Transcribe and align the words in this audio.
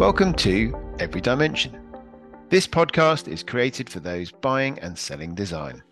Welcome 0.00 0.32
to 0.36 0.74
Every 0.98 1.20
Dimension. 1.20 1.78
This 2.48 2.66
podcast 2.66 3.28
is 3.28 3.42
created 3.42 3.90
for 3.90 4.00
those 4.00 4.32
buying 4.32 4.78
and 4.78 4.96
selling 4.96 5.34
design. 5.34 5.82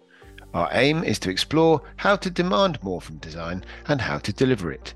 Our 0.55 0.67
aim 0.73 1.05
is 1.05 1.19
to 1.19 1.31
explore 1.31 1.83
how 1.97 2.17
to 2.17 2.31
demand 2.31 2.83
more 2.83 3.03
from 3.03 3.19
design 3.19 3.67
and 3.87 4.01
how 4.01 4.17
to 4.21 4.33
deliver 4.33 4.73
it, 4.73 4.95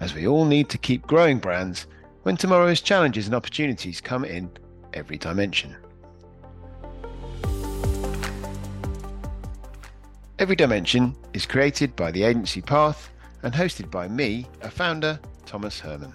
as 0.00 0.16
we 0.16 0.26
all 0.26 0.44
need 0.44 0.68
to 0.70 0.78
keep 0.78 1.06
growing 1.06 1.38
brands 1.38 1.86
when 2.24 2.36
tomorrow's 2.36 2.80
challenges 2.80 3.26
and 3.26 3.36
opportunities 3.36 4.00
come 4.00 4.24
in 4.24 4.50
every 4.94 5.16
dimension. 5.16 5.76
Every 10.40 10.56
Dimension 10.56 11.14
is 11.34 11.46
created 11.46 11.94
by 11.94 12.10
the 12.10 12.24
agency 12.24 12.62
Path 12.62 13.10
and 13.44 13.54
hosted 13.54 13.92
by 13.92 14.08
me, 14.08 14.48
a 14.62 14.70
founder, 14.72 15.20
Thomas 15.46 15.78
Herman. 15.78 16.12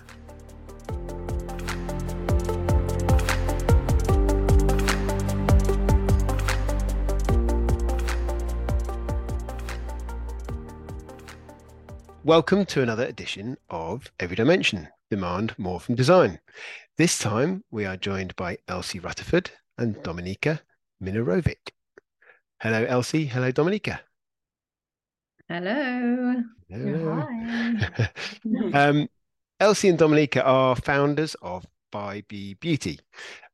Welcome 12.26 12.66
to 12.66 12.82
another 12.82 13.06
edition 13.06 13.56
of 13.70 14.12
Every 14.20 14.36
Dimension 14.36 14.88
Demand 15.12 15.54
More 15.60 15.80
from 15.80 15.94
Design. 15.94 16.40
This 16.98 17.20
time 17.20 17.64
we 17.70 17.86
are 17.86 17.98
joined 17.98 18.36
by 18.36 18.58
Elsie 18.68 18.98
Rutterford 18.98 19.52
and 19.78 19.96
Dominika 19.98 20.62
Minarovic. 21.00 21.70
Hello, 22.60 22.84
Elsie. 22.84 23.26
Hello, 23.26 23.52
Dominika. 23.52 24.00
Hello. 25.48 26.42
Hello. 26.68 27.28
um, 28.74 29.08
Elsie 29.60 29.90
and 29.90 29.99
Dominika 29.99 30.42
are 30.44 30.76
founders 30.76 31.36
of 31.44 31.68
BYBI 31.94 32.60
Beauty, 32.60 32.99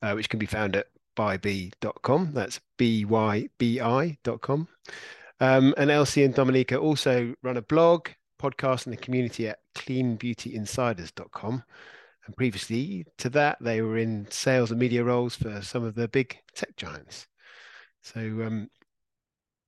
uh, 0.02 0.14
which 0.14 0.30
can 0.30 0.40
be 0.40 0.45
found 0.45 0.78
at 0.78 0.88
bybi.com. 1.17 2.32
That's 2.32 2.62
B 2.78 3.04
Y 3.04 3.50
B 3.58 3.82
I.com. 3.82 4.70
Um, 5.42 5.73
and 5.76 5.92
Elsie 5.92 6.23
and 6.23 6.34
Dominika 6.34 6.82
also 6.82 7.36
run 7.44 7.58
a 7.58 7.62
blog 7.62 8.08
podcast 8.42 8.86
in 8.86 8.92
the 8.92 8.97
community 8.97 9.47
at 9.47 9.59
cleanbeautyinsiders.com. 9.75 11.64
And 12.25 12.36
previously 12.36 13.06
to 13.17 13.30
that, 13.31 13.58
they 13.61 13.81
were 13.81 13.98
in 13.98 14.28
sales 14.30 14.72
and 14.72 14.80
media 14.80 15.03
roles 15.03 15.36
for 15.36 15.61
some 15.61 15.83
of 15.83 15.95
the 15.95 16.08
big 16.08 16.38
tech 16.56 16.75
giants. 16.75 17.28
So, 18.02 18.20
um, 18.20 18.70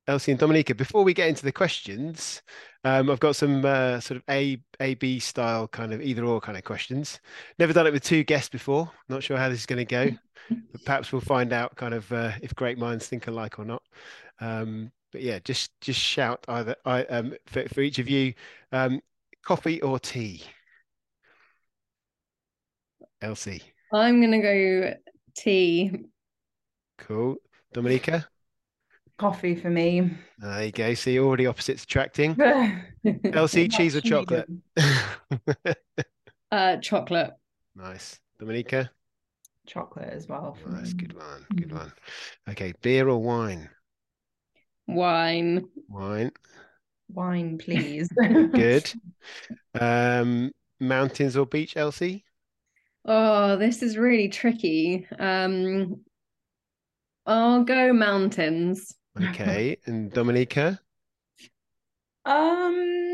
Elsie 0.05 0.31
and 0.31 0.39
Dominika, 0.39 0.75
before 0.75 1.03
we 1.03 1.13
get 1.13 1.29
into 1.29 1.45
the 1.45 1.51
questions, 1.51 2.41
um, 2.83 3.09
I've 3.09 3.21
got 3.21 3.37
some 3.37 3.63
uh, 3.63 4.01
sort 4.01 4.17
of 4.17 4.23
A 4.29 4.61
A 4.81 4.95
B 4.95 5.19
style 5.19 5.67
kind 5.67 5.93
of 5.93 6.01
either 6.01 6.25
or 6.25 6.41
kind 6.41 6.57
of 6.57 6.65
questions. 6.65 7.21
Never 7.57 7.71
done 7.71 7.87
it 7.87 7.93
with 7.93 8.03
two 8.03 8.23
guests 8.25 8.49
before. 8.49 8.91
Not 9.07 9.23
sure 9.23 9.37
how 9.37 9.47
this 9.47 9.59
is 9.59 9.65
going 9.65 9.85
to 9.85 9.85
go, 9.85 10.11
but 10.71 10.83
perhaps 10.83 11.11
we'll 11.13 11.21
find 11.21 11.53
out 11.53 11.77
kind 11.77 11.93
of 11.93 12.11
uh, 12.11 12.33
if 12.41 12.53
great 12.53 12.77
minds 12.77 13.07
think 13.07 13.27
alike 13.27 13.59
or 13.59 13.65
not. 13.65 13.81
Um, 14.41 14.91
but 15.13 15.21
yeah, 15.21 15.39
just 15.39 15.71
just 15.79 15.99
shout 15.99 16.43
either 16.49 16.75
I 16.83 17.03
um 17.05 17.35
for, 17.45 17.69
for 17.69 17.81
each 17.81 17.99
of 17.99 18.09
you, 18.09 18.33
um, 18.73 18.99
coffee 19.45 19.81
or 19.81 19.99
tea. 19.99 20.43
Elsie. 23.21 23.61
I'm 23.93 24.19
gonna 24.19 24.41
go 24.41 24.93
tea. 25.37 25.91
Cool. 26.97 27.35
Dominika. 27.73 28.25
Coffee 29.17 29.55
for 29.55 29.69
me. 29.69 30.11
There 30.39 30.65
you 30.65 30.71
go. 30.71 30.93
See, 30.95 31.19
already 31.19 31.45
opposites 31.45 31.83
attracting. 31.83 32.35
Elsie, 33.33 33.67
cheese 33.67 33.95
or 33.95 34.01
chocolate? 34.01 34.49
uh, 36.51 36.77
chocolate. 36.77 37.31
Nice. 37.75 38.19
Dominika. 38.41 38.89
Chocolate 39.67 40.09
as 40.09 40.27
well. 40.27 40.57
Nice. 40.67 40.93
Good 40.93 41.13
one. 41.13 41.45
Good 41.55 41.71
one. 41.71 41.93
Okay, 42.49 42.73
beer 42.81 43.07
or 43.07 43.21
wine? 43.21 43.69
Wine. 44.87 45.67
Wine. 45.89 46.31
Wine, 47.09 47.57
please. 47.57 48.09
Good. 48.17 48.91
Um, 49.79 50.51
mountains 50.79 51.35
or 51.35 51.47
beach, 51.47 51.75
Elsie? 51.77 52.25
Oh, 53.05 53.55
this 53.55 53.81
is 53.81 53.97
really 53.97 54.29
tricky. 54.29 55.07
Um, 55.17 56.01
I'll 57.25 57.63
go 57.63 57.93
mountains. 57.93 58.93
Okay, 59.19 59.77
and 59.85 60.11
Dominika? 60.11 60.77
Um, 62.25 63.13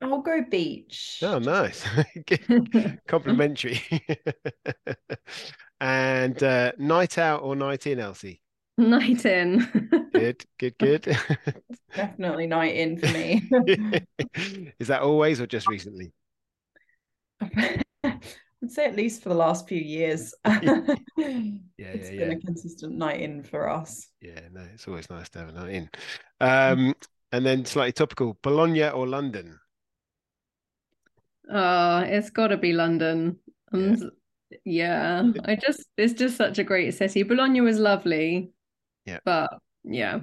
I'll 0.00 0.22
go 0.22 0.42
beach. 0.48 1.20
Oh, 1.22 1.38
nice. 1.38 1.84
Complimentary. 3.08 3.82
and 5.80 6.42
uh, 6.42 6.72
night 6.78 7.18
out 7.18 7.42
or 7.42 7.56
night 7.56 7.86
in, 7.86 7.98
Elsie? 8.00 8.40
Night 8.78 9.24
in. 9.24 9.60
good, 10.12 10.44
good, 10.58 10.78
good. 10.78 11.16
Definitely 11.94 12.46
night 12.46 12.74
in 12.74 12.98
for 12.98 13.08
me. 13.08 13.48
Is 14.80 14.88
that 14.88 15.02
always 15.02 15.40
or 15.40 15.46
just 15.46 15.68
recently? 15.68 16.12
I'd 18.04 18.70
say 18.70 18.86
at 18.86 18.96
least 18.96 19.22
for 19.22 19.28
the 19.28 19.34
last 19.34 19.68
few 19.68 19.80
years. 19.80 20.34
yeah, 20.44 20.60
it's 21.16 21.60
yeah, 21.78 21.86
It's 21.86 22.10
been 22.10 22.30
yeah. 22.30 22.36
a 22.36 22.40
consistent 22.40 22.96
night 22.96 23.20
in 23.20 23.42
for 23.42 23.68
us. 23.68 24.08
Yeah, 24.20 24.40
no, 24.52 24.62
it's 24.72 24.88
always 24.88 25.10
nice 25.10 25.28
to 25.30 25.38
have 25.40 25.48
a 25.50 25.52
night 25.52 25.74
in. 25.74 25.90
Um, 26.40 26.94
and 27.32 27.44
then 27.44 27.64
slightly 27.64 27.92
topical, 27.92 28.38
Bologna 28.42 28.88
or 28.88 29.06
London? 29.06 29.60
Oh, 31.50 31.98
it's 32.00 32.30
got 32.30 32.48
to 32.48 32.56
be 32.56 32.72
London. 32.72 33.38
Yeah. 33.72 33.96
yeah, 34.64 35.22
I 35.44 35.56
just 35.56 35.84
it's 35.96 36.14
just 36.14 36.36
such 36.36 36.58
a 36.58 36.64
great 36.64 36.94
city. 36.94 37.22
Bologna 37.22 37.60
was 37.60 37.78
lovely. 37.78 38.53
Yeah. 39.04 39.18
But 39.24 39.58
yeah. 39.84 40.20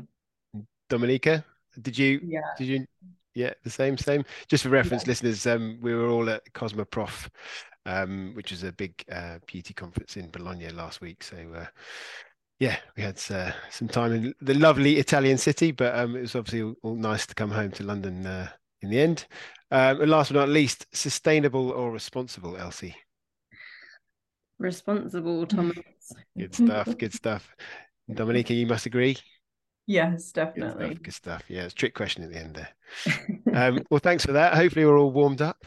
Dominika, 0.90 1.44
did 1.80 1.98
you 1.98 2.20
Yeah. 2.24 2.42
did 2.58 2.68
you 2.68 2.86
yeah, 3.34 3.54
the 3.64 3.70
same, 3.70 3.98
same. 3.98 4.26
Just 4.50 4.64
for 4.64 4.70
reference, 4.70 5.04
Yeah. 5.04 5.12
listeners, 5.12 5.48
um, 5.48 5.80
we 5.82 5.94
were 5.96 6.10
all 6.10 6.30
at 6.30 6.44
Cosmoprof, 6.54 7.30
um, 7.86 8.34
which 8.36 8.52
is 8.52 8.64
a 8.64 8.74
big 8.74 8.94
uh, 9.10 9.40
beauty 9.48 9.74
conference 9.74 10.18
in 10.18 10.30
Bologna 10.30 10.70
last 10.70 11.00
week. 11.02 11.24
So, 11.24 11.38
uh, 11.56 11.68
yeah, 12.60 12.78
we 12.98 13.04
had 13.04 13.22
uh, 13.30 13.52
some 13.70 13.88
time 13.88 14.12
in 14.12 14.34
the 14.42 14.54
lovely 14.54 14.98
Italian 14.98 15.38
city, 15.38 15.72
but 15.72 15.96
um, 15.96 16.16
it 16.18 16.22
was 16.22 16.36
obviously 16.36 16.62
all, 16.62 16.76
all 16.84 16.96
nice 16.96 17.26
to 17.26 17.36
come 17.36 17.52
home 17.52 17.72
to 17.72 17.84
London 17.84 18.26
uh, 18.26 18.50
in 18.82 18.90
the 18.90 19.00
end. 19.00 19.26
Um, 19.72 20.02
and 20.02 20.12
last 20.12 20.34
but 20.34 20.40
not 20.40 20.50
least, 20.50 20.86
sustainable 20.92 21.70
or 21.72 21.92
responsible, 21.92 22.58
Elsie? 22.58 22.96
Responsible, 24.60 25.48
Thomas. 25.48 25.78
Good 26.38 26.54
stuff, 26.54 26.98
good 26.98 27.14
stuff. 27.14 27.56
Dominika, 28.10 28.56
you 28.56 28.68
must 28.68 28.86
agree. 28.86 29.18
Yes, 29.88 30.32
Good 30.32 30.34
definitely. 30.34 30.86
stuff, 30.96 31.04
good 31.04 31.14
stuff. 31.14 31.44
Yeah, 31.48 31.64
it's 31.64 31.74
a 31.74 31.76
trick 31.76 31.94
question 31.96 32.24
at 32.24 32.32
the 32.32 32.38
end 32.38 32.56
there. 32.56 32.70
Um, 33.54 33.82
well, 33.90 34.00
thanks 34.00 34.26
for 34.26 34.32
that. 34.34 34.54
Hopefully, 34.54 34.86
we're 34.86 34.98
all 34.98 35.12
warmed 35.12 35.42
up. 35.42 35.58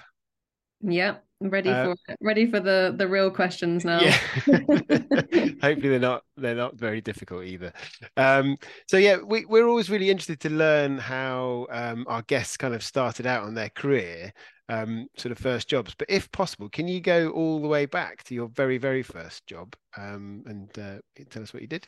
yeah. 0.80 1.16
Ready 1.40 1.68
Uh, 1.68 1.94
for. 2.06 2.16
Ready 2.22 2.46
for 2.50 2.60
the 2.60 2.94
the 2.96 3.06
real 3.06 3.30
questions 3.30 3.84
now. 3.84 4.00
Yeah. 4.00 4.18
Hopefully 5.60 5.88
they're 5.90 5.98
not 5.98 6.22
they're 6.38 6.54
not 6.54 6.76
very 6.78 7.00
difficult 7.02 7.44
either. 7.44 7.72
Um, 8.16 8.56
so 8.88 8.96
yeah, 8.96 9.18
we, 9.18 9.44
we're 9.44 9.66
always 9.66 9.90
really 9.90 10.08
interested 10.08 10.40
to 10.40 10.50
learn 10.50 10.96
how 10.96 11.66
um, 11.70 12.06
our 12.08 12.22
guests 12.22 12.56
kind 12.56 12.72
of 12.74 12.82
started 12.82 13.26
out 13.26 13.42
on 13.44 13.52
their 13.54 13.68
career, 13.68 14.32
um, 14.70 15.06
sort 15.18 15.32
of 15.32 15.38
first 15.38 15.68
jobs. 15.68 15.94
But 15.98 16.08
if 16.08 16.30
possible, 16.30 16.70
can 16.70 16.88
you 16.88 17.00
go 17.00 17.28
all 17.30 17.60
the 17.60 17.68
way 17.68 17.84
back 17.84 18.22
to 18.24 18.34
your 18.34 18.48
very 18.48 18.78
very 18.78 19.02
first 19.02 19.46
job 19.46 19.74
um, 19.98 20.44
and 20.46 20.78
uh, 20.78 20.98
tell 21.28 21.42
us 21.42 21.52
what 21.52 21.60
you 21.62 21.68
did? 21.68 21.86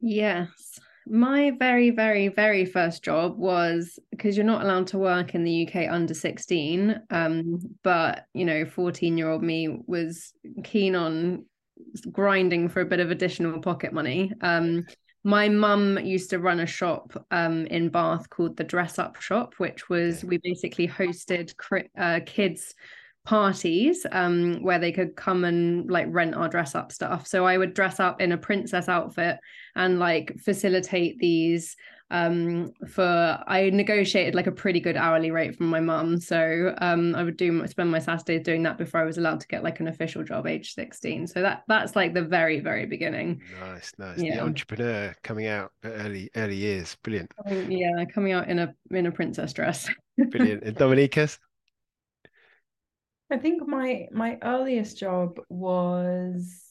Yes. 0.00 0.78
My 1.06 1.52
very, 1.58 1.90
very, 1.90 2.28
very 2.28 2.64
first 2.64 3.02
job 3.04 3.36
was 3.36 3.98
because 4.10 4.36
you're 4.36 4.46
not 4.46 4.62
allowed 4.62 4.86
to 4.88 4.98
work 4.98 5.34
in 5.34 5.44
the 5.44 5.68
UK 5.68 5.90
under 5.90 6.14
16. 6.14 6.98
Um, 7.10 7.60
but 7.82 8.26
you 8.32 8.44
know, 8.44 8.64
14 8.64 9.18
year 9.18 9.30
old 9.30 9.42
me 9.42 9.68
was 9.86 10.32
keen 10.62 10.94
on 10.94 11.44
grinding 12.10 12.68
for 12.68 12.80
a 12.80 12.86
bit 12.86 13.00
of 13.00 13.10
additional 13.10 13.60
pocket 13.60 13.92
money. 13.92 14.32
Um, 14.40 14.86
my 15.24 15.48
mum 15.48 15.98
used 15.98 16.30
to 16.30 16.38
run 16.38 16.60
a 16.60 16.66
shop 16.66 17.26
um, 17.30 17.66
in 17.66 17.88
Bath 17.88 18.28
called 18.30 18.56
the 18.56 18.64
Dress 18.64 18.98
Up 18.98 19.20
Shop, 19.20 19.54
which 19.58 19.88
was 19.88 20.22
we 20.24 20.38
basically 20.42 20.86
hosted 20.86 21.54
uh, 21.98 22.20
kids 22.26 22.74
parties 23.24 24.04
um, 24.12 24.62
where 24.62 24.78
they 24.78 24.92
could 24.92 25.16
come 25.16 25.44
and 25.44 25.90
like 25.90 26.06
rent 26.10 26.34
our 26.34 26.48
dress 26.48 26.74
up 26.74 26.92
stuff. 26.92 27.26
So 27.26 27.46
I 27.46 27.56
would 27.56 27.74
dress 27.74 28.00
up 28.00 28.20
in 28.20 28.32
a 28.32 28.38
princess 28.38 28.88
outfit 28.88 29.38
and 29.76 29.98
like 29.98 30.38
facilitate 30.38 31.18
these 31.18 31.76
um 32.10 32.70
for 32.86 33.02
I 33.46 33.70
negotiated 33.70 34.34
like 34.34 34.46
a 34.46 34.52
pretty 34.52 34.78
good 34.78 34.96
hourly 34.96 35.30
rate 35.30 35.56
from 35.56 35.68
my 35.68 35.80
mum 35.80 36.20
so 36.20 36.74
um 36.78 37.14
I 37.14 37.22
would 37.22 37.38
do 37.38 37.66
spend 37.66 37.90
my 37.90 37.98
Saturdays 37.98 38.42
doing 38.44 38.62
that 38.64 38.76
before 38.76 39.00
I 39.00 39.04
was 39.04 39.16
allowed 39.16 39.40
to 39.40 39.48
get 39.48 39.64
like 39.64 39.80
an 39.80 39.88
official 39.88 40.22
job 40.22 40.46
age 40.46 40.74
16 40.74 41.26
so 41.26 41.40
that 41.40 41.62
that's 41.66 41.96
like 41.96 42.12
the 42.12 42.22
very 42.22 42.60
very 42.60 42.84
beginning 42.86 43.40
Nice, 43.60 43.92
nice. 43.98 44.16
The 44.18 44.24
Yeah. 44.24 44.42
entrepreneur 44.44 45.14
coming 45.22 45.46
out 45.46 45.72
early 45.82 46.30
early 46.36 46.56
years. 46.56 46.94
Brilliant, 47.02 47.32
Um, 47.44 47.70
yeah 47.70 48.04
coming 48.04 48.32
out 48.32 48.48
in 48.48 48.58
a 48.58 48.74
in 48.90 49.06
a 49.06 49.12
princess 49.12 49.52
dress 49.54 49.88
brilliant. 50.30 50.62
And 50.62 50.76
Dominika's? 50.76 51.38
I 53.30 53.38
think 53.38 53.66
my 53.66 54.08
my 54.12 54.38
earliest 54.42 54.98
job 54.98 55.40
was 55.48 56.63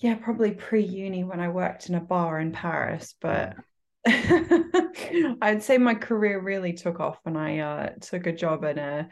yeah, 0.00 0.14
probably 0.14 0.52
pre-uni 0.52 1.24
when 1.24 1.40
I 1.40 1.48
worked 1.48 1.88
in 1.88 1.94
a 1.94 2.00
bar 2.00 2.40
in 2.40 2.52
Paris, 2.52 3.14
but 3.20 3.54
I'd 4.06 5.62
say 5.62 5.76
my 5.76 5.94
career 5.94 6.40
really 6.40 6.72
took 6.72 7.00
off 7.00 7.18
when 7.22 7.36
I 7.36 7.58
uh, 7.58 7.90
took 8.00 8.26
a 8.26 8.32
job 8.32 8.64
in 8.64 8.78
a, 8.78 9.08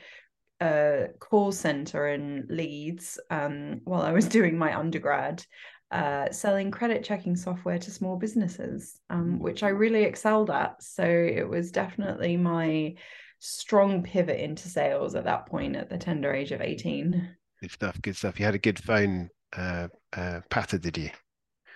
a 0.62 1.08
call 1.20 1.52
center 1.52 2.08
in 2.08 2.46
Leeds 2.48 3.20
um, 3.30 3.82
while 3.84 4.00
I 4.00 4.12
was 4.12 4.28
doing 4.28 4.56
my 4.56 4.78
undergrad, 4.78 5.44
uh, 5.90 6.30
selling 6.30 6.70
credit 6.70 7.04
checking 7.04 7.36
software 7.36 7.78
to 7.78 7.90
small 7.90 8.16
businesses, 8.16 8.98
um, 9.10 9.38
which 9.40 9.62
I 9.62 9.68
really 9.68 10.04
excelled 10.04 10.48
at. 10.48 10.82
So 10.82 11.04
it 11.04 11.46
was 11.46 11.70
definitely 11.70 12.38
my 12.38 12.94
strong 13.40 14.02
pivot 14.02 14.40
into 14.40 14.68
sales 14.68 15.14
at 15.14 15.24
that 15.24 15.46
point 15.46 15.76
at 15.76 15.90
the 15.90 15.98
tender 15.98 16.32
age 16.32 16.52
of 16.52 16.62
18. 16.62 17.36
Good 17.60 17.72
stuff. 17.72 18.00
Good 18.00 18.16
stuff. 18.16 18.38
You 18.38 18.46
had 18.46 18.54
a 18.54 18.58
good 18.58 18.82
phone 18.82 19.28
uh, 19.56 19.88
uh, 20.16 20.40
patter, 20.50 20.78
did 20.78 20.96
you? 20.96 21.10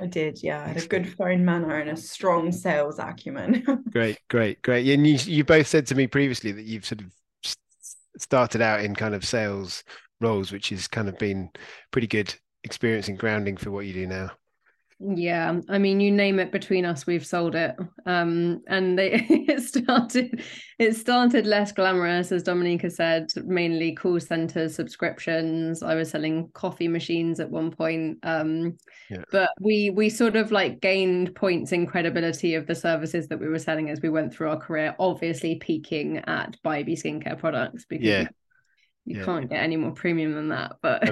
I 0.00 0.06
did, 0.06 0.42
yeah. 0.42 0.64
I 0.64 0.68
had 0.68 0.82
a 0.82 0.86
good 0.86 1.14
phone 1.14 1.44
manner 1.44 1.76
and 1.76 1.90
a 1.90 1.96
strong 1.96 2.50
sales 2.50 2.98
acumen. 2.98 3.84
great, 3.92 4.18
great, 4.28 4.60
great. 4.62 4.88
And 4.88 5.06
you, 5.06 5.14
you 5.14 5.44
both 5.44 5.66
said 5.66 5.86
to 5.86 5.94
me 5.94 6.06
previously 6.06 6.52
that 6.52 6.64
you've 6.64 6.86
sort 6.86 7.02
of 7.02 7.12
started 8.18 8.60
out 8.60 8.84
in 8.84 8.94
kind 8.94 9.14
of 9.14 9.24
sales 9.24 9.84
roles, 10.20 10.50
which 10.50 10.70
has 10.70 10.88
kind 10.88 11.08
of 11.08 11.18
been 11.18 11.50
pretty 11.90 12.06
good 12.06 12.34
experience 12.64 13.08
and 13.08 13.18
grounding 13.18 13.56
for 13.56 13.70
what 13.70 13.86
you 13.86 13.92
do 13.92 14.06
now. 14.06 14.30
Yeah, 15.04 15.60
I 15.68 15.78
mean, 15.78 15.98
you 15.98 16.12
name 16.12 16.38
it 16.38 16.52
between 16.52 16.84
us, 16.84 17.06
we've 17.06 17.26
sold 17.26 17.56
it. 17.56 17.74
Um, 18.06 18.62
and 18.68 18.96
they, 18.96 19.12
it 19.28 19.62
started, 19.62 20.42
it 20.78 20.94
started 20.94 21.46
less 21.46 21.72
glamorous, 21.72 22.30
as 22.30 22.44
Dominika 22.44 22.90
said, 22.90 23.26
mainly 23.44 23.94
call 23.94 24.20
center 24.20 24.68
subscriptions. 24.68 25.82
I 25.82 25.94
was 25.94 26.10
selling 26.10 26.50
coffee 26.52 26.88
machines 26.88 27.40
at 27.40 27.50
one 27.50 27.70
point. 27.70 28.18
Um, 28.22 28.76
yeah. 29.10 29.24
but 29.32 29.50
we 29.60 29.90
we 29.90 30.08
sort 30.08 30.36
of 30.36 30.52
like 30.52 30.80
gained 30.80 31.34
points 31.34 31.72
in 31.72 31.86
credibility 31.86 32.54
of 32.54 32.66
the 32.66 32.74
services 32.74 33.28
that 33.28 33.40
we 33.40 33.48
were 33.48 33.58
selling 33.58 33.90
as 33.90 34.00
we 34.00 34.08
went 34.08 34.32
through 34.32 34.50
our 34.50 34.58
career. 34.58 34.94
Obviously, 34.98 35.56
peaking 35.56 36.18
at 36.18 36.56
BYBI 36.64 37.02
skincare 37.02 37.38
products 37.38 37.86
because 37.86 38.06
yeah 38.06 38.28
you 39.04 39.18
yeah. 39.18 39.24
can't 39.24 39.50
get 39.50 39.62
any 39.62 39.76
more 39.76 39.90
premium 39.90 40.32
than 40.34 40.48
that 40.48 40.76
but 40.80 41.02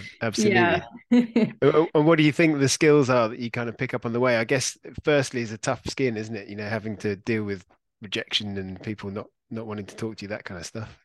absolutely 0.22 0.82
yeah. 1.10 1.86
and 1.94 2.06
what 2.06 2.16
do 2.16 2.22
you 2.22 2.32
think 2.32 2.58
the 2.58 2.68
skills 2.68 3.10
are 3.10 3.28
that 3.28 3.38
you 3.38 3.50
kind 3.50 3.68
of 3.68 3.76
pick 3.76 3.94
up 3.94 4.06
on 4.06 4.12
the 4.12 4.20
way 4.20 4.36
i 4.36 4.44
guess 4.44 4.78
firstly 5.04 5.40
is 5.40 5.52
a 5.52 5.58
tough 5.58 5.82
skin 5.88 6.16
isn't 6.16 6.36
it 6.36 6.48
you 6.48 6.56
know 6.56 6.68
having 6.68 6.96
to 6.96 7.16
deal 7.16 7.44
with 7.44 7.64
rejection 8.02 8.56
and 8.58 8.82
people 8.82 9.10
not 9.10 9.26
not 9.50 9.66
wanting 9.66 9.86
to 9.86 9.96
talk 9.96 10.16
to 10.16 10.24
you 10.24 10.28
that 10.28 10.44
kind 10.44 10.60
of 10.60 10.66
stuff 10.66 10.98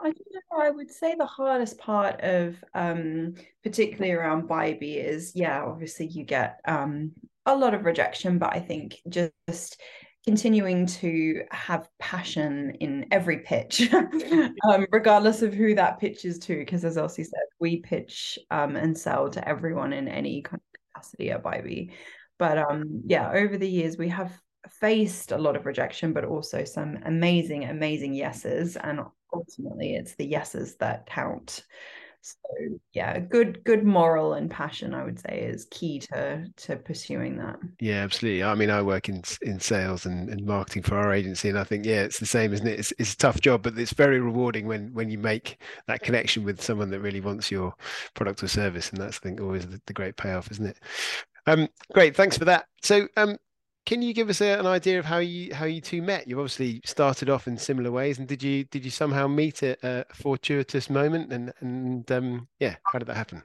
I 0.00 0.06
don't 0.06 0.18
know. 0.34 0.64
I 0.64 0.70
would 0.70 0.90
say 0.90 1.14
the 1.14 1.24
hardest 1.24 1.78
part 1.78 2.20
of, 2.20 2.56
um, 2.74 3.34
particularly 3.62 4.12
around 4.12 4.48
BYBI, 4.48 5.02
is 5.02 5.32
yeah, 5.34 5.64
obviously 5.64 6.08
you 6.08 6.24
get 6.24 6.60
um, 6.66 7.12
a 7.46 7.56
lot 7.56 7.74
of 7.74 7.84
rejection, 7.84 8.38
but 8.38 8.52
I 8.54 8.60
think 8.60 8.96
just 9.08 9.80
continuing 10.26 10.86
to 10.86 11.42
have 11.50 11.88
passion 11.98 12.70
in 12.80 13.06
every 13.10 13.40
pitch, 13.40 13.92
um, 13.92 14.86
regardless 14.90 15.42
of 15.42 15.52
who 15.52 15.74
that 15.74 15.98
pitch 15.98 16.24
is 16.24 16.38
to. 16.40 16.56
Because 16.56 16.84
as 16.84 16.96
Elsie 16.96 17.24
said, 17.24 17.42
we 17.60 17.80
pitch 17.80 18.38
um, 18.50 18.76
and 18.76 18.96
sell 18.96 19.28
to 19.30 19.46
everyone 19.46 19.92
in 19.92 20.08
any 20.08 20.42
kind 20.42 20.60
of 20.60 20.80
capacity 20.94 21.30
at 21.30 21.42
BYBI. 21.42 21.90
But 22.38 22.58
um, 22.58 23.02
yeah, 23.06 23.30
over 23.32 23.58
the 23.58 23.68
years, 23.68 23.98
we 23.98 24.08
have 24.08 24.32
faced 24.70 25.30
a 25.30 25.38
lot 25.38 25.56
of 25.56 25.66
rejection, 25.66 26.12
but 26.12 26.24
also 26.24 26.64
some 26.64 26.98
amazing, 27.04 27.64
amazing 27.64 28.14
yeses. 28.14 28.76
And 28.76 29.00
ultimately, 29.32 29.94
it's 29.94 30.14
the 30.14 30.26
yeses 30.26 30.76
that 30.76 31.06
count 31.06 31.64
so 32.24 32.78
yeah 32.92 33.18
good 33.18 33.62
good 33.64 33.84
moral 33.84 34.32
and 34.32 34.50
passion 34.50 34.94
i 34.94 35.04
would 35.04 35.18
say 35.18 35.40
is 35.40 35.66
key 35.70 35.98
to 35.98 36.46
to 36.56 36.76
pursuing 36.76 37.36
that. 37.36 37.56
Yeah 37.80 38.02
absolutely. 38.02 38.42
I 38.42 38.54
mean 38.54 38.70
i 38.70 38.80
work 38.80 39.08
in 39.08 39.22
in 39.42 39.60
sales 39.60 40.06
and, 40.06 40.30
and 40.30 40.44
marketing 40.46 40.82
for 40.82 40.96
our 40.96 41.12
agency 41.12 41.50
and 41.50 41.58
i 41.58 41.64
think 41.64 41.84
yeah 41.84 42.02
it's 42.02 42.18
the 42.18 42.26
same 42.26 42.52
isn't 42.52 42.66
it? 42.66 42.78
It's, 42.78 42.92
it's 42.98 43.12
a 43.12 43.18
tough 43.18 43.40
job 43.40 43.62
but 43.62 43.78
it's 43.78 43.92
very 43.92 44.20
rewarding 44.20 44.66
when 44.66 44.92
when 44.94 45.10
you 45.10 45.18
make 45.18 45.60
that 45.86 46.00
connection 46.00 46.44
with 46.44 46.62
someone 46.62 46.90
that 46.90 47.00
really 47.00 47.20
wants 47.20 47.50
your 47.50 47.74
product 48.14 48.42
or 48.42 48.48
service 48.48 48.90
and 48.90 48.98
that's 49.00 49.18
i 49.18 49.20
think 49.20 49.40
always 49.40 49.66
the, 49.66 49.80
the 49.86 49.92
great 49.92 50.16
payoff 50.16 50.50
isn't 50.50 50.66
it? 50.66 50.78
Um 51.46 51.68
great 51.92 52.16
thanks 52.16 52.38
for 52.38 52.46
that. 52.46 52.66
So 52.82 53.06
um 53.18 53.36
can 53.86 54.02
you 54.02 54.14
give 54.14 54.30
us 54.30 54.40
a, 54.40 54.58
an 54.58 54.66
idea 54.66 54.98
of 54.98 55.04
how 55.04 55.18
you 55.18 55.54
how 55.54 55.66
you 55.66 55.80
two 55.80 56.02
met? 56.02 56.26
You 56.26 56.38
obviously 56.40 56.80
started 56.84 57.28
off 57.28 57.46
in 57.46 57.58
similar 57.58 57.90
ways, 57.90 58.18
and 58.18 58.26
did 58.26 58.42
you 58.42 58.64
did 58.64 58.84
you 58.84 58.90
somehow 58.90 59.26
meet 59.26 59.62
at 59.62 59.82
a 59.82 60.06
fortuitous 60.12 60.88
moment? 60.88 61.32
And 61.32 61.52
and 61.60 62.10
um, 62.10 62.48
yeah, 62.60 62.76
how 62.84 62.98
did 62.98 63.08
that 63.08 63.16
happen? 63.16 63.42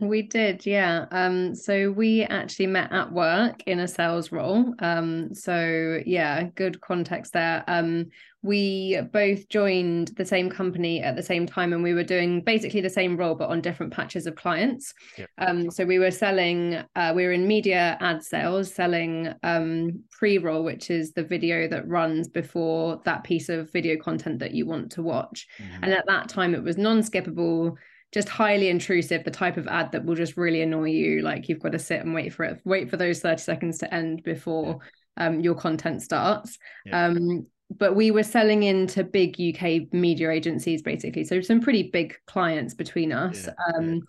We 0.00 0.22
did, 0.22 0.66
yeah. 0.66 1.06
Um, 1.12 1.54
so 1.54 1.92
we 1.92 2.22
actually 2.24 2.66
met 2.66 2.90
at 2.92 3.12
work 3.12 3.62
in 3.66 3.78
a 3.78 3.86
sales 3.86 4.32
role. 4.32 4.74
Um, 4.80 5.34
so 5.34 6.00
yeah, 6.06 6.44
good 6.54 6.80
context 6.80 7.34
there. 7.34 7.62
Um, 7.68 8.06
we 8.42 9.00
both 9.12 9.48
joined 9.48 10.08
the 10.16 10.24
same 10.24 10.50
company 10.50 11.00
at 11.00 11.14
the 11.14 11.22
same 11.22 11.46
time, 11.46 11.72
and 11.72 11.82
we 11.82 11.94
were 11.94 12.02
doing 12.02 12.40
basically 12.40 12.80
the 12.80 12.90
same 12.90 13.16
role, 13.16 13.36
but 13.36 13.50
on 13.50 13.60
different 13.60 13.92
patches 13.92 14.26
of 14.26 14.34
clients. 14.34 14.92
Yep. 15.16 15.30
Um, 15.38 15.70
so 15.70 15.84
we 15.84 16.00
were 16.00 16.10
selling, 16.10 16.82
uh, 16.96 17.12
we 17.14 17.24
were 17.24 17.32
in 17.32 17.46
media 17.46 17.96
ad 18.00 18.24
sales, 18.24 18.74
selling 18.74 19.32
um, 19.44 20.02
pre-roll, 20.10 20.64
which 20.64 20.90
is 20.90 21.12
the 21.12 21.22
video 21.22 21.68
that 21.68 21.86
runs 21.86 22.26
before 22.26 23.00
that 23.04 23.22
piece 23.22 23.48
of 23.48 23.70
video 23.70 23.96
content 23.96 24.40
that 24.40 24.52
you 24.52 24.66
want 24.66 24.90
to 24.92 25.02
watch. 25.02 25.46
Mm-hmm. 25.62 25.84
And 25.84 25.92
at 25.92 26.06
that 26.08 26.28
time, 26.28 26.56
it 26.56 26.64
was 26.64 26.76
non-skippable 26.76 27.76
just 28.12 28.28
highly 28.28 28.68
intrusive 28.68 29.24
the 29.24 29.30
type 29.30 29.56
of 29.56 29.66
ad 29.66 29.90
that 29.92 30.04
will 30.04 30.14
just 30.14 30.36
really 30.36 30.62
annoy 30.62 30.88
you 30.88 31.22
like 31.22 31.48
you've 31.48 31.62
got 31.62 31.72
to 31.72 31.78
sit 31.78 32.00
and 32.00 32.14
wait 32.14 32.32
for 32.32 32.44
it 32.44 32.60
wait 32.64 32.90
for 32.90 32.96
those 32.96 33.20
30 33.20 33.42
seconds 33.42 33.78
to 33.78 33.92
end 33.92 34.22
before 34.22 34.78
yeah. 35.18 35.26
um, 35.26 35.40
your 35.40 35.54
content 35.54 36.02
starts 36.02 36.58
yeah. 36.84 37.06
um, 37.06 37.46
but 37.70 37.96
we 37.96 38.10
were 38.10 38.22
selling 38.22 38.62
into 38.64 39.02
big 39.02 39.36
uk 39.40 39.92
media 39.92 40.30
agencies 40.30 40.82
basically 40.82 41.24
so 41.24 41.40
some 41.40 41.60
pretty 41.60 41.84
big 41.84 42.14
clients 42.26 42.74
between 42.74 43.12
us 43.12 43.46
yeah. 43.46 43.76
Um, 43.76 44.02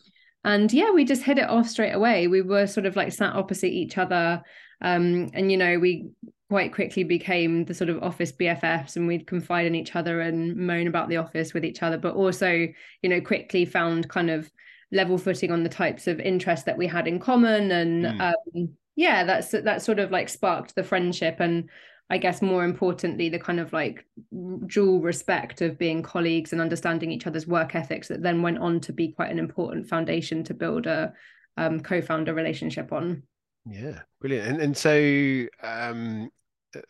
and 0.43 0.71
yeah 0.73 0.91
we 0.91 1.05
just 1.05 1.23
hit 1.23 1.39
it 1.39 1.49
off 1.49 1.67
straight 1.67 1.93
away 1.93 2.27
we 2.27 2.41
were 2.41 2.67
sort 2.67 2.85
of 2.85 2.95
like 2.95 3.13
sat 3.13 3.35
opposite 3.35 3.71
each 3.71 3.97
other 3.97 4.41
um, 4.81 5.29
and 5.33 5.49
you 5.49 5.57
know 5.57 5.79
we 5.79 6.09
quite 6.53 6.71
quickly 6.71 7.03
became 7.03 7.65
the 7.65 7.73
sort 7.73 7.89
of 7.89 8.03
office 8.03 8.31
BFFs 8.31 8.95
and 8.95 9.07
we'd 9.07 9.25
confide 9.25 9.65
in 9.65 9.73
each 9.73 9.95
other 9.95 10.21
and 10.21 10.55
moan 10.55 10.85
about 10.85 11.09
the 11.09 11.17
office 11.17 11.51
with 11.51 11.65
each 11.65 11.81
other, 11.81 11.97
but 11.97 12.13
also, 12.13 12.67
you 13.01 13.09
know, 13.09 13.19
quickly 13.19 13.65
found 13.65 14.07
kind 14.07 14.29
of 14.29 14.51
level 14.91 15.17
footing 15.17 15.51
on 15.51 15.63
the 15.63 15.69
types 15.69 16.05
of 16.05 16.19
interests 16.19 16.65
that 16.65 16.77
we 16.77 16.85
had 16.85 17.07
in 17.07 17.17
common. 17.17 17.71
And 17.71 18.05
mm. 18.05 18.21
um, 18.21 18.69
yeah, 18.95 19.23
that's 19.23 19.49
that 19.49 19.81
sort 19.81 19.97
of 19.97 20.11
like 20.11 20.29
sparked 20.29 20.75
the 20.75 20.83
friendship 20.83 21.37
and 21.39 21.71
I 22.11 22.19
guess 22.19 22.39
more 22.43 22.63
importantly, 22.63 23.29
the 23.29 23.39
kind 23.39 23.59
of 23.59 23.73
like 23.73 24.05
dual 24.67 25.01
respect 25.01 25.61
of 25.61 25.79
being 25.79 26.03
colleagues 26.03 26.51
and 26.51 26.61
understanding 26.61 27.11
each 27.11 27.25
other's 27.25 27.47
work 27.47 27.73
ethics 27.73 28.09
that 28.09 28.21
then 28.21 28.43
went 28.43 28.59
on 28.59 28.79
to 28.81 28.93
be 28.93 29.07
quite 29.07 29.31
an 29.31 29.39
important 29.39 29.89
foundation 29.89 30.43
to 30.43 30.53
build 30.53 30.85
a 30.85 31.13
um, 31.57 31.79
co-founder 31.79 32.35
relationship 32.35 32.93
on. 32.93 33.23
Yeah, 33.65 34.01
brilliant. 34.21 34.47
And 34.49 34.61
and 34.61 34.77
so 34.77 35.47
um, 35.63 36.29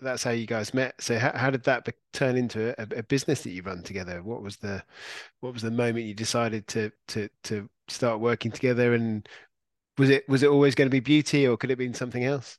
that's 0.02 0.24
how 0.24 0.32
you 0.32 0.46
guys 0.46 0.74
met. 0.74 0.96
So 1.02 1.18
how, 1.18 1.32
how 1.36 1.50
did 1.50 1.63
that 1.63 1.86
be, 1.86 1.94
turn 2.12 2.38
into 2.38 2.74
a, 2.80 3.00
a, 3.00 3.04
business 3.04 3.42
that 3.42 3.52
you 3.52 3.62
run 3.62 3.84
together? 3.84 4.22
What 4.24 4.42
was 4.42 4.58
the 4.58 4.84
what 5.42 5.54
was 5.54 5.62
the 5.62 5.72
moment 5.72 6.06
you 6.06 6.13
decided 6.13 6.68
to 6.70 6.92
to 7.10 7.30
to 7.44 7.70
start 7.88 8.20
working 8.20 8.52
together? 8.52 8.94
And 8.94 9.28
was 9.98 10.10
it 10.10 10.28
was 10.28 10.44
it 10.44 10.50
always 10.50 10.75
going 10.75 10.88
to 10.88 10.92
be 10.92 11.00
beauty, 11.00 11.48
or 11.48 11.58
could 11.58 11.70
it 11.70 11.74
have 11.74 11.80
been 11.80 11.94
something 11.94 12.24
else? 12.24 12.58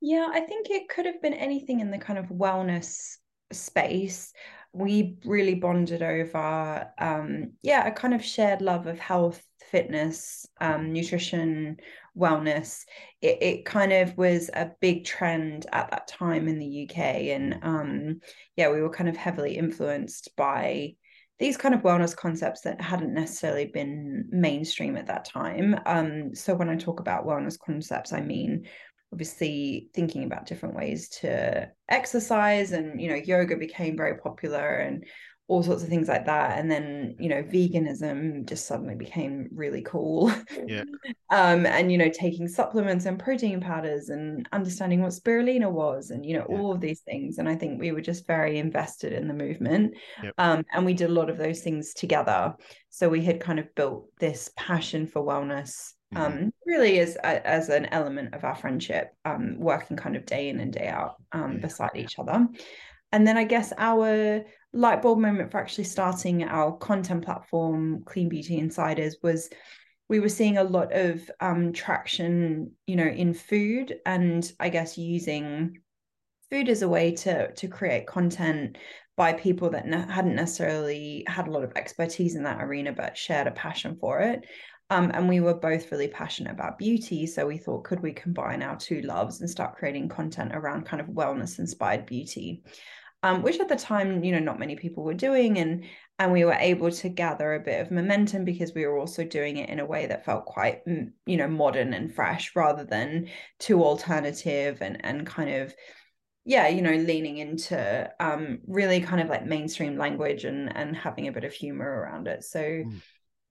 Yeah, 0.00 0.28
I 0.30 0.40
think 0.40 0.68
it 0.70 0.88
could 0.88 1.06
have 1.06 1.22
been 1.22 1.34
anything 1.34 1.80
in 1.80 1.90
the 1.90 1.98
kind 1.98 2.18
of 2.18 2.26
wellness 2.26 3.16
space. 3.52 4.32
We 4.72 5.16
really 5.24 5.54
bonded 5.54 6.02
over, 6.02 6.92
um, 6.98 7.52
yeah, 7.62 7.86
a 7.86 7.92
kind 7.92 8.12
of 8.12 8.22
shared 8.22 8.60
love 8.60 8.86
of 8.86 8.98
health, 8.98 9.42
fitness, 9.70 10.46
um, 10.60 10.92
nutrition, 10.92 11.78
wellness 12.16 12.82
it, 13.20 13.38
it 13.42 13.64
kind 13.64 13.92
of 13.92 14.16
was 14.16 14.50
a 14.54 14.70
big 14.80 15.04
trend 15.04 15.66
at 15.72 15.90
that 15.90 16.08
time 16.08 16.48
in 16.48 16.58
the 16.58 16.88
uk 16.88 16.98
and 16.98 17.58
um 17.62 18.20
yeah 18.56 18.70
we 18.70 18.80
were 18.80 18.90
kind 18.90 19.08
of 19.08 19.16
heavily 19.16 19.56
influenced 19.56 20.34
by 20.36 20.94
these 21.38 21.56
kind 21.56 21.74
of 21.74 21.82
wellness 21.82 22.16
concepts 22.16 22.62
that 22.62 22.80
hadn't 22.80 23.12
necessarily 23.12 23.66
been 23.66 24.24
mainstream 24.30 24.96
at 24.96 25.08
that 25.08 25.26
time. 25.26 25.78
Um 25.84 26.34
so 26.34 26.54
when 26.54 26.70
i 26.70 26.76
talk 26.76 27.00
about 27.00 27.26
wellness 27.26 27.58
concepts 27.58 28.12
i 28.12 28.20
mean 28.20 28.66
obviously 29.12 29.88
thinking 29.94 30.24
about 30.24 30.46
different 30.46 30.74
ways 30.74 31.08
to 31.08 31.70
exercise 31.88 32.72
and 32.72 33.00
you 33.00 33.08
know 33.08 33.14
yoga 33.14 33.56
became 33.56 33.96
very 33.96 34.18
popular 34.18 34.76
and 34.76 35.04
all 35.48 35.62
sorts 35.62 35.82
of 35.82 35.88
things 35.88 36.08
like 36.08 36.26
that 36.26 36.58
and 36.58 36.68
then 36.70 37.14
you 37.20 37.28
know 37.28 37.42
veganism 37.42 38.44
just 38.46 38.66
suddenly 38.66 38.96
became 38.96 39.48
really 39.52 39.82
cool 39.82 40.32
yeah 40.66 40.82
um 41.30 41.64
and 41.66 41.92
you 41.92 41.98
know 41.98 42.10
taking 42.10 42.48
supplements 42.48 43.06
and 43.06 43.18
protein 43.18 43.60
powders 43.60 44.08
and 44.08 44.48
understanding 44.52 45.00
what 45.00 45.12
spirulina 45.12 45.70
was 45.70 46.10
and 46.10 46.26
you 46.26 46.36
know 46.36 46.44
yeah. 46.48 46.58
all 46.58 46.72
of 46.72 46.80
these 46.80 47.00
things 47.00 47.38
and 47.38 47.48
i 47.48 47.54
think 47.54 47.80
we 47.80 47.92
were 47.92 48.00
just 48.00 48.26
very 48.26 48.58
invested 48.58 49.12
in 49.12 49.28
the 49.28 49.34
movement 49.34 49.94
yep. 50.22 50.34
um 50.38 50.64
and 50.72 50.84
we 50.84 50.94
did 50.94 51.10
a 51.10 51.14
lot 51.14 51.30
of 51.30 51.38
those 51.38 51.60
things 51.60 51.94
together 51.94 52.52
so 52.90 53.08
we 53.08 53.22
had 53.22 53.40
kind 53.40 53.60
of 53.60 53.72
built 53.76 54.08
this 54.18 54.50
passion 54.56 55.06
for 55.06 55.22
wellness 55.22 55.92
mm-hmm. 56.12 56.22
um 56.22 56.52
really 56.66 56.98
as 56.98 57.14
as 57.22 57.68
an 57.68 57.86
element 57.86 58.34
of 58.34 58.42
our 58.42 58.56
friendship 58.56 59.12
um 59.24 59.56
working 59.60 59.96
kind 59.96 60.16
of 60.16 60.26
day 60.26 60.48
in 60.48 60.58
and 60.58 60.72
day 60.72 60.88
out 60.88 61.14
um 61.30 61.52
yeah. 61.52 61.58
beside 61.60 61.90
each 61.94 62.18
other 62.18 62.48
and 63.12 63.26
then 63.26 63.36
I 63.36 63.44
guess 63.44 63.72
our 63.78 64.44
light 64.76 65.02
bulb 65.02 65.18
moment 65.18 65.50
for 65.50 65.58
actually 65.58 65.84
starting 65.84 66.44
our 66.44 66.76
content 66.76 67.24
platform, 67.24 68.02
Clean 68.04 68.28
Beauty 68.28 68.58
Insiders, 68.58 69.16
was 69.22 69.48
we 70.08 70.20
were 70.20 70.28
seeing 70.28 70.58
a 70.58 70.64
lot 70.64 70.92
of 70.92 71.28
um, 71.40 71.72
traction, 71.72 72.72
you 72.86 72.96
know, 72.96 73.06
in 73.06 73.34
food, 73.34 73.96
and 74.04 74.50
I 74.60 74.68
guess 74.68 74.98
using 74.98 75.80
food 76.50 76.68
as 76.68 76.82
a 76.82 76.88
way 76.88 77.12
to 77.12 77.52
to 77.52 77.68
create 77.68 78.06
content 78.06 78.78
by 79.16 79.32
people 79.32 79.70
that 79.70 79.86
ne- 79.86 80.12
hadn't 80.12 80.36
necessarily 80.36 81.24
had 81.26 81.48
a 81.48 81.50
lot 81.50 81.64
of 81.64 81.72
expertise 81.74 82.36
in 82.36 82.44
that 82.44 82.62
arena, 82.62 82.92
but 82.92 83.16
shared 83.16 83.46
a 83.46 83.52
passion 83.52 83.96
for 83.98 84.20
it. 84.20 84.44
Um, 84.90 85.10
and 85.14 85.28
we 85.28 85.40
were 85.40 85.54
both 85.54 85.90
really 85.90 86.06
passionate 86.06 86.52
about 86.52 86.78
beauty. 86.78 87.26
So 87.26 87.46
we 87.46 87.58
thought, 87.58 87.84
could 87.84 88.00
we 88.00 88.12
combine 88.12 88.62
our 88.62 88.76
two 88.76 89.00
loves 89.00 89.40
and 89.40 89.50
start 89.50 89.76
creating 89.76 90.08
content 90.08 90.52
around 90.54 90.86
kind 90.86 91.00
of 91.00 91.08
wellness 91.08 91.58
inspired 91.58 92.06
beauty? 92.06 92.62
Um, 93.26 93.42
which 93.42 93.58
at 93.58 93.68
the 93.68 93.76
time, 93.76 94.22
you 94.22 94.30
know, 94.30 94.38
not 94.38 94.60
many 94.60 94.76
people 94.76 95.02
were 95.02 95.14
doing. 95.14 95.58
And 95.58 95.84
and 96.18 96.32
we 96.32 96.44
were 96.44 96.56
able 96.58 96.90
to 96.90 97.08
gather 97.08 97.54
a 97.54 97.60
bit 97.60 97.80
of 97.80 97.90
momentum 97.90 98.44
because 98.44 98.72
we 98.72 98.86
were 98.86 98.98
also 98.98 99.24
doing 99.24 99.58
it 99.58 99.68
in 99.68 99.80
a 99.80 99.84
way 99.84 100.06
that 100.06 100.24
felt 100.24 100.46
quite 100.46 100.84
mm, 100.86 101.10
you 101.26 101.36
know 101.36 101.48
modern 101.48 101.92
and 101.92 102.14
fresh 102.14 102.54
rather 102.54 102.84
than 102.84 103.28
too 103.58 103.82
alternative 103.82 104.78
and 104.80 105.04
and 105.04 105.26
kind 105.26 105.50
of 105.50 105.74
yeah 106.44 106.68
you 106.68 106.80
know 106.80 106.94
leaning 106.94 107.38
into 107.38 108.10
um 108.20 108.60
really 108.66 109.00
kind 109.00 109.20
of 109.20 109.28
like 109.28 109.44
mainstream 109.44 109.98
language 109.98 110.44
and 110.44 110.74
and 110.74 110.96
having 110.96 111.28
a 111.28 111.32
bit 111.32 111.44
of 111.44 111.52
humor 111.52 111.84
around 111.84 112.28
it 112.28 112.44
so 112.44 112.60
mm. 112.60 113.02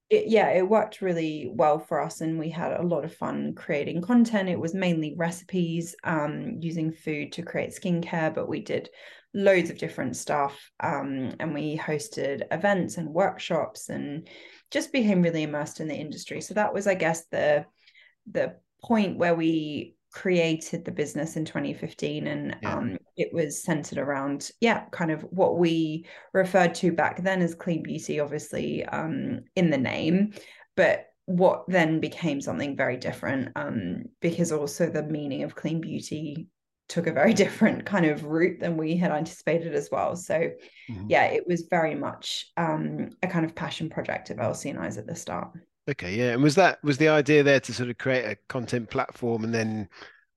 It, 0.10 0.28
yeah 0.28 0.50
it 0.50 0.68
worked 0.68 1.02
really 1.02 1.50
well 1.52 1.80
for 1.80 2.02
us 2.02 2.22
and 2.22 2.38
we 2.38 2.50
had 2.50 2.74
a 2.74 2.84
lot 2.84 3.04
of 3.04 3.16
fun 3.16 3.54
creating 3.56 4.02
content 4.02 4.50
it 4.50 4.60
was 4.60 4.74
mainly 4.74 5.16
recipes 5.18 5.96
um 6.04 6.58
using 6.60 6.92
food 6.92 7.32
to 7.32 7.42
create 7.42 7.72
skincare 7.72 8.34
but 8.34 8.48
we 8.48 8.60
did 8.60 8.90
loads 9.36 9.70
of 9.70 9.78
different 9.78 10.16
stuff. 10.16 10.72
Um, 10.80 11.36
and 11.40 11.54
we 11.54 11.78
hosted 11.78 12.44
events 12.52 12.98
and 12.98 13.10
workshops 13.10 13.90
and 13.90 14.28
just 14.72 14.92
became 14.92 15.22
really 15.22 15.44
immersed 15.44 15.82
in 15.82 15.88
the 15.88 15.96
industry. 15.96 16.42
So 16.42 16.54
that 16.56 16.74
was, 16.74 16.88
I 16.88 16.96
guess, 16.96 17.26
the 17.28 17.66
the 18.32 18.56
point 18.82 19.18
where 19.18 19.36
we 19.36 19.96
created 20.12 20.86
the 20.86 20.92
business 20.92 21.36
in 21.36 21.46
2015 21.46 22.26
and 22.26 22.56
yeah. 22.62 22.76
um, 22.76 22.98
it 23.18 23.34
was 23.34 23.64
centered 23.64 23.98
around 23.98 24.52
yeah 24.62 24.86
kind 24.92 25.12
of 25.12 25.22
what 25.30 25.58
we 25.58 26.06
referred 26.34 26.76
to 26.76 26.92
back 26.92 27.24
then 27.24 27.42
as 27.42 27.56
clean 27.56 27.84
beauty 27.84 28.20
obviously 28.20 28.86
um, 28.86 29.42
in 29.56 29.70
the 29.70 29.78
name 29.78 30.34
but 30.76 31.08
what 31.26 31.66
then 31.68 32.00
became 32.00 32.40
something 32.40 32.76
very 32.76 32.98
different 32.98 33.52
um, 33.56 34.04
because 34.22 34.52
also 34.52 34.90
the 34.90 35.04
meaning 35.04 35.44
of 35.44 35.56
clean 35.56 35.82
beauty 35.82 36.48
took 36.88 37.08
a 37.08 37.12
very 37.12 37.34
different 37.44 37.86
kind 37.86 38.06
of 38.06 38.26
route 38.26 38.60
than 38.60 38.78
we 38.78 38.96
had 38.96 39.12
anticipated 39.12 39.74
as 39.74 39.90
well. 39.92 40.16
So 40.16 40.36
mm-hmm. 40.36 41.06
yeah, 41.08 41.26
it 41.26 41.48
was 41.48 41.68
very 41.70 41.96
much 41.96 42.52
um, 42.58 43.10
a 43.24 43.28
kind 43.28 43.46
of 43.46 43.56
passion 43.56 43.90
project 43.90 44.30
of 44.30 44.40
Elsie 44.40 44.70
and 44.70 44.80
I's 44.80 44.98
at 44.98 45.08
the 45.08 45.16
start. 45.16 45.50
Okay, 45.90 46.16
yeah. 46.16 46.32
And 46.32 46.42
was 46.42 46.56
that 46.56 46.84
was 46.84 46.98
the 46.98 47.10
idea 47.10 47.44
there 47.44 47.60
to 47.60 47.74
sort 47.74 47.90
of 47.90 47.98
create 47.98 48.26
a 48.26 48.38
content 48.48 48.90
platform 48.90 49.44
and 49.44 49.54
then 49.54 49.88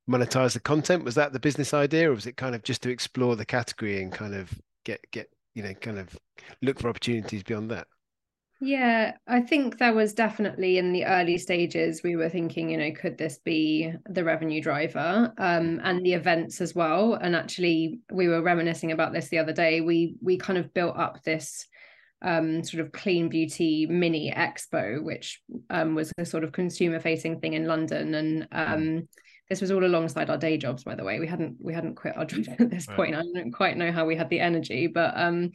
monetize 0.08 0.54
the 0.54 0.60
content? 0.60 1.04
Was 1.04 1.14
that 1.16 1.32
the 1.32 1.40
business 1.40 1.74
idea 1.74 2.10
or 2.10 2.14
was 2.14 2.26
it 2.26 2.36
kind 2.36 2.54
of 2.54 2.62
just 2.62 2.82
to 2.82 2.90
explore 2.90 3.36
the 3.36 3.44
category 3.44 4.02
and 4.02 4.12
kind 4.12 4.34
of 4.34 4.52
get 4.84 5.00
get, 5.10 5.30
you 5.54 5.62
know, 5.62 5.74
kind 5.74 5.98
of 5.98 6.16
look 6.62 6.78
for 6.78 6.88
opportunities 6.88 7.42
beyond 7.42 7.70
that? 7.70 7.86
Yeah, 8.60 9.12
I 9.28 9.42
think 9.42 9.78
there 9.78 9.94
was 9.94 10.14
definitely 10.14 10.78
in 10.78 10.92
the 10.92 11.04
early 11.04 11.38
stages, 11.38 12.02
we 12.02 12.16
were 12.16 12.28
thinking, 12.28 12.70
you 12.70 12.76
know, 12.76 12.90
could 12.90 13.16
this 13.16 13.38
be 13.38 13.92
the 14.08 14.24
revenue 14.24 14.60
driver 14.60 15.32
um, 15.38 15.80
and 15.84 16.04
the 16.04 16.14
events 16.14 16.60
as 16.60 16.74
well? 16.74 17.14
And 17.14 17.36
actually, 17.36 18.00
we 18.10 18.26
were 18.26 18.42
reminiscing 18.42 18.90
about 18.90 19.12
this 19.12 19.28
the 19.28 19.38
other 19.38 19.52
day. 19.52 19.80
We 19.80 20.16
we 20.20 20.38
kind 20.38 20.58
of 20.58 20.74
built 20.74 20.96
up 20.96 21.22
this 21.22 21.68
um, 22.20 22.64
sort 22.64 22.84
of 22.84 22.90
clean 22.90 23.28
beauty 23.28 23.86
mini 23.86 24.32
expo, 24.36 25.04
which 25.04 25.40
um, 25.70 25.94
was 25.94 26.12
a 26.18 26.24
sort 26.24 26.42
of 26.42 26.50
consumer 26.50 26.98
facing 26.98 27.38
thing 27.38 27.52
in 27.52 27.66
London. 27.66 28.14
And 28.14 28.48
um, 28.50 29.08
this 29.48 29.60
was 29.60 29.70
all 29.70 29.84
alongside 29.84 30.30
our 30.30 30.36
day 30.36 30.58
jobs, 30.58 30.84
by 30.84 30.94
the 30.94 31.04
way. 31.04 31.20
We 31.20 31.26
hadn't 31.26 31.56
we 31.60 31.72
hadn't 31.72 31.94
quit 31.94 32.16
our 32.16 32.24
jobs 32.26 32.48
at 32.48 32.70
this 32.70 32.86
point. 32.86 33.14
I 33.14 33.22
don't 33.34 33.52
quite 33.52 33.76
know 33.76 33.92
how 33.92 34.04
we 34.04 34.16
had 34.16 34.28
the 34.28 34.40
energy, 34.40 34.86
but 34.86 35.12
um, 35.16 35.52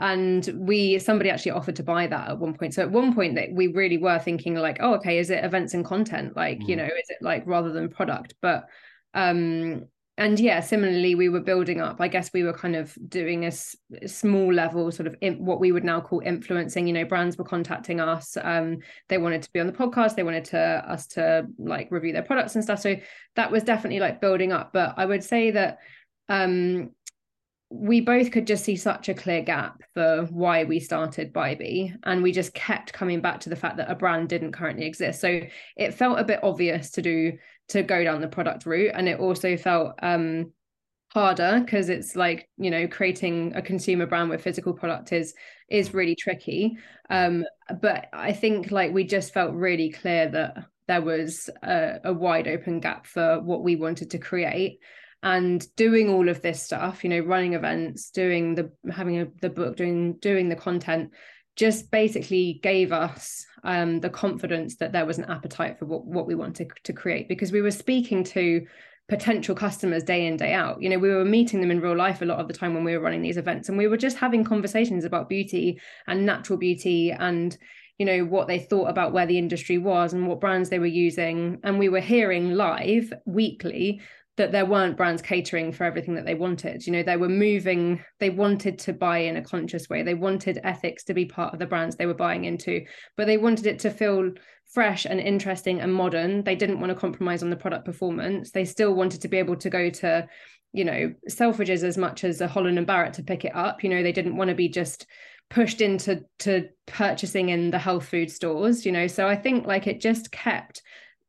and 0.00 0.48
we 0.56 0.98
somebody 0.98 1.30
actually 1.30 1.52
offered 1.52 1.76
to 1.76 1.82
buy 1.82 2.06
that 2.06 2.28
at 2.28 2.38
one 2.38 2.54
point 2.54 2.74
so 2.74 2.82
at 2.82 2.90
one 2.90 3.14
point 3.14 3.36
that 3.36 3.52
we 3.52 3.68
really 3.68 3.96
were 3.96 4.18
thinking 4.18 4.54
like 4.54 4.78
oh 4.80 4.94
okay 4.94 5.18
is 5.18 5.30
it 5.30 5.44
events 5.44 5.74
and 5.74 5.84
content 5.84 6.34
like 6.36 6.58
mm. 6.58 6.68
you 6.68 6.76
know 6.76 6.84
is 6.84 7.10
it 7.10 7.18
like 7.20 7.44
rather 7.46 7.72
than 7.72 7.88
product 7.88 8.34
but 8.40 8.66
um 9.14 9.84
and 10.16 10.38
yeah 10.38 10.60
similarly 10.60 11.14
we 11.14 11.28
were 11.28 11.40
building 11.40 11.80
up 11.80 12.00
i 12.00 12.08
guess 12.08 12.32
we 12.32 12.42
were 12.42 12.52
kind 12.52 12.76
of 12.76 12.96
doing 13.08 13.44
a, 13.44 13.52
small 14.06 14.52
level 14.52 14.90
sort 14.92 15.06
of 15.06 15.14
in, 15.20 15.44
what 15.44 15.60
we 15.60 15.72
would 15.72 15.84
now 15.84 16.00
call 16.00 16.20
influencing 16.20 16.86
you 16.86 16.92
know 16.92 17.04
brands 17.04 17.36
were 17.36 17.44
contacting 17.44 18.00
us 18.00 18.36
um 18.42 18.78
they 19.08 19.18
wanted 19.18 19.42
to 19.42 19.50
be 19.52 19.60
on 19.60 19.66
the 19.66 19.72
podcast 19.72 20.14
they 20.14 20.22
wanted 20.22 20.44
to 20.44 20.58
us 20.58 21.06
to 21.06 21.46
like 21.58 21.90
review 21.90 22.12
their 22.12 22.22
products 22.22 22.54
and 22.54 22.62
stuff 22.62 22.80
so 22.80 22.96
that 23.36 23.50
was 23.50 23.62
definitely 23.64 24.00
like 24.00 24.20
building 24.20 24.52
up 24.52 24.72
but 24.72 24.94
i 24.96 25.04
would 25.04 25.24
say 25.24 25.50
that 25.50 25.78
um 26.28 26.90
we 27.70 28.00
both 28.00 28.30
could 28.30 28.46
just 28.46 28.64
see 28.64 28.76
such 28.76 29.08
a 29.08 29.14
clear 29.14 29.42
gap 29.42 29.82
for 29.94 30.26
why 30.30 30.62
we 30.62 30.78
started 30.78 31.32
BYBI. 31.32 31.96
And 32.04 32.22
we 32.22 32.30
just 32.30 32.54
kept 32.54 32.92
coming 32.92 33.20
back 33.20 33.40
to 33.40 33.48
the 33.48 33.56
fact 33.56 33.78
that 33.78 33.90
a 33.90 33.96
brand 33.96 34.28
didn't 34.28 34.52
currently 34.52 34.86
exist. 34.86 35.20
So 35.20 35.40
it 35.76 35.94
felt 35.94 36.20
a 36.20 36.24
bit 36.24 36.44
obvious 36.44 36.90
to 36.92 37.02
do 37.02 37.32
to 37.68 37.82
go 37.82 38.04
down 38.04 38.20
the 38.20 38.28
product 38.28 38.66
route. 38.66 38.92
And 38.94 39.08
it 39.08 39.20
also 39.20 39.56
felt 39.56 39.94
um 40.02 40.52
harder 41.14 41.60
because 41.64 41.88
it's 41.88 42.16
like, 42.16 42.48
you 42.56 42.70
know, 42.70 42.88
creating 42.88 43.54
a 43.54 43.62
consumer 43.62 44.04
brand 44.04 44.30
with 44.30 44.42
physical 44.42 44.74
product 44.74 45.12
is 45.12 45.34
is 45.68 45.94
really 45.94 46.16
tricky. 46.16 46.76
Um, 47.08 47.44
but 47.80 48.06
I 48.12 48.32
think 48.32 48.70
like 48.70 48.92
we 48.92 49.04
just 49.04 49.32
felt 49.32 49.54
really 49.54 49.90
clear 49.90 50.28
that 50.30 50.56
there 50.86 51.02
was 51.02 51.48
a, 51.62 52.00
a 52.04 52.12
wide 52.12 52.48
open 52.48 52.80
gap 52.80 53.06
for 53.06 53.40
what 53.40 53.62
we 53.62 53.76
wanted 53.76 54.10
to 54.10 54.18
create 54.18 54.80
and 55.22 55.66
doing 55.76 56.10
all 56.10 56.28
of 56.28 56.42
this 56.42 56.62
stuff 56.62 57.02
you 57.02 57.08
know 57.08 57.20
running 57.20 57.54
events 57.54 58.10
doing 58.10 58.54
the 58.54 58.70
having 58.92 59.20
a, 59.20 59.26
the 59.40 59.48
book 59.48 59.74
doing 59.74 60.12
doing 60.18 60.50
the 60.50 60.56
content 60.56 61.10
just 61.56 61.90
basically 61.90 62.60
gave 62.62 62.92
us 62.92 63.46
um, 63.62 64.00
the 64.00 64.10
confidence 64.10 64.76
that 64.76 64.92
there 64.92 65.06
was 65.06 65.18
an 65.18 65.24
appetite 65.30 65.78
for 65.78 65.86
what, 65.86 66.04
what 66.04 66.26
we 66.26 66.34
wanted 66.34 66.70
to 66.82 66.92
create 66.92 67.28
because 67.28 67.52
we 67.52 67.62
were 67.62 67.70
speaking 67.70 68.24
to 68.24 68.66
potential 69.08 69.54
customers 69.54 70.02
day 70.02 70.26
in 70.26 70.36
day 70.36 70.52
out. 70.52 70.80
You 70.82 70.88
know 70.88 70.98
we 70.98 71.10
were 71.10 71.24
meeting 71.24 71.60
them 71.60 71.70
in 71.70 71.80
real 71.80 71.96
life 71.96 72.22
a 72.22 72.26
lot 72.26 72.40
of 72.40 72.48
the 72.48 72.54
time 72.54 72.74
when 72.74 72.84
we 72.84 72.96
were 72.96 73.02
running 73.02 73.22
these 73.22 73.36
events 73.36 73.68
and 73.68 73.78
we 73.78 73.86
were 73.86 73.96
just 73.96 74.16
having 74.16 74.44
conversations 74.44 75.04
about 75.04 75.28
beauty 75.28 75.80
and 76.06 76.24
natural 76.24 76.58
beauty 76.58 77.12
and 77.12 77.56
you 77.98 78.06
know 78.06 78.24
what 78.24 78.48
they 78.48 78.58
thought 78.58 78.88
about 78.88 79.12
where 79.12 79.26
the 79.26 79.38
industry 79.38 79.78
was 79.78 80.12
and 80.12 80.26
what 80.26 80.40
brands 80.40 80.70
they 80.70 80.78
were 80.78 80.86
using. 80.86 81.60
And 81.62 81.78
we 81.78 81.88
were 81.88 82.00
hearing 82.00 82.52
live 82.54 83.12
weekly 83.24 84.00
that 84.36 84.50
there 84.50 84.66
weren't 84.66 84.96
brands 84.96 85.22
catering 85.22 85.72
for 85.72 85.84
everything 85.84 86.14
that 86.14 86.26
they 86.26 86.34
wanted. 86.34 86.86
You 86.86 86.92
know, 86.92 87.02
they 87.02 87.16
were 87.16 87.28
moving, 87.28 88.02
they 88.18 88.30
wanted 88.30 88.78
to 88.80 88.92
buy 88.92 89.18
in 89.18 89.36
a 89.36 89.42
conscious 89.42 89.88
way. 89.88 90.02
They 90.02 90.14
wanted 90.14 90.58
ethics 90.64 91.04
to 91.04 91.14
be 91.14 91.24
part 91.24 91.52
of 91.52 91.60
the 91.60 91.66
brands 91.66 91.96
they 91.96 92.06
were 92.06 92.14
buying 92.14 92.44
into, 92.44 92.84
but 93.16 93.26
they 93.26 93.36
wanted 93.36 93.66
it 93.66 93.78
to 93.80 93.90
feel 93.90 94.32
fresh 94.72 95.04
and 95.04 95.20
interesting 95.20 95.80
and 95.80 95.94
modern. 95.94 96.42
They 96.42 96.56
didn't 96.56 96.80
want 96.80 96.90
to 96.90 96.98
compromise 96.98 97.42
on 97.42 97.50
the 97.50 97.56
product 97.56 97.84
performance. 97.84 98.50
They 98.50 98.64
still 98.64 98.94
wanted 98.94 99.20
to 99.20 99.28
be 99.28 99.38
able 99.38 99.56
to 99.56 99.70
go 99.70 99.88
to, 99.88 100.26
you 100.72 100.84
know, 100.84 101.14
Selfridges 101.30 101.84
as 101.84 101.96
much 101.96 102.24
as 102.24 102.40
a 102.40 102.48
Holland 102.48 102.78
and 102.78 102.86
Barrett 102.86 103.14
to 103.14 103.22
pick 103.22 103.44
it 103.44 103.54
up. 103.54 103.84
You 103.84 103.90
know, 103.90 104.02
they 104.02 104.12
didn't 104.12 104.36
want 104.36 104.48
to 104.48 104.56
be 104.56 104.68
just 104.68 105.06
pushed 105.48 105.80
into 105.80 106.24
to 106.40 106.68
purchasing 106.86 107.50
in 107.50 107.70
the 107.70 107.78
health 107.78 108.08
food 108.08 108.30
stores, 108.32 108.84
you 108.84 108.90
know. 108.90 109.06
So 109.06 109.28
I 109.28 109.36
think 109.36 109.66
like 109.66 109.86
it 109.86 110.00
just 110.00 110.32
kept 110.32 110.82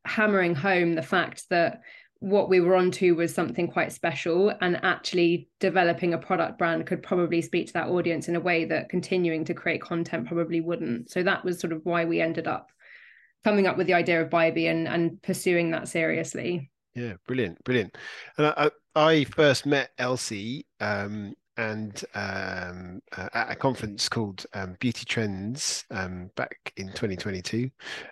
hammering 0.04 0.54
home 0.54 0.94
the 0.94 1.02
fact 1.02 1.44
that 1.50 1.80
what 2.20 2.48
we 2.48 2.60
were 2.60 2.76
onto 2.76 3.14
was 3.14 3.34
something 3.34 3.68
quite 3.68 3.92
special 3.92 4.52
and 4.60 4.82
actually 4.82 5.48
developing 5.60 6.14
a 6.14 6.18
product 6.18 6.58
brand 6.58 6.86
could 6.86 7.02
probably 7.02 7.42
speak 7.42 7.66
to 7.66 7.72
that 7.74 7.88
audience 7.88 8.28
in 8.28 8.36
a 8.36 8.40
way 8.40 8.64
that 8.64 8.88
continuing 8.88 9.44
to 9.44 9.54
create 9.54 9.82
content 9.82 10.26
probably 10.26 10.60
wouldn't 10.60 11.10
so 11.10 11.22
that 11.22 11.44
was 11.44 11.60
sort 11.60 11.72
of 11.72 11.80
why 11.84 12.04
we 12.04 12.20
ended 12.20 12.46
up 12.46 12.70
coming 13.44 13.66
up 13.66 13.76
with 13.76 13.86
the 13.86 13.94
idea 13.94 14.22
of 14.22 14.30
BYBI 14.30 14.70
and 14.70 14.88
and 14.88 15.20
pursuing 15.22 15.70
that 15.72 15.88
seriously 15.88 16.70
yeah 16.94 17.14
brilliant 17.26 17.62
brilliant 17.64 17.96
and 18.38 18.46
i 18.46 18.70
i 18.94 19.24
first 19.24 19.66
met 19.66 19.90
elsie 19.98 20.66
um 20.80 21.34
and 21.58 22.04
um, 22.14 23.00
uh, 23.16 23.28
at 23.32 23.50
a 23.50 23.56
conference 23.56 24.08
called 24.08 24.44
um, 24.52 24.76
Beauty 24.78 25.04
Trends 25.04 25.84
um, 25.90 26.30
back 26.36 26.72
in 26.76 26.88
2022. 26.88 27.70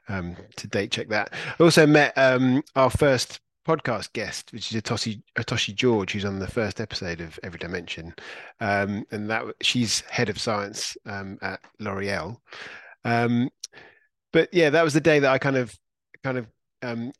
Um, 0.09 0.37
to 0.57 0.67
date 0.67 0.91
check 0.91 1.09
that. 1.09 1.35
I 1.59 1.63
also 1.63 1.87
met 1.87 2.17
um, 2.17 2.63
our 2.75 2.91
first 2.91 3.41
podcast 3.65 4.13
guest, 4.13 4.53
which 4.53 4.73
is 4.73 4.81
Atoshi 4.81 5.23
Atoshi 5.37 5.75
George, 5.75 6.13
who's 6.13 6.25
on 6.25 6.39
the 6.39 6.47
first 6.47 6.81
episode 6.81 7.21
of 7.21 7.39
Every 7.43 7.59
Dimension, 7.59 8.15
um, 8.61 9.05
and 9.11 9.31
that 9.31 9.45
she's 9.63 10.01
head 10.03 10.29
of 10.29 10.39
science 10.39 10.97
um, 11.07 11.39
at 11.43 11.61
L'Oreal. 11.81 12.37
Um, 13.05 13.51
but 14.33 14.49
yeah, 14.53 14.71
that 14.71 14.85
was 14.85 14.95
the 14.95 15.01
day 15.01 15.19
that 15.19 15.31
I 15.31 15.39
kind 15.39 15.57
of 15.57 15.77
kind 16.23 16.39
of 16.39 16.47
um, 16.83 17.13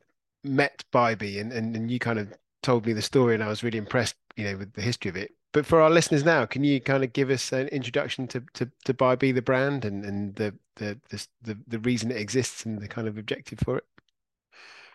met 0.43 0.85
BYBI, 0.93 1.41
and, 1.41 1.53
and 1.53 1.77
and 1.77 1.91
you 1.91 1.99
kind 1.99 2.19
of 2.19 2.33
told 2.63 2.87
me 2.87 2.93
the 2.93 3.03
story, 3.03 3.35
and 3.35 3.43
I 3.43 3.49
was 3.49 3.63
really 3.63 3.79
impressed, 3.79 4.17
you 4.37 4.45
know, 4.45 4.57
with 4.57 4.73
the 4.73 4.83
history 4.83 5.09
of 5.09 5.17
it. 5.17 5.33
But 5.53 5.67
for 5.67 5.81
our 5.81 5.91
listeners 5.91 6.25
now, 6.25 6.47
can 6.47 6.65
you 6.65 6.81
kind 6.81 7.05
of 7.05 7.13
give 7.13 7.31
us 7.31 7.53
an 7.53 7.69
introduction 7.69 8.27
to 8.29 8.43
to, 8.55 8.71
to 8.85 8.95
BYBI, 8.95 9.35
the 9.35 9.43
brand, 9.43 9.85
and 9.85 10.05
and 10.05 10.35
the 10.35 10.55
the 10.77 10.99
the 11.43 11.59
the 11.67 11.79
reason 11.79 12.11
it 12.11 12.17
exists 12.17 12.67
and 12.67 12.81
the 12.81 12.89
kind 12.89 13.09
of 13.09 13.17
objective 13.17 13.61
for 13.61 13.79
it? 13.79 13.85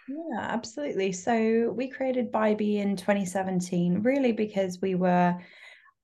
Yeah, 0.10 0.40
absolutely. 0.40 1.12
So 1.12 1.72
we 1.76 1.88
created 1.88 2.32
BYBI 2.32 2.78
in 2.78 2.96
2017, 2.96 4.02
really 4.02 4.32
because 4.32 4.82
we 4.82 4.96
were 4.96 5.38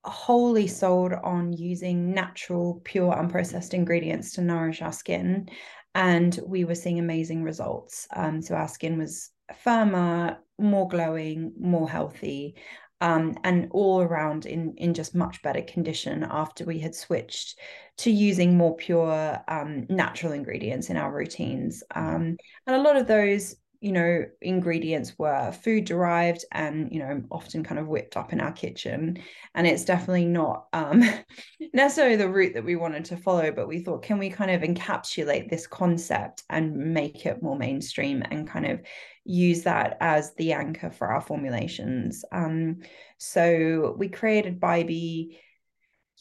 wholly 0.03 0.67
sold 0.67 1.13
on 1.13 1.53
using 1.53 2.13
natural, 2.13 2.81
pure, 2.83 3.11
unprocessed 3.15 3.73
ingredients 3.73 4.33
to 4.33 4.41
nourish 4.41 4.83
our 4.83 4.93
skin. 4.93 5.49
And 5.95 6.39
we 6.45 6.65
were 6.65 6.75
seeing 6.75 6.99
amazing 6.99 7.41
results. 7.43 8.07
Um, 8.15 8.43
so 8.43 8.53
our 8.53 8.67
skin 8.67 8.99
was 8.99 9.31
firmer, 9.57 10.37
more 10.59 10.87
glowing, 10.87 11.53
more 11.59 11.89
healthy, 11.89 12.55
um, 13.01 13.35
and 13.43 13.69
all 13.71 14.01
around 14.01 14.45
in 14.45 14.73
in 14.77 14.93
just 14.93 15.15
much 15.15 15.41
better 15.41 15.61
condition 15.61 16.25
after 16.29 16.63
we 16.63 16.79
had 16.79 16.95
switched 16.95 17.59
to 17.97 18.11
using 18.11 18.55
more 18.55 18.75
pure 18.75 19.43
um, 19.47 19.85
natural 19.89 20.31
ingredients 20.33 20.89
in 20.89 20.97
our 20.97 21.11
routines. 21.11 21.83
Um, 21.93 22.37
and 22.67 22.75
a 22.75 22.81
lot 22.81 22.97
of 22.97 23.07
those 23.07 23.55
you 23.85 23.91
know 23.91 24.25
ingredients 24.41 25.13
were 25.19 25.51
food 25.51 25.85
derived 25.85 26.43
and 26.51 26.91
you 26.91 26.97
know 26.97 27.21
often 27.29 27.63
kind 27.63 27.77
of 27.77 27.87
whipped 27.87 28.17
up 28.17 28.33
in 28.33 28.41
our 28.41 28.51
kitchen. 28.51 29.19
And 29.53 29.67
it's 29.67 29.85
definitely 29.85 30.25
not 30.25 30.65
um, 30.73 31.03
necessarily 31.73 32.15
the 32.15 32.27
route 32.27 32.55
that 32.55 32.65
we 32.65 32.75
wanted 32.75 33.05
to 33.05 33.17
follow 33.17 33.51
but 33.51 33.67
we 33.67 33.83
thought 33.83 34.01
can 34.01 34.17
we 34.17 34.31
kind 34.31 34.49
of 34.49 34.63
encapsulate 34.63 35.51
this 35.51 35.67
concept 35.67 36.41
and 36.49 36.75
make 36.75 37.27
it 37.27 37.43
more 37.43 37.59
mainstream 37.59 38.23
and 38.31 38.49
kind 38.49 38.65
of 38.65 38.81
use 39.23 39.61
that 39.63 39.97
as 40.01 40.33
the 40.33 40.53
anchor 40.53 40.89
for 40.89 41.09
our 41.09 41.21
formulations? 41.21 42.25
Um, 42.31 42.77
so 43.19 43.93
we 43.99 44.09
created 44.09 44.59
BYBI 44.59 45.37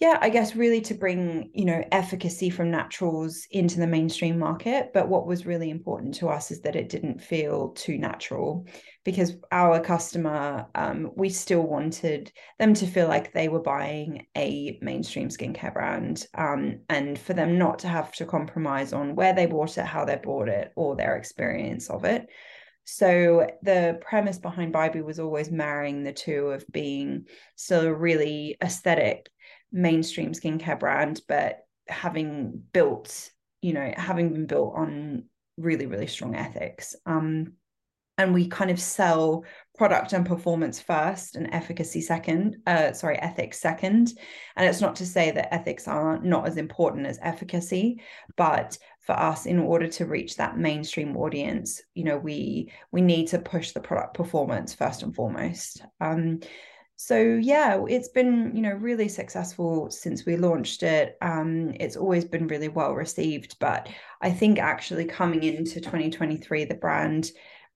yeah 0.00 0.18
i 0.20 0.28
guess 0.28 0.56
really 0.56 0.80
to 0.80 0.94
bring 0.94 1.50
you 1.54 1.64
know 1.64 1.84
efficacy 1.92 2.50
from 2.50 2.70
naturals 2.70 3.46
into 3.50 3.78
the 3.78 3.86
mainstream 3.86 4.38
market 4.38 4.90
but 4.92 5.08
what 5.08 5.26
was 5.26 5.46
really 5.46 5.70
important 5.70 6.14
to 6.14 6.28
us 6.28 6.50
is 6.50 6.60
that 6.62 6.76
it 6.76 6.88
didn't 6.88 7.20
feel 7.20 7.70
too 7.70 7.98
natural 7.98 8.66
because 9.04 9.36
our 9.52 9.80
customer 9.80 10.66
um, 10.74 11.10
we 11.14 11.28
still 11.28 11.62
wanted 11.62 12.32
them 12.58 12.72
to 12.74 12.86
feel 12.86 13.06
like 13.06 13.32
they 13.32 13.48
were 13.48 13.60
buying 13.60 14.26
a 14.36 14.78
mainstream 14.80 15.28
skincare 15.28 15.72
brand 15.72 16.26
um, 16.34 16.80
and 16.88 17.18
for 17.18 17.34
them 17.34 17.58
not 17.58 17.78
to 17.78 17.88
have 17.88 18.12
to 18.12 18.24
compromise 18.24 18.92
on 18.92 19.14
where 19.14 19.34
they 19.34 19.46
bought 19.46 19.76
it 19.76 19.84
how 19.84 20.04
they 20.04 20.16
bought 20.16 20.48
it 20.48 20.72
or 20.74 20.96
their 20.96 21.16
experience 21.16 21.90
of 21.90 22.04
it. 22.04 22.26
So 22.84 23.46
the 23.62 23.98
premise 24.02 24.38
behind 24.38 24.74
BYBI 24.74 25.04
was 25.04 25.18
always 25.18 25.50
marrying 25.50 26.02
the 26.02 26.12
two 26.12 26.48
of 26.48 26.64
being 26.70 27.26
still 27.56 27.86
a 27.86 27.94
really 27.94 28.56
aesthetic 28.62 29.30
mainstream 29.74 30.32
skincare 30.32 30.78
brand, 30.78 31.20
but 31.28 31.66
having 31.88 32.62
built, 32.72 33.30
you 33.60 33.74
know, 33.74 33.92
having 33.96 34.32
been 34.32 34.46
built 34.46 34.74
on 34.76 35.24
really, 35.58 35.86
really 35.86 36.06
strong 36.06 36.36
ethics. 36.36 36.94
Um, 37.04 37.54
and 38.16 38.32
we 38.32 38.46
kind 38.46 38.70
of 38.70 38.80
sell 38.80 39.44
product 39.76 40.12
and 40.12 40.24
performance 40.24 40.80
first 40.80 41.34
and 41.34 41.52
efficacy 41.52 42.00
second 42.00 42.56
uh 42.66 42.92
sorry 42.92 43.18
ethics 43.18 43.58
second 43.58 44.12
and 44.54 44.68
it's 44.68 44.80
not 44.80 44.94
to 44.94 45.04
say 45.04 45.32
that 45.32 45.52
ethics 45.52 45.88
are 45.88 46.20
not 46.22 46.46
as 46.46 46.56
important 46.56 47.06
as 47.06 47.18
efficacy 47.22 48.00
but 48.36 48.78
for 49.00 49.18
us 49.18 49.46
in 49.46 49.58
order 49.58 49.88
to 49.88 50.06
reach 50.06 50.36
that 50.36 50.56
mainstream 50.56 51.16
audience 51.16 51.82
you 51.94 52.04
know 52.04 52.16
we 52.16 52.70
we 52.92 53.00
need 53.00 53.26
to 53.26 53.38
push 53.40 53.72
the 53.72 53.80
product 53.80 54.14
performance 54.14 54.72
first 54.72 55.02
and 55.02 55.14
foremost 55.14 55.82
um 56.00 56.38
so 57.06 57.38
yeah 57.42 57.84
it's 57.86 58.08
been 58.08 58.50
you 58.54 58.62
know 58.62 58.72
really 58.72 59.08
successful 59.08 59.90
since 59.90 60.24
we 60.24 60.36
launched 60.36 60.82
it. 60.82 61.18
Um, 61.20 61.74
it's 61.78 61.96
always 61.96 62.24
been 62.24 62.46
really 62.46 62.68
well 62.68 62.94
received 62.94 63.58
but 63.58 63.88
i 64.22 64.30
think 64.30 64.58
actually 64.58 65.04
coming 65.04 65.42
into 65.42 65.80
2023 65.82 66.64
the 66.64 66.74
brand 66.74 67.30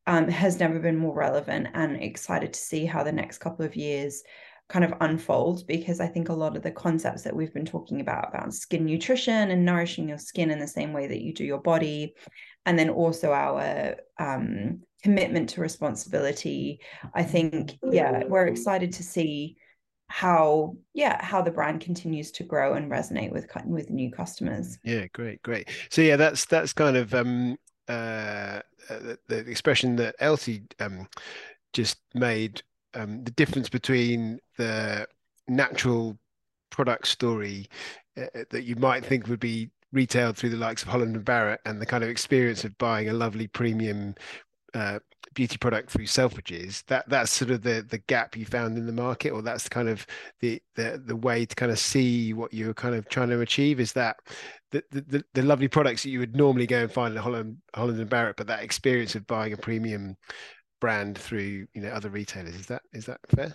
um, 0.07 0.29
has 0.29 0.59
never 0.59 0.79
been 0.79 0.97
more 0.97 1.15
relevant 1.15 1.69
and 1.75 2.03
excited 2.03 2.55
to 2.55 2.59
see 2.59 2.87
how 2.87 3.03
the 3.03 3.13
next 3.13 3.39
couple 3.39 3.67
of 3.67 3.77
years 3.77 4.23
kind 4.69 4.85
of 4.85 4.93
unfold 5.01 5.67
because 5.67 6.01
i 6.01 6.07
think 6.07 6.29
a 6.29 6.33
lot 6.33 6.57
of 6.57 6.63
the 6.63 6.71
concepts 6.71 7.23
that 7.23 7.35
we've 7.35 7.55
been 7.55 7.65
talking 7.65 8.01
about 8.01 8.29
about 8.29 8.53
skin 8.53 8.85
nutrition 8.85 9.51
and 9.51 9.65
nourishing 9.65 10.09
your 10.09 10.19
skin 10.19 10.51
in 10.51 10.59
the 10.59 10.67
same 10.67 10.93
way 10.93 11.07
that 11.07 11.23
you 11.23 11.33
do 11.33 11.45
your 11.45 11.61
body 11.61 12.15
and 12.67 12.79
then 12.79 12.91
also 12.91 13.33
our 13.33 13.97
um, 14.19 14.81
commitment 15.03 15.49
to 15.49 15.61
responsibility 15.61 16.81
i 17.15 17.23
think 17.23 17.79
yeah 17.91 18.25
we're 18.27 18.47
excited 18.47 18.93
to 18.93 19.03
see 19.03 19.57
how 20.09 20.75
yeah 20.95 21.23
how 21.23 21.43
the 21.43 21.51
brand 21.51 21.81
continues 21.81 22.31
to 22.33 22.43
grow 22.43 22.75
and 22.75 22.91
resonate 22.91 23.31
with 23.31 23.47
with 23.67 23.91
new 23.91 24.11
customers. 24.11 24.79
Yeah 24.83 25.07
great 25.13 25.43
great. 25.43 25.69
So 25.91 26.03
yeah 26.03 26.17
that's 26.17 26.47
that's 26.47 26.73
kind 26.73 26.97
of 26.97 27.15
um 27.15 27.57
uh, 27.89 28.61
uh 28.91 28.99
the, 28.99 29.19
the, 29.29 29.39
expression 29.39 29.97
that 29.97 30.15
elsie 30.19 30.63
um 30.81 31.07
just 31.73 31.99
made 32.15 32.63
um 32.95 33.25
the 33.25 33.31
difference 33.33 33.69
between 33.69 34.39
the 34.57 35.07
natural 35.47 36.19
product 36.71 37.07
story 37.07 37.67
uh, 38.17 38.27
uh 38.35 38.45
that 38.51 38.65
you 38.65 38.77
might 38.77 39.05
think 39.05 39.27
would 39.27 39.41
be 39.41 39.71
retailed 39.93 40.37
through 40.37 40.51
the 40.51 40.57
likes 40.57 40.83
of 40.83 40.89
Holland 40.89 41.17
and 41.17 41.25
Barrett 41.25 41.61
and 41.65 41.81
the 41.81 41.87
kind 41.87 42.05
of 42.05 42.11
experience 42.11 42.65
of 42.65 42.77
buying 42.77 43.09
a 43.09 43.15
lovely 43.15 43.47
premium 43.47 44.15
uh, 44.75 44.99
beauty 45.35 45.57
product 45.57 45.91
through 45.91 46.07
Selfridges, 46.07 46.85
that 46.87 47.09
that's 47.09 47.31
sort 47.31 47.51
of 47.51 47.63
the 47.63 47.85
the 47.89 47.99
gap 47.99 48.37
you 48.37 48.45
found 48.45 48.77
in 48.77 48.87
the 48.87 48.93
market, 48.93 49.31
or 49.31 49.43
that's 49.43 49.69
kind 49.69 49.89
of 49.89 50.07
the 50.41 50.61
the 50.75 51.03
the 51.05 51.17
way 51.17 51.47
to 51.47 51.55
kind 51.55 51.73
of 51.73 51.79
see 51.79 52.33
what 52.33 52.53
you're 52.53 52.75
kind 52.75 52.95
of 52.95 53.09
trying 53.09 53.31
to 53.31 53.41
achieve. 53.41 53.81
Is 53.81 53.93
that 53.95 54.17
the 54.71 54.83
the, 54.91 55.25
the 55.35 55.43
lovely 55.43 55.69
products 55.69 56.03
that 56.03 56.11
you 56.11 56.19
would 56.19 56.37
normally 56.37 56.67
go 56.67 56.81
and 56.83 56.93
find 56.93 57.15
in 57.15 57.23
Holland 57.23 57.59
Holland 57.75 58.01
and 58.01 58.11
Barrett, 58.11 58.37
but 58.37 58.47
that 58.49 58.63
experience 58.63 59.15
of 59.15 59.27
buying 59.27 59.53
a 59.53 59.57
premium 59.57 60.17
brand 60.81 61.19
through 61.19 61.67
you 61.75 61.83
know 61.83 61.91
other 61.91 62.11
retailers 62.11 62.55
is 62.55 62.67
that 62.67 62.83
is 62.93 63.07
that 63.07 63.21
fair? 63.29 63.55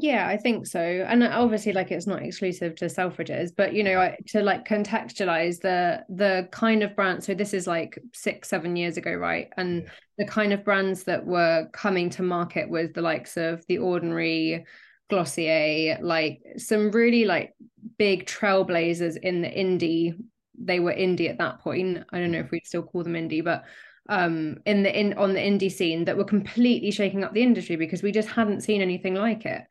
Yeah, 0.00 0.26
I 0.28 0.36
think 0.36 0.66
so. 0.66 0.80
And 0.80 1.22
obviously 1.22 1.72
like 1.72 1.90
it's 1.90 2.06
not 2.06 2.22
exclusive 2.22 2.74
to 2.76 2.86
Selfridges, 2.86 3.50
but 3.56 3.72
you 3.72 3.82
know, 3.82 4.14
to 4.28 4.42
like 4.42 4.66
contextualize 4.66 5.60
the 5.60 6.04
the 6.08 6.48
kind 6.50 6.82
of 6.82 6.94
brand 6.94 7.24
so 7.24 7.34
this 7.34 7.54
is 7.54 7.66
like 7.66 7.98
6 8.12 8.48
7 8.48 8.76
years 8.76 8.96
ago, 8.96 9.14
right? 9.14 9.48
And 9.56 9.82
yeah. 9.82 9.88
the 10.18 10.26
kind 10.26 10.52
of 10.52 10.64
brands 10.64 11.04
that 11.04 11.24
were 11.24 11.68
coming 11.72 12.10
to 12.10 12.22
market 12.22 12.68
was 12.68 12.90
the 12.92 13.02
likes 13.02 13.36
of 13.36 13.64
The 13.68 13.78
Ordinary, 13.78 14.66
Glossier, 15.08 15.98
like 16.02 16.42
some 16.58 16.90
really 16.90 17.24
like 17.24 17.54
big 17.98 18.26
trailblazers 18.26 19.16
in 19.22 19.40
the 19.40 19.48
indie. 19.48 20.14
They 20.58 20.80
were 20.80 20.92
indie 20.92 21.30
at 21.30 21.38
that 21.38 21.60
point. 21.60 22.04
I 22.12 22.18
don't 22.18 22.32
know 22.32 22.38
mm-hmm. 22.38 22.46
if 22.46 22.50
we'd 22.50 22.66
still 22.66 22.82
call 22.82 23.02
them 23.02 23.14
indie, 23.14 23.44
but 23.44 23.64
um 24.08 24.58
in 24.66 24.82
the 24.82 24.98
in 24.98 25.14
on 25.14 25.32
the 25.32 25.40
indie 25.40 25.70
scene 25.70 26.04
that 26.04 26.16
were 26.16 26.24
completely 26.24 26.90
shaking 26.90 27.24
up 27.24 27.34
the 27.34 27.42
industry 27.42 27.76
because 27.76 28.02
we 28.02 28.12
just 28.12 28.28
hadn't 28.28 28.60
seen 28.60 28.80
anything 28.80 29.14
like 29.14 29.44
it 29.44 29.64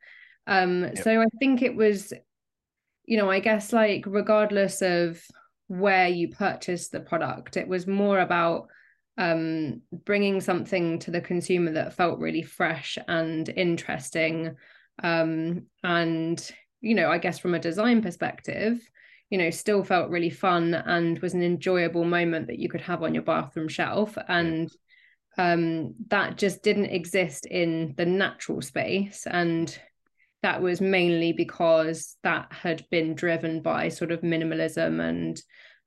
um, 0.46 0.82
yep. 0.84 0.98
So 0.98 1.20
I 1.20 1.26
think 1.38 1.62
it 1.62 1.74
was, 1.74 2.12
you 3.04 3.16
know, 3.16 3.30
I 3.30 3.40
guess 3.40 3.72
like 3.72 4.04
regardless 4.06 4.82
of 4.82 5.22
where 5.68 6.08
you 6.08 6.28
purchased 6.28 6.92
the 6.92 7.00
product, 7.00 7.56
it 7.56 7.68
was 7.68 7.86
more 7.86 8.20
about 8.20 8.68
um, 9.18 9.82
bringing 10.04 10.40
something 10.40 10.98
to 11.00 11.10
the 11.10 11.20
consumer 11.20 11.72
that 11.72 11.94
felt 11.94 12.20
really 12.20 12.42
fresh 12.42 12.98
and 13.08 13.48
interesting. 13.48 14.56
Um, 15.02 15.66
and, 15.82 16.50
you 16.80 16.94
know, 16.94 17.10
I 17.10 17.18
guess 17.18 17.38
from 17.38 17.54
a 17.54 17.58
design 17.58 18.02
perspective, 18.02 18.80
you 19.30 19.38
know, 19.38 19.50
still 19.50 19.82
felt 19.82 20.10
really 20.10 20.30
fun 20.30 20.74
and 20.74 21.18
was 21.18 21.34
an 21.34 21.42
enjoyable 21.42 22.04
moment 22.04 22.46
that 22.46 22.58
you 22.58 22.68
could 22.68 22.80
have 22.82 23.02
on 23.02 23.14
your 23.14 23.24
bathroom 23.24 23.68
shelf. 23.68 24.16
And 24.28 24.70
um, 25.36 25.94
that 26.08 26.38
just 26.38 26.62
didn't 26.62 26.86
exist 26.86 27.46
in 27.46 27.94
the 27.96 28.06
natural 28.06 28.62
space. 28.62 29.26
And 29.28 29.76
that 30.42 30.62
was 30.62 30.80
mainly 30.80 31.32
because 31.32 32.16
that 32.22 32.52
had 32.52 32.86
been 32.90 33.14
driven 33.14 33.62
by 33.62 33.88
sort 33.88 34.12
of 34.12 34.20
minimalism 34.20 35.00
and 35.00 35.40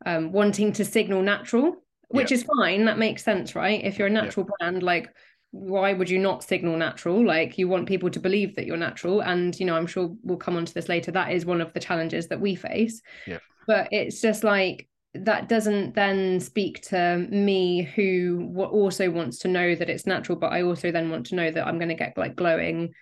um, 0.05 0.31
wanting 0.31 0.73
to 0.73 0.85
signal 0.85 1.21
natural, 1.21 1.83
which 2.09 2.31
is 2.31 2.43
fine. 2.57 2.85
That 2.85 2.97
makes 2.97 3.23
sense, 3.23 3.55
right? 3.55 3.83
If 3.83 3.97
you're 3.97 4.07
a 4.07 4.11
natural 4.11 4.47
brand, 4.57 4.83
like 4.83 5.09
why 5.51 5.93
would 5.93 6.09
you 6.09 6.19
not 6.19 6.43
signal 6.43 6.77
natural? 6.77 7.25
Like 7.25 7.57
you 7.57 7.67
want 7.67 7.87
people 7.87 8.09
to 8.09 8.19
believe 8.19 8.55
that 8.55 8.65
you're 8.65 8.77
natural 8.77 9.21
and 9.21 9.59
you 9.59 9.65
know 9.65 9.75
i'm 9.75 9.87
sure 9.87 10.15
we'll 10.23 10.37
come 10.37 10.55
on 10.55 10.65
to 10.65 10.73
this 10.73 10.89
later 10.89 11.11
that 11.11 11.31
is 11.31 11.45
one 11.45 11.61
of 11.61 11.73
the 11.73 11.79
challenges 11.79 12.27
that 12.27 12.41
we 12.41 12.55
face. 12.55 13.01
Yeah. 13.25 13.39
But 13.67 13.89
it's 13.91 14.21
just 14.21 14.43
like 14.43 14.87
that 15.15 15.49
doesn't 15.49 15.95
then 15.95 16.39
speak 16.39 16.81
to 16.83 17.17
me 17.31 17.81
who 17.81 18.53
also 18.57 19.09
wants 19.09 19.39
to 19.39 19.47
know 19.47 19.73
that 19.73 19.89
it's 19.89 20.05
natural 20.05 20.37
but 20.37 20.51
i 20.51 20.61
also 20.61 20.91
then 20.91 21.09
want 21.09 21.25
to 21.25 21.33
know 21.33 21.49
that 21.49 21.65
i'm 21.65 21.79
going 21.79 21.89
to 21.89 21.95
get 21.95 22.15
like 22.15 22.35
glowing 22.35 22.93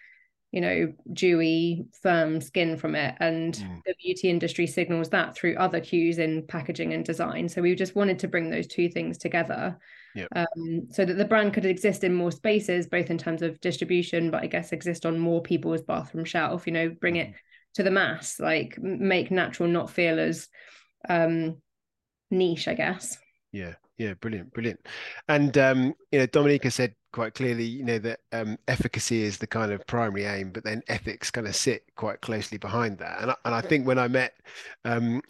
you 0.51 0.62
know 0.62 0.93
dewy 1.12 1.86
firm 2.01 2.39
skin 2.41 2.77
from 2.77 2.95
it. 2.95 3.15
And 3.19 3.53
mm. 3.53 3.81
the 3.86 3.95
beauty 4.01 4.29
industry 4.29 4.67
signals 4.67 5.10
that 5.10 5.36
through 5.36 5.55
other 5.57 5.79
cues 5.79 6.19
in 6.19 6.45
packaging 6.47 6.93
and 6.93 7.05
design. 7.05 7.49
So 7.49 7.62
we 7.62 7.75
just 7.75 7.95
wanted 7.95 8.19
to 8.19 8.27
bring 8.27 8.49
those 8.49 8.67
two 8.67 8.89
things 8.89 9.17
together 9.17 9.77
yep. 10.17 10.27
um, 10.36 10.88
so 10.91 11.06
that 11.06 11.13
the 11.13 11.25
brand 11.25 11.53
could 11.53 11.65
exist 11.65 12.03
in 12.03 12.13
more 12.13 12.32
spaces 12.32 12.88
both 12.88 13.10
in 13.10 13.17
terms 13.17 13.41
of 13.41 13.60
distribution 13.62 14.32
but 14.32 14.43
i 14.43 14.47
guess 14.47 14.71
exist 14.71 15.06
on 15.06 15.19
more 15.19 15.41
people's 15.41 15.82
bathroom 15.82 16.25
shelf 16.25 16.65
you 16.65 16.73
know 16.73 16.89
bring 16.99 17.15
it 17.15 17.34
to 17.73 17.84
the 17.84 17.91
mass 17.91 18.39
like 18.39 18.77
make 18.80 19.30
natural 19.30 19.69
not 19.69 19.89
feel 19.89 20.19
as 20.19 20.47
um 21.10 21.58
niche 22.32 22.67
i 22.67 22.73
guess. 22.73 23.17
Yeah 23.51 23.75
yeah 23.97 24.13
brilliant 24.15 24.53
brilliant. 24.53 24.80
And 25.27 25.58
um 25.58 25.93
you 26.12 26.19
know 26.19 26.27
dominika 26.27 26.71
said 26.71 26.95
quite 27.13 27.34
clearly 27.34 27.63
you 27.63 27.84
know 27.84 27.99
that 27.99 28.19
um 28.32 28.58
efficacy 28.67 29.23
is 29.23 29.38
the 29.38 29.47
kind 29.47 29.71
of 29.71 29.86
primary 29.88 30.25
aim 30.25 30.51
but 30.51 30.63
then 30.63 30.84
ethics 30.88 31.32
kind 31.32 31.47
of 31.47 31.56
sit 31.56 31.84
quite 31.95 32.21
closely 32.21 32.58
behind 32.58 32.97
that. 32.99 33.21
And 33.21 33.32
I, 33.32 33.36
and 33.45 33.56
I 33.56 33.62
think 33.62 33.88
when 33.88 33.99
i 33.99 34.08
met 34.08 34.34
um 34.86 35.21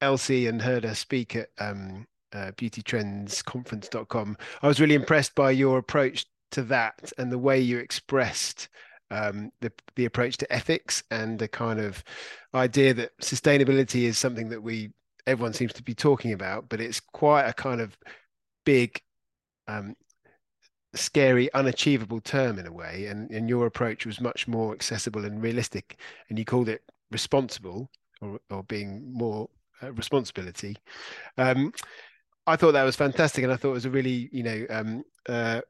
elsie 0.00 0.46
and 0.46 0.60
heard 0.60 0.84
her 0.84 0.94
speak 0.94 1.36
at 1.36 1.48
um 1.58 2.06
uh, 2.32 2.52
beautytrendsconference.com 2.52 4.36
i 4.62 4.68
was 4.68 4.80
really 4.80 4.94
impressed 4.94 5.34
by 5.34 5.50
your 5.50 5.78
approach 5.78 6.26
to 6.50 6.62
that 6.62 7.12
and 7.18 7.30
the 7.30 7.38
way 7.38 7.58
you 7.60 7.78
expressed 7.78 8.68
um, 9.12 9.50
the 9.60 9.72
the 9.96 10.04
approach 10.04 10.36
to 10.36 10.52
ethics 10.52 11.02
and 11.10 11.38
the 11.38 11.48
kind 11.48 11.80
of 11.80 12.04
idea 12.54 12.94
that 12.94 13.10
sustainability 13.20 14.02
is 14.02 14.18
something 14.18 14.48
that 14.50 14.62
we 14.62 14.90
everyone 15.26 15.52
seems 15.52 15.72
to 15.74 15.82
be 15.82 15.94
talking 15.94 16.32
about, 16.32 16.68
but 16.68 16.80
it's 16.80 17.00
quite 17.00 17.44
a 17.44 17.52
kind 17.52 17.80
of 17.80 17.96
big, 18.64 19.00
um, 19.68 19.94
scary, 20.94 21.52
unachievable 21.54 22.20
term 22.20 22.58
in 22.58 22.66
a 22.66 22.72
way. 22.72 23.06
And, 23.06 23.30
and 23.30 23.48
your 23.48 23.66
approach 23.66 24.06
was 24.06 24.20
much 24.20 24.48
more 24.48 24.72
accessible 24.72 25.24
and 25.24 25.42
realistic, 25.42 25.98
and 26.28 26.38
you 26.38 26.44
called 26.44 26.68
it 26.68 26.82
responsible 27.10 27.90
or, 28.20 28.40
or 28.50 28.64
being 28.64 29.12
more 29.12 29.48
uh, 29.82 29.92
responsibility. 29.92 30.76
Um, 31.38 31.72
I 32.50 32.56
thought 32.56 32.72
that 32.72 32.84
was 32.84 32.96
fantastic, 32.96 33.44
and 33.44 33.52
I 33.52 33.56
thought 33.56 33.70
it 33.70 33.74
was 33.74 33.84
a 33.84 33.90
really, 33.90 34.28
you 34.32 34.42
know, 34.42 34.66
um, 34.70 35.04
uh, 35.28 35.60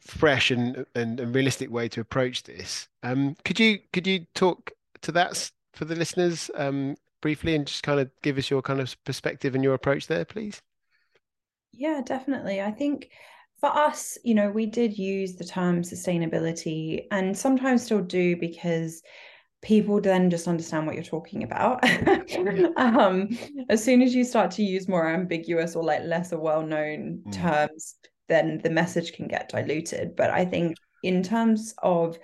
fresh 0.00 0.50
and, 0.50 0.86
and, 0.94 1.20
and 1.20 1.34
realistic 1.34 1.70
way 1.70 1.88
to 1.88 2.00
approach 2.00 2.42
this. 2.44 2.88
Um, 3.02 3.36
could 3.44 3.60
you 3.60 3.78
could 3.92 4.06
you 4.06 4.26
talk 4.34 4.70
to 5.02 5.12
that 5.12 5.50
for 5.72 5.84
the 5.84 5.96
listeners? 5.96 6.50
Um, 6.54 6.96
briefly 7.26 7.56
and 7.56 7.66
just 7.66 7.82
kind 7.82 7.98
of 7.98 8.08
give 8.22 8.38
us 8.38 8.50
your 8.50 8.62
kind 8.62 8.80
of 8.80 8.96
perspective 9.04 9.54
and 9.54 9.64
your 9.64 9.74
approach 9.74 10.06
there, 10.06 10.24
please? 10.24 10.62
Yeah, 11.72 12.00
definitely. 12.04 12.60
I 12.60 12.70
think 12.70 13.10
for 13.58 13.68
us, 13.68 14.16
you 14.22 14.34
know, 14.34 14.50
we 14.50 14.66
did 14.66 14.96
use 14.96 15.34
the 15.34 15.44
term 15.44 15.82
sustainability 15.82 17.06
and 17.10 17.36
sometimes 17.36 17.82
still 17.82 18.02
do 18.02 18.36
because 18.36 19.02
people 19.62 20.00
then 20.00 20.30
just 20.30 20.48
understand 20.48 20.86
what 20.86 20.94
you're 20.94 21.04
talking 21.04 21.42
about. 21.42 21.82
um, 22.76 23.36
as 23.68 23.82
soon 23.82 24.02
as 24.02 24.14
you 24.14 24.24
start 24.24 24.50
to 24.52 24.62
use 24.62 24.88
more 24.88 25.08
ambiguous 25.08 25.74
or 25.74 25.84
like 25.84 26.02
lesser 26.04 26.38
well 26.38 26.62
known 26.62 27.22
mm. 27.26 27.32
terms, 27.32 27.96
then 28.28 28.60
the 28.62 28.70
message 28.70 29.12
can 29.12 29.28
get 29.28 29.48
diluted. 29.48 30.16
But 30.16 30.30
I 30.30 30.44
think 30.44 30.76
in 31.02 31.22
terms 31.22 31.74
of 31.82 32.18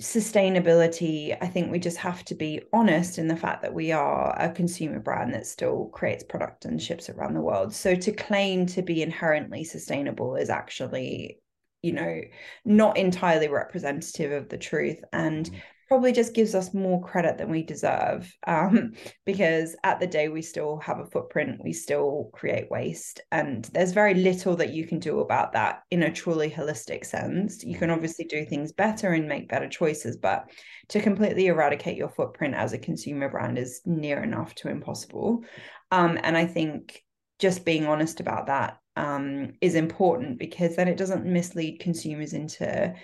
sustainability, 0.00 1.36
I 1.40 1.46
think 1.46 1.70
we 1.70 1.78
just 1.78 1.98
have 1.98 2.24
to 2.26 2.34
be 2.34 2.62
honest 2.72 3.18
in 3.18 3.28
the 3.28 3.36
fact 3.36 3.62
that 3.62 3.74
we 3.74 3.92
are 3.92 4.36
a 4.38 4.50
consumer 4.50 4.98
brand 4.98 5.32
that 5.34 5.46
still 5.46 5.86
creates 5.86 6.24
product 6.24 6.64
and 6.64 6.82
ships 6.82 7.08
around 7.08 7.34
the 7.34 7.40
world. 7.40 7.72
So 7.72 7.94
to 7.94 8.12
claim 8.12 8.66
to 8.66 8.82
be 8.82 9.02
inherently 9.02 9.62
sustainable 9.64 10.34
is 10.36 10.50
actually, 10.50 11.38
you 11.84 11.92
know, 11.92 12.22
not 12.64 12.96
entirely 12.96 13.46
representative 13.48 14.32
of 14.32 14.48
the 14.48 14.56
truth. 14.56 15.04
And 15.12 15.50
mm. 15.50 15.62
probably 15.86 16.12
just 16.12 16.32
gives 16.32 16.54
us 16.54 16.72
more 16.72 17.04
credit 17.04 17.36
than 17.36 17.50
we 17.50 17.62
deserve 17.62 18.34
um, 18.46 18.94
because 19.26 19.76
at 19.84 20.00
the 20.00 20.06
day 20.06 20.28
we 20.28 20.40
still 20.40 20.78
have 20.78 20.98
a 20.98 21.04
footprint 21.04 21.60
we 21.62 21.74
still 21.74 22.30
create 22.32 22.70
waste 22.70 23.20
and 23.32 23.66
there's 23.74 23.92
very 23.92 24.14
little 24.14 24.56
that 24.56 24.72
you 24.72 24.86
can 24.86 24.98
do 24.98 25.20
about 25.20 25.52
that 25.52 25.82
in 25.90 26.04
a 26.04 26.12
truly 26.12 26.50
holistic 26.50 27.04
sense. 27.04 27.62
You 27.62 27.76
can 27.78 27.90
obviously 27.90 28.24
do 28.24 28.46
things 28.46 28.72
better 28.72 29.12
and 29.12 29.28
make 29.28 29.50
better 29.50 29.68
choices 29.68 30.16
but 30.16 30.50
to 30.88 31.02
completely 31.02 31.48
eradicate 31.48 31.98
your 31.98 32.08
footprint 32.08 32.54
as 32.54 32.72
a 32.72 32.78
consumer 32.78 33.28
brand 33.28 33.58
is 33.58 33.82
near 33.84 34.22
enough 34.22 34.54
to 34.56 34.70
impossible. 34.70 35.44
Um, 35.90 36.18
and 36.22 36.34
i 36.34 36.46
think 36.46 37.02
just 37.38 37.66
being 37.66 37.86
honest 37.86 38.20
about 38.20 38.46
that 38.46 38.78
um, 38.96 39.52
is 39.60 39.74
important 39.74 40.38
because 40.38 40.76
then 40.76 40.88
it 40.88 40.96
doesn't 40.96 41.24
mislead 41.24 41.80
consumers 41.80 42.32
into 42.32 42.94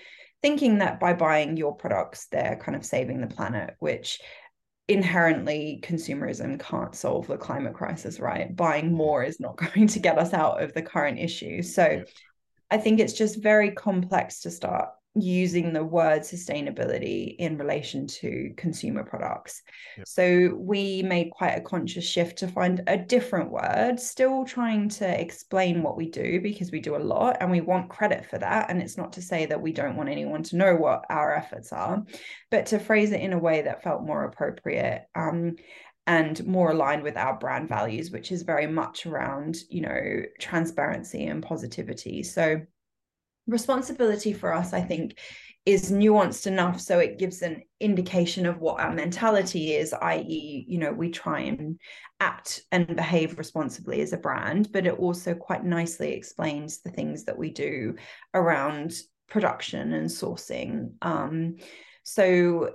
thinking 0.43 0.79
that 0.79 1.01
by 1.01 1.13
buying 1.13 1.57
your 1.57 1.75
products, 1.75 2.27
they're 2.27 2.61
kind 2.63 2.77
of 2.77 2.85
saving 2.85 3.21
the 3.21 3.27
planet, 3.27 3.75
which 3.79 4.21
inherently 4.89 5.81
consumerism 5.83 6.59
can't 6.59 6.95
solve 6.95 7.27
the 7.27 7.37
climate 7.37 7.75
crisis, 7.75 8.19
right? 8.19 8.55
Buying 8.55 8.93
more 8.93 9.23
is 9.23 9.39
not 9.41 9.57
going 9.75 9.87
to 9.89 9.99
get 9.99 10.19
us 10.19 10.33
out 10.33 10.63
of 10.63 10.73
the 10.75 10.83
current 10.83 11.19
issue. 11.19 11.63
So. 11.63 12.05
I 12.73 12.79
think 12.79 13.01
it's 13.01 13.15
just 13.15 13.43
very 13.43 13.73
complex 13.73 14.43
to 14.43 14.51
start 14.53 14.91
using 15.15 15.73
the 15.73 15.85
word 15.85 16.23
sustainability 16.23 17.35
in 17.39 17.59
relation 17.59 18.07
to 18.07 18.53
consumer 18.57 19.03
products. 19.03 19.63
Yep. 19.99 20.09
So 20.09 20.55
we 20.57 21.03
made 21.03 21.31
quite 21.33 21.59
a 21.59 21.61
conscious 21.61 22.05
shift 22.05 22.39
to 22.39 22.49
find 22.49 22.83
a 22.87 22.97
different 22.97 23.51
word, 23.51 23.99
still 23.99 24.45
trying 24.45 24.89
to 24.91 25.21
explain 25.21 25.83
what 25.83 25.97
we 25.97 26.09
do 26.09 26.41
because 26.41 26.71
we 26.71 26.81
do 26.81 26.95
a 26.95 26.99
lot 26.99 27.39
and 27.41 27.51
we 27.51 27.61
want 27.61 27.91
credit 27.91 28.25
for 28.27 28.39
that. 28.39 28.71
And 28.71 28.81
it's 28.81 28.97
not 28.97 29.13
to 29.15 29.23
say 29.23 29.47
that 29.47 29.61
we 29.61 29.73
don't 29.73 29.97
want 29.97 30.09
anyone 30.09 30.45
to 30.45 30.57
know 30.57 30.77
what 30.77 31.05
our 31.11 31.35
efforts 31.35 31.73
are, 31.73 32.05
but 32.51 32.67
to 32.67 32.79
phrase 32.79 33.11
it 33.11 33.21
in 33.21 33.33
a 33.33 33.39
way 33.39 33.63
that 33.63 33.83
felt 33.83 34.03
more 34.03 34.25
appropriate. 34.25 35.07
Um, 35.15 35.57
and 36.07 36.45
more 36.45 36.73
aligned 36.73 37.05
with 37.05 37.17
our 37.17 37.37
brand 37.37 37.69
values, 37.69 38.11
which 38.11 38.33
is 38.33 38.43
very 38.43 38.67
much 38.67 39.07
around, 39.07 39.59
you 39.69 39.83
know, 39.83 40.23
transparency 40.41 41.27
and 41.27 41.41
positivity. 41.41 42.25
So 42.25 42.63
responsibility 43.51 44.33
for 44.33 44.53
us, 44.53 44.73
I 44.73 44.81
think, 44.81 45.19
is 45.67 45.93
nuanced 45.93 46.47
enough 46.47 46.81
so 46.81 46.99
it 46.99 47.19
gives 47.19 47.43
an 47.43 47.63
indication 47.81 48.47
of 48.47 48.61
what 48.61 48.81
our 48.81 48.93
mentality 48.93 49.75
is, 49.75 49.93
i.e., 49.93 50.65
you 50.67 50.79
know, 50.79 50.93
we 50.93 51.11
try 51.11 51.41
and 51.41 51.79
act 52.19 52.63
and 52.73 52.97
behave 52.97 53.39
responsibly 53.39 54.01
as 54.01 54.13
a 54.13 54.19
brand, 54.19 54.73
but 54.73 54.87
it 54.87 54.99
also 54.99 55.35
quite 55.35 55.65
nicely 55.65 56.13
explains 56.13 56.81
the 56.81 56.91
things 56.91 57.25
that 57.25 57.37
we 57.37 57.51
do 57.51 57.95
around 58.33 58.95
production 59.29 59.93
and 59.93 60.09
sourcing. 60.09 60.93
Um, 61.03 61.57
so 62.03 62.71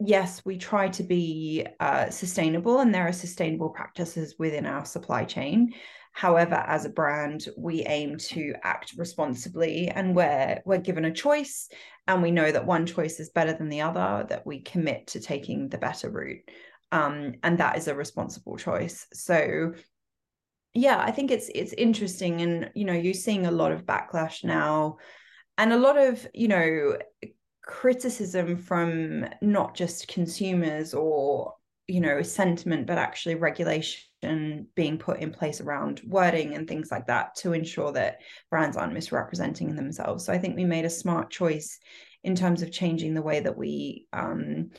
yes, 0.00 0.42
we 0.44 0.56
try 0.56 0.88
to 0.88 1.02
be 1.02 1.66
uh, 1.78 2.08
sustainable, 2.10 2.80
and 2.80 2.94
there 2.94 3.06
are 3.06 3.12
sustainable 3.12 3.68
practices 3.68 4.36
within 4.38 4.66
our 4.66 4.84
supply 4.84 5.24
chain. 5.24 5.74
However, 6.12 6.54
as 6.54 6.84
a 6.84 6.90
brand, 6.90 7.46
we 7.56 7.84
aim 7.86 8.18
to 8.18 8.54
act 8.62 8.94
responsibly 8.96 9.88
and 9.88 10.14
we're, 10.14 10.60
we're 10.64 10.78
given 10.78 11.04
a 11.04 11.12
choice 11.12 11.68
and 12.06 12.22
we 12.22 12.30
know 12.30 12.50
that 12.50 12.66
one 12.66 12.86
choice 12.86 13.20
is 13.20 13.30
better 13.30 13.52
than 13.52 13.68
the 13.68 13.82
other, 13.82 14.26
that 14.28 14.46
we 14.46 14.60
commit 14.60 15.08
to 15.08 15.20
taking 15.20 15.68
the 15.68 15.78
better 15.78 16.10
route. 16.10 16.42
Um, 16.92 17.34
and 17.42 17.58
that 17.58 17.78
is 17.78 17.88
a 17.88 17.94
responsible 17.94 18.56
choice. 18.56 19.06
So 19.12 19.72
yeah, 20.74 21.00
I 21.00 21.10
think 21.10 21.30
it's 21.30 21.48
it's 21.54 21.72
interesting 21.72 22.42
and 22.42 22.70
you 22.74 22.84
know, 22.84 22.92
you're 22.92 23.14
seeing 23.14 23.46
a 23.46 23.50
lot 23.50 23.72
of 23.72 23.86
backlash 23.86 24.44
now 24.44 24.98
and 25.58 25.72
a 25.72 25.78
lot 25.78 25.96
of, 25.96 26.26
you 26.34 26.48
know, 26.48 26.96
criticism 27.62 28.56
from 28.56 29.26
not 29.40 29.74
just 29.74 30.08
consumers 30.08 30.94
or 30.94 31.54
you 31.90 32.00
know 32.00 32.22
sentiment 32.22 32.86
but 32.86 32.98
actually 32.98 33.34
regulation 33.34 34.66
being 34.74 34.98
put 34.98 35.20
in 35.20 35.32
place 35.32 35.60
around 35.60 36.00
wording 36.06 36.54
and 36.54 36.68
things 36.68 36.90
like 36.90 37.06
that 37.06 37.34
to 37.34 37.52
ensure 37.52 37.90
that 37.92 38.18
brands 38.50 38.76
aren't 38.76 38.92
misrepresenting 38.92 39.74
themselves. 39.74 40.24
So 40.24 40.32
i 40.32 40.38
think 40.38 40.56
we 40.56 40.64
made 40.64 40.84
a 40.84 40.90
smart 40.90 41.30
choice 41.30 41.78
in 42.22 42.34
terms 42.34 42.62
of 42.62 42.72
changing 42.72 43.14
the 43.14 43.22
way 43.22 43.40
that 43.40 43.56
we 43.56 44.06
um, 44.12 44.70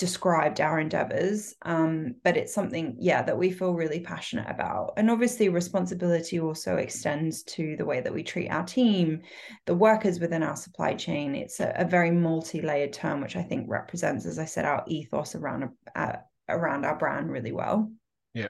described 0.00 0.62
our 0.62 0.80
endeavors. 0.80 1.54
Um, 1.62 2.14
but 2.24 2.38
it's 2.38 2.54
something 2.54 2.96
yeah 2.98 3.22
that 3.22 3.36
we 3.36 3.50
feel 3.50 3.74
really 3.74 4.00
passionate 4.00 4.48
about. 4.48 4.94
And 4.96 5.10
obviously 5.10 5.50
responsibility 5.50 6.40
also 6.40 6.76
extends 6.76 7.42
to 7.54 7.76
the 7.76 7.84
way 7.84 8.00
that 8.00 8.14
we 8.14 8.22
treat 8.22 8.48
our 8.48 8.64
team 8.64 9.20
the 9.66 9.74
workers 9.74 10.18
within 10.18 10.42
our 10.42 10.56
supply 10.56 10.94
chain. 10.94 11.34
It's 11.34 11.60
a, 11.60 11.74
a 11.76 11.84
very 11.84 12.10
multi-layered 12.10 12.94
term 12.94 13.20
which 13.20 13.36
i 13.36 13.42
think 13.42 13.66
represents 13.68 14.24
as 14.24 14.38
i 14.38 14.46
said 14.46 14.64
our 14.64 14.82
ethos 14.86 15.34
around 15.34 15.64
a, 15.64 16.00
a, 16.00 16.18
around 16.50 16.84
our 16.84 16.96
brand 16.96 17.30
really 17.30 17.52
well. 17.52 17.90
Yeah, 18.34 18.48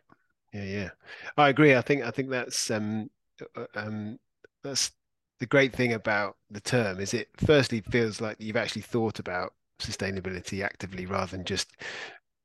yeah, 0.52 0.64
yeah. 0.64 0.90
I 1.36 1.48
agree. 1.48 1.74
I 1.74 1.80
think 1.80 2.04
I 2.04 2.10
think 2.10 2.30
that's 2.30 2.70
um, 2.70 3.10
uh, 3.56 3.66
um, 3.74 4.18
that's 4.62 4.92
the 5.38 5.46
great 5.46 5.74
thing 5.74 5.94
about 5.94 6.36
the 6.50 6.60
term 6.60 7.00
is 7.00 7.14
it 7.14 7.28
firstly 7.38 7.80
feels 7.80 8.20
like 8.20 8.36
you've 8.38 8.56
actually 8.56 8.82
thought 8.82 9.18
about 9.18 9.54
sustainability 9.80 10.62
actively 10.62 11.06
rather 11.06 11.30
than 11.30 11.44
just 11.44 11.72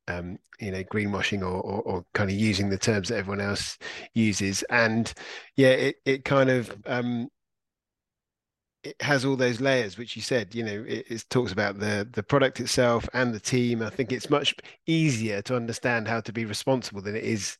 um, 0.08 0.38
you 0.60 0.70
know 0.70 0.82
greenwashing 0.84 1.42
or, 1.42 1.60
or, 1.60 1.82
or 1.82 2.04
kind 2.14 2.30
of 2.30 2.36
using 2.36 2.70
the 2.70 2.78
terms 2.78 3.08
that 3.08 3.16
everyone 3.18 3.40
else 3.40 3.76
uses 4.14 4.62
and 4.70 5.12
yeah 5.56 5.68
it, 5.68 5.96
it 6.06 6.24
kind 6.24 6.48
of 6.48 6.72
um, 6.86 7.28
it 8.86 9.02
has 9.02 9.24
all 9.24 9.36
those 9.36 9.60
layers 9.60 9.98
which 9.98 10.16
you 10.16 10.22
said 10.22 10.54
you 10.54 10.62
know 10.62 10.84
it, 10.86 11.06
it, 11.08 11.24
talks 11.30 11.52
about 11.52 11.78
the 11.78 12.08
the 12.12 12.22
product 12.22 12.60
itself 12.60 13.08
and 13.12 13.34
the 13.34 13.40
team. 13.40 13.82
I 13.82 13.90
think 13.90 14.12
it's 14.12 14.30
much 14.30 14.54
easier 14.86 15.42
to 15.42 15.56
understand 15.56 16.08
how 16.08 16.20
to 16.20 16.32
be 16.32 16.44
responsible 16.44 17.02
than 17.02 17.16
it 17.16 17.24
is 17.24 17.58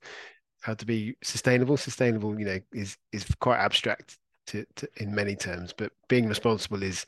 how 0.61 0.75
to 0.75 0.87
be 0.87 1.17
sustainable. 1.23 1.77
Sustainable 1.77 2.39
you 2.39 2.47
know 2.47 2.59
is 2.73 2.97
is 3.13 3.27
quite 3.41 3.59
abstract 3.59 4.19
to, 4.49 4.65
to 4.77 4.89
in 4.99 5.13
many 5.15 5.35
terms 5.35 5.75
but 5.77 5.91
being 6.09 6.29
responsible 6.29 6.83
is 6.83 7.05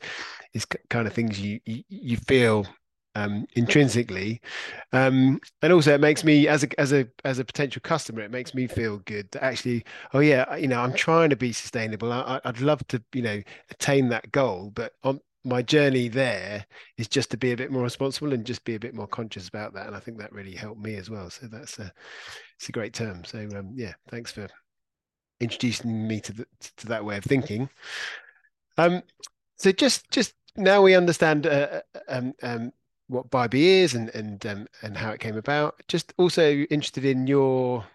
is 0.53 0.65
kind 0.89 1.07
of 1.07 1.13
things 1.13 1.39
you 1.39 1.59
you, 1.65 1.83
you 1.87 2.17
feel 2.17 2.67
um, 3.15 3.45
intrinsically, 3.53 4.41
um, 4.93 5.39
and 5.61 5.73
also 5.73 5.93
it 5.93 6.01
makes 6.01 6.23
me 6.23 6.47
as 6.47 6.63
a 6.63 6.79
as 6.79 6.93
a 6.93 7.07
as 7.25 7.39
a 7.39 7.45
potential 7.45 7.81
customer, 7.81 8.21
it 8.21 8.31
makes 8.31 8.53
me 8.53 8.67
feel 8.67 8.97
good 8.99 9.29
that 9.31 9.43
actually, 9.43 9.83
oh 10.13 10.19
yeah, 10.19 10.55
you 10.55 10.67
know, 10.67 10.79
I'm 10.79 10.93
trying 10.93 11.29
to 11.29 11.35
be 11.35 11.53
sustainable. 11.53 12.11
I, 12.11 12.39
would 12.45 12.61
love 12.61 12.85
to, 12.89 13.01
you 13.13 13.21
know, 13.21 13.41
attain 13.71 14.09
that 14.09 14.31
goal, 14.31 14.71
but 14.73 14.93
on 15.03 15.19
my 15.45 15.61
journey 15.61 16.07
there 16.09 16.65
is 16.97 17.07
just 17.07 17.31
to 17.31 17.37
be 17.37 17.51
a 17.51 17.57
bit 17.57 17.71
more 17.71 17.83
responsible 17.83 18.33
and 18.33 18.45
just 18.45 18.65
be 18.65 18.75
a 18.75 18.79
bit 18.79 18.93
more 18.93 19.07
conscious 19.07 19.47
about 19.47 19.73
that. 19.73 19.87
And 19.87 19.95
I 19.95 19.99
think 19.99 20.17
that 20.17 20.33
really 20.33 20.55
helped 20.55 20.81
me 20.81 20.95
as 20.95 21.09
well. 21.09 21.29
So 21.29 21.47
that's 21.47 21.79
a 21.79 21.91
it's 22.57 22.69
a 22.69 22.73
great 22.73 22.93
term. 22.93 23.23
So 23.23 23.39
um, 23.55 23.73
yeah, 23.75 23.93
thanks 24.09 24.31
for 24.31 24.47
introducing 25.39 26.07
me 26.07 26.19
to 26.21 26.33
the, 26.33 26.45
to 26.77 26.87
that 26.87 27.05
way 27.05 27.17
of 27.17 27.23
thinking. 27.23 27.69
Um, 28.77 29.01
so 29.55 29.71
just 29.71 30.09
just 30.11 30.33
now 30.55 30.81
we 30.81 30.95
understand 30.95 31.47
uh, 31.47 31.81
uh 31.95 31.99
um, 32.09 32.33
um, 32.43 32.71
what 33.09 33.29
BYBI 33.29 33.83
is 33.83 33.95
and 33.95 34.09
and 34.15 34.45
um, 34.45 34.67
and 34.81 34.95
how 34.95 35.11
it 35.11 35.19
came 35.19 35.37
about. 35.37 35.81
Just 35.87 36.13
also 36.17 36.51
interested 36.51 37.05
in 37.05 37.27
your 37.27 37.85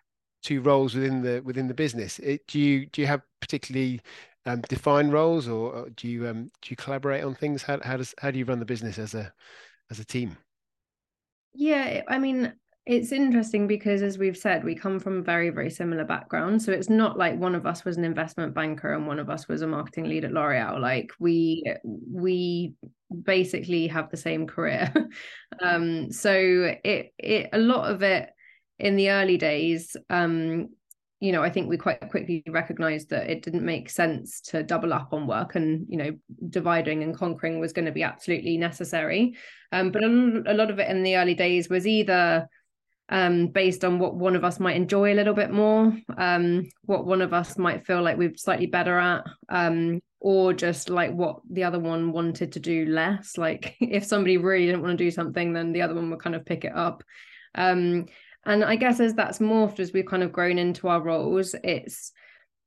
two 0.42 0.61
roles 0.61 0.94
within 0.94 1.22
the 1.22 1.40
within 1.40 1.68
the 1.68 1.74
business. 1.74 2.18
It, 2.18 2.46
do 2.46 2.59
you 2.59 2.87
do 2.87 3.00
you 3.00 3.07
have 3.07 3.22
particularly 3.40 4.00
um, 4.46 4.61
defined 4.62 5.12
roles, 5.12 5.48
or, 5.48 5.88
do 5.96 6.09
you 6.09 6.29
um, 6.29 6.50
do 6.61 6.70
you 6.70 6.77
collaborate 6.77 7.24
on 7.24 7.35
things? 7.35 7.62
How 7.62 7.81
how 7.83 7.96
does 7.96 8.14
how 8.18 8.31
do 8.31 8.38
you 8.38 8.44
run 8.44 8.59
the 8.59 8.66
business 8.66 8.98
as 8.98 9.14
a 9.14 9.33
as 9.90 9.98
a 9.98 10.05
team? 10.05 10.37
Yeah, 11.55 12.03
I 12.09 12.18
mean, 12.18 12.53
it's 12.85 13.12
interesting 13.12 13.66
because, 13.66 14.03
as 14.03 14.18
we've 14.18 14.37
said, 14.37 14.64
we 14.64 14.74
come 14.74 14.98
from 15.00 15.24
very, 15.24 15.48
very 15.50 15.70
similar 15.70 16.05
backgrounds. 16.05 16.64
So 16.66 16.72
it's 16.72 16.90
not 16.90 17.16
like 17.16 17.38
one 17.38 17.55
of 17.55 17.64
us 17.64 17.85
was 17.85 17.96
an 17.96 18.05
investment 18.05 18.55
banker 18.55 18.92
and 18.92 19.07
one 19.07 19.18
of 19.18 19.31
us 19.31 19.48
was 19.48 19.62
a 19.62 19.66
marketing 19.66 20.09
lead 20.09 20.24
at 20.24 20.33
L'Oreal. 20.33 20.81
Like 20.81 21.12
we 21.18 21.64
we 21.85 22.74
basically 23.22 23.87
have 23.88 24.11
the 24.11 24.16
same 24.16 24.46
career. 24.46 24.92
um, 25.62 26.11
so 26.12 26.33
it 26.33 27.12
it 27.18 27.50
a 27.53 27.59
lot 27.59 27.90
of 27.90 28.03
it 28.03 28.31
in 28.79 28.96
the 28.96 29.11
early 29.11 29.37
days, 29.37 29.96
um, 30.11 30.68
you 31.20 31.33
know, 31.33 31.42
I 31.42 31.48
think 31.48 31.68
we 31.68 31.77
quite 31.77 32.11
quickly 32.11 32.42
recognized 32.48 33.11
that 33.11 33.31
it 33.31 33.42
didn't 33.42 33.64
make 33.64 33.88
sense 33.88 34.40
to 34.42 34.62
double 34.62 34.92
up 34.92 35.12
on 35.12 35.27
work 35.27 35.55
and, 35.55 35.87
you 35.88 35.96
know, 35.96 36.11
dividing 36.50 37.03
and 37.03 37.16
conquering 37.16 37.61
was 37.61 37.72
going 37.72 37.87
to 37.87 37.92
be 37.92 38.03
absolutely 38.03 38.59
necessary. 38.59 39.35
Um, 39.72 39.90
but 39.90 40.05
a, 40.05 40.09
lot 40.55 40.70
of 40.70 40.79
it 40.79 40.90
in 40.90 41.03
the 41.03 41.16
early 41.16 41.35
days 41.35 41.68
was 41.68 41.87
either 41.87 42.46
um, 43.09 43.48
based 43.48 43.85
on 43.85 43.98
what 43.98 44.16
one 44.16 44.37
of 44.37 44.44
us 44.44 44.61
might 44.61 44.77
enjoy 44.77 45.12
a 45.12 45.16
little 45.16 45.35
bit 45.35 45.50
more, 45.50 45.96
um, 46.18 46.68
what 46.83 47.07
one 47.07 47.22
of 47.22 47.33
us 47.33 47.57
might 47.57 47.87
feel 47.87 48.03
like 48.03 48.18
we're 48.18 48.37
slightly 48.37 48.66
better 48.66 48.98
at, 48.98 49.24
um, 49.48 50.00
or 50.24 50.54
just 50.54 50.88
like 50.88 51.12
what 51.12 51.40
the 51.50 51.64
other 51.64 51.78
one 51.78 52.10
wanted 52.10 52.50
to 52.50 52.58
do 52.58 52.87
less. 52.87 53.37
Like 53.37 53.76
if 53.80 54.06
somebody 54.06 54.38
really 54.38 54.64
didn't 54.64 54.80
want 54.80 54.96
to 54.96 55.04
do 55.04 55.10
something, 55.10 55.52
then 55.52 55.72
the 55.72 55.82
other 55.82 55.94
one 55.94 56.08
would 56.08 56.22
kind 56.22 56.34
of 56.34 56.46
pick 56.46 56.64
it 56.64 56.74
up. 56.74 57.04
Um, 57.54 58.06
and 58.46 58.64
I 58.64 58.76
guess 58.76 59.00
as 59.00 59.12
that's 59.12 59.38
morphed, 59.38 59.80
as 59.80 59.92
we've 59.92 60.06
kind 60.06 60.22
of 60.22 60.32
grown 60.32 60.58
into 60.58 60.88
our 60.88 61.02
roles, 61.02 61.54
it's 61.62 62.10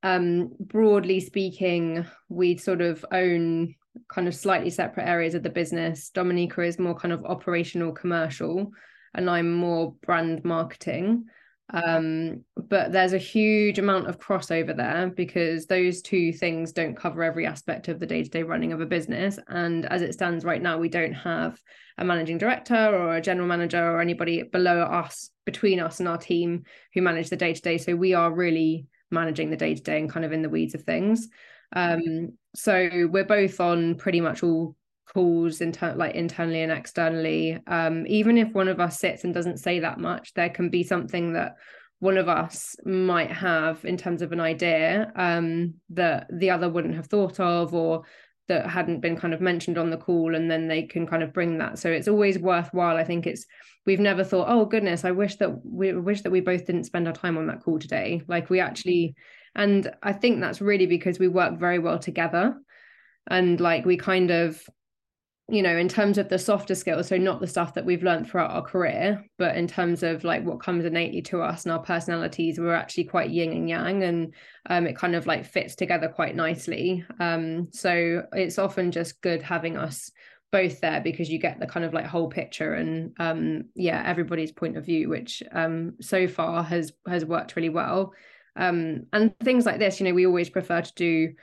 um, 0.03 0.51
broadly 0.59 1.19
speaking, 1.19 2.05
we 2.29 2.57
sort 2.57 2.81
of 2.81 3.03
own 3.11 3.73
kind 4.07 4.27
of 4.27 4.35
slightly 4.35 4.69
separate 4.69 5.07
areas 5.07 5.33
of 5.33 5.41
the 5.41 5.49
business. 5.49 6.11
Dominika 6.13 6.67
is 6.67 6.77
more 6.77 6.93
kind 6.93 7.11
of 7.11 7.25
operational 7.25 7.91
commercial 7.91 8.71
and 9.15 9.27
I'm 9.27 9.51
more 9.51 9.95
brand 10.05 10.45
marketing. 10.45 11.25
Um, 11.73 12.45
but 12.55 12.93
there's 12.93 13.13
a 13.13 13.17
huge 13.17 13.77
amount 13.77 14.07
of 14.07 14.19
crossover 14.19 14.75
there 14.75 15.11
because 15.15 15.65
those 15.65 16.01
two 16.01 16.31
things 16.31 16.71
don't 16.71 16.95
cover 16.95 17.23
every 17.23 17.45
aspect 17.45 17.89
of 17.89 17.99
the 17.99 18.05
day-to-day 18.05 18.43
running 18.43 18.71
of 18.71 18.79
a 18.79 18.85
business. 18.85 19.37
And 19.49 19.85
as 19.85 20.01
it 20.01 20.13
stands 20.13 20.45
right 20.45 20.61
now, 20.61 20.77
we 20.77 20.87
don't 20.87 21.13
have 21.13 21.61
a 21.97 22.05
managing 22.05 22.37
director 22.37 22.75
or 22.75 23.17
a 23.17 23.21
general 23.21 23.47
manager 23.47 23.83
or 23.83 23.99
anybody 23.99 24.43
below 24.43 24.81
us, 24.81 25.29
between 25.45 25.79
us 25.79 25.99
and 25.99 26.07
our 26.07 26.17
team 26.17 26.63
who 26.93 27.01
manage 27.01 27.29
the 27.29 27.35
day-to-day. 27.35 27.79
So 27.79 27.95
we 27.95 28.13
are 28.13 28.33
really 28.33 28.85
managing 29.11 29.49
the 29.49 29.57
day-to-day 29.57 29.99
and 29.99 30.09
kind 30.09 30.25
of 30.25 30.31
in 30.31 30.41
the 30.41 30.49
weeds 30.49 30.73
of 30.73 30.83
things. 30.83 31.27
Um, 31.75 32.33
so 32.55 33.09
we're 33.11 33.25
both 33.25 33.59
on 33.59 33.95
pretty 33.95 34.21
much 34.21 34.41
all 34.41 34.75
calls 35.13 35.61
inter- 35.61 35.95
like 35.95 36.15
internally 36.15 36.61
and 36.61 36.71
externally 36.71 37.59
um, 37.67 38.05
even 38.07 38.37
if 38.37 38.51
one 38.53 38.67
of 38.67 38.79
us 38.79 38.99
sits 38.99 39.23
and 39.23 39.33
doesn't 39.33 39.57
say 39.57 39.79
that 39.79 39.99
much 39.99 40.33
there 40.33 40.49
can 40.49 40.69
be 40.69 40.83
something 40.83 41.33
that 41.33 41.55
one 41.99 42.17
of 42.17 42.29
us 42.29 42.75
might 42.85 43.31
have 43.31 43.83
in 43.83 43.97
terms 43.97 44.21
of 44.21 44.31
an 44.31 44.39
idea 44.39 45.11
um, 45.15 45.73
that 45.89 46.27
the 46.31 46.51
other 46.51 46.69
wouldn't 46.69 46.95
have 46.95 47.07
thought 47.07 47.39
of 47.39 47.73
or 47.73 48.03
that 48.47 48.69
hadn't 48.69 49.01
been 49.01 49.17
kind 49.17 49.33
of 49.33 49.41
mentioned 49.41 49.77
on 49.77 49.89
the 49.89 49.97
call 49.97 50.35
and 50.35 50.49
then 50.49 50.67
they 50.67 50.83
can 50.83 51.05
kind 51.05 51.23
of 51.23 51.33
bring 51.33 51.57
that. 51.57 51.79
So 51.79 51.89
it's 51.89 52.07
always 52.07 52.39
worthwhile. 52.39 52.95
I 52.95 53.03
think 53.03 53.27
it's 53.27 53.45
we've 53.85 53.99
never 53.99 54.23
thought 54.23 54.49
oh 54.49 54.65
goodness 54.65 55.05
i 55.05 55.11
wish 55.11 55.37
that 55.37 55.65
we 55.65 55.93
wish 55.93 56.21
that 56.21 56.31
we 56.31 56.41
both 56.41 56.65
didn't 56.65 56.83
spend 56.83 57.07
our 57.07 57.13
time 57.13 57.37
on 57.37 57.47
that 57.47 57.63
call 57.63 57.79
today. 57.79 58.21
Like 58.27 58.49
we 58.49 58.59
actually 58.59 59.15
and 59.55 59.89
i 60.03 60.13
think 60.13 60.39
that's 60.39 60.61
really 60.61 60.85
because 60.85 61.19
we 61.19 61.27
work 61.27 61.59
very 61.59 61.79
well 61.79 61.99
together. 61.99 62.55
And 63.29 63.59
like 63.59 63.85
we 63.85 63.97
kind 63.97 64.31
of 64.31 64.61
you 65.49 65.61
know 65.61 65.77
in 65.77 65.87
terms 65.87 66.17
of 66.17 66.27
the 66.27 66.37
softer 66.37 66.75
skills 66.75 67.07
so 67.07 67.17
not 67.17 67.39
the 67.39 67.47
stuff 67.47 67.73
that 67.73 67.85
we've 67.85 68.03
learned 68.03 68.29
throughout 68.29 68.51
our 68.51 68.61
career 68.61 69.23
but 69.37 69.55
in 69.55 69.65
terms 69.65 70.03
of 70.03 70.25
like 70.25 70.43
what 70.43 70.61
comes 70.61 70.83
innately 70.83 71.21
to 71.21 71.41
us 71.41 71.63
and 71.63 71.71
our 71.71 71.79
personalities 71.79 72.59
we're 72.59 72.73
actually 72.73 73.05
quite 73.05 73.29
yin 73.29 73.53
and 73.53 73.69
yang 73.69 74.03
and 74.03 74.33
um, 74.69 74.85
it 74.85 74.95
kind 74.95 75.15
of 75.15 75.25
like 75.25 75.45
fits 75.45 75.75
together 75.75 76.07
quite 76.07 76.35
nicely. 76.35 77.05
Um, 77.19 77.69
so 77.71 78.23
it's 78.33 78.59
often 78.59 78.91
just 78.91 79.21
good 79.21 79.41
having 79.41 79.77
us 79.77 80.11
both 80.51 80.79
there 80.79 81.01
because 81.01 81.29
you 81.29 81.39
get 81.39 81.59
the 81.59 81.67
kind 81.67 81.85
of 81.85 81.93
like 81.93 82.05
whole 82.05 82.29
picture 82.29 82.73
and 82.73 83.13
um, 83.19 83.65
yeah 83.75 84.01
everybody's 84.05 84.51
point 84.51 84.77
of 84.77 84.85
view 84.85 85.09
which 85.09 85.43
um, 85.51 85.95
so 85.99 86.27
far 86.27 86.63
has 86.63 86.91
has 87.07 87.25
worked 87.25 87.55
really 87.55 87.69
well. 87.69 88.13
Um, 88.55 89.03
and 89.13 89.37
things 89.39 89.65
like 89.65 89.79
this 89.79 89.99
you 89.99 90.05
know 90.05 90.13
we 90.13 90.25
always 90.25 90.49
prefer 90.49 90.81
to 90.81 90.93
do 90.95 91.33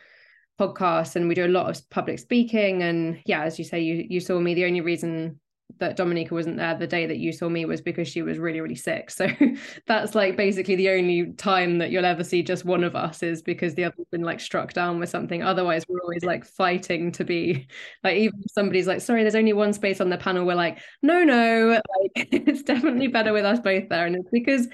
podcasts 0.58 1.16
and 1.16 1.28
we 1.28 1.34
do 1.34 1.46
a 1.46 1.48
lot 1.48 1.70
of 1.70 1.90
public 1.90 2.18
speaking. 2.18 2.82
And 2.82 3.20
yeah 3.26 3.42
as 3.42 3.58
you 3.58 3.64
say 3.64 3.80
you 3.80 4.06
you 4.08 4.20
saw 4.20 4.38
me 4.38 4.54
the 4.54 4.64
only 4.64 4.80
reason 4.80 5.40
that 5.78 5.96
Dominika 5.96 6.30
wasn't 6.30 6.56
there 6.56 6.76
the 6.76 6.86
day 6.86 7.06
that 7.06 7.18
you 7.18 7.32
saw 7.32 7.48
me 7.48 7.64
was 7.64 7.80
because 7.80 8.06
she 8.06 8.22
was 8.22 8.38
really 8.38 8.60
really 8.60 8.74
sick. 8.76 9.10
So 9.10 9.28
that's 9.86 10.14
like 10.14 10.36
basically 10.36 10.76
the 10.76 10.90
only 10.90 11.32
time 11.32 11.78
that 11.78 11.90
you'll 11.90 12.04
ever 12.04 12.22
see 12.22 12.42
just 12.42 12.64
one 12.64 12.84
of 12.84 12.94
us 12.94 13.22
is 13.22 13.42
because 13.42 13.74
the 13.74 13.84
other's 13.84 14.06
been 14.12 14.22
like 14.22 14.40
struck 14.40 14.72
down 14.72 15.00
with 15.00 15.08
something. 15.08 15.42
Otherwise 15.42 15.84
we're 15.88 16.00
always 16.00 16.24
like 16.24 16.44
fighting 16.44 17.10
to 17.12 17.24
be 17.24 17.66
like 18.04 18.16
even 18.16 18.40
if 18.44 18.52
somebody's 18.52 18.86
like 18.86 19.00
sorry 19.00 19.22
there's 19.22 19.34
only 19.34 19.52
one 19.52 19.72
space 19.72 20.00
on 20.00 20.10
the 20.10 20.18
panel 20.18 20.46
we're 20.46 20.54
like 20.54 20.78
no 21.02 21.24
no 21.24 21.80
like 22.00 22.28
it's 22.32 22.62
definitely 22.62 23.08
better 23.08 23.32
with 23.32 23.44
us 23.44 23.60
both 23.60 23.88
there. 23.88 24.06
And 24.06 24.16
it's 24.16 24.30
because 24.30 24.68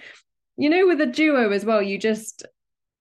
you 0.57 0.69
know 0.69 0.87
with 0.87 1.01
a 1.01 1.07
duo 1.07 1.51
as 1.51 1.65
well 1.65 1.81
you 1.81 1.99
just 1.99 2.45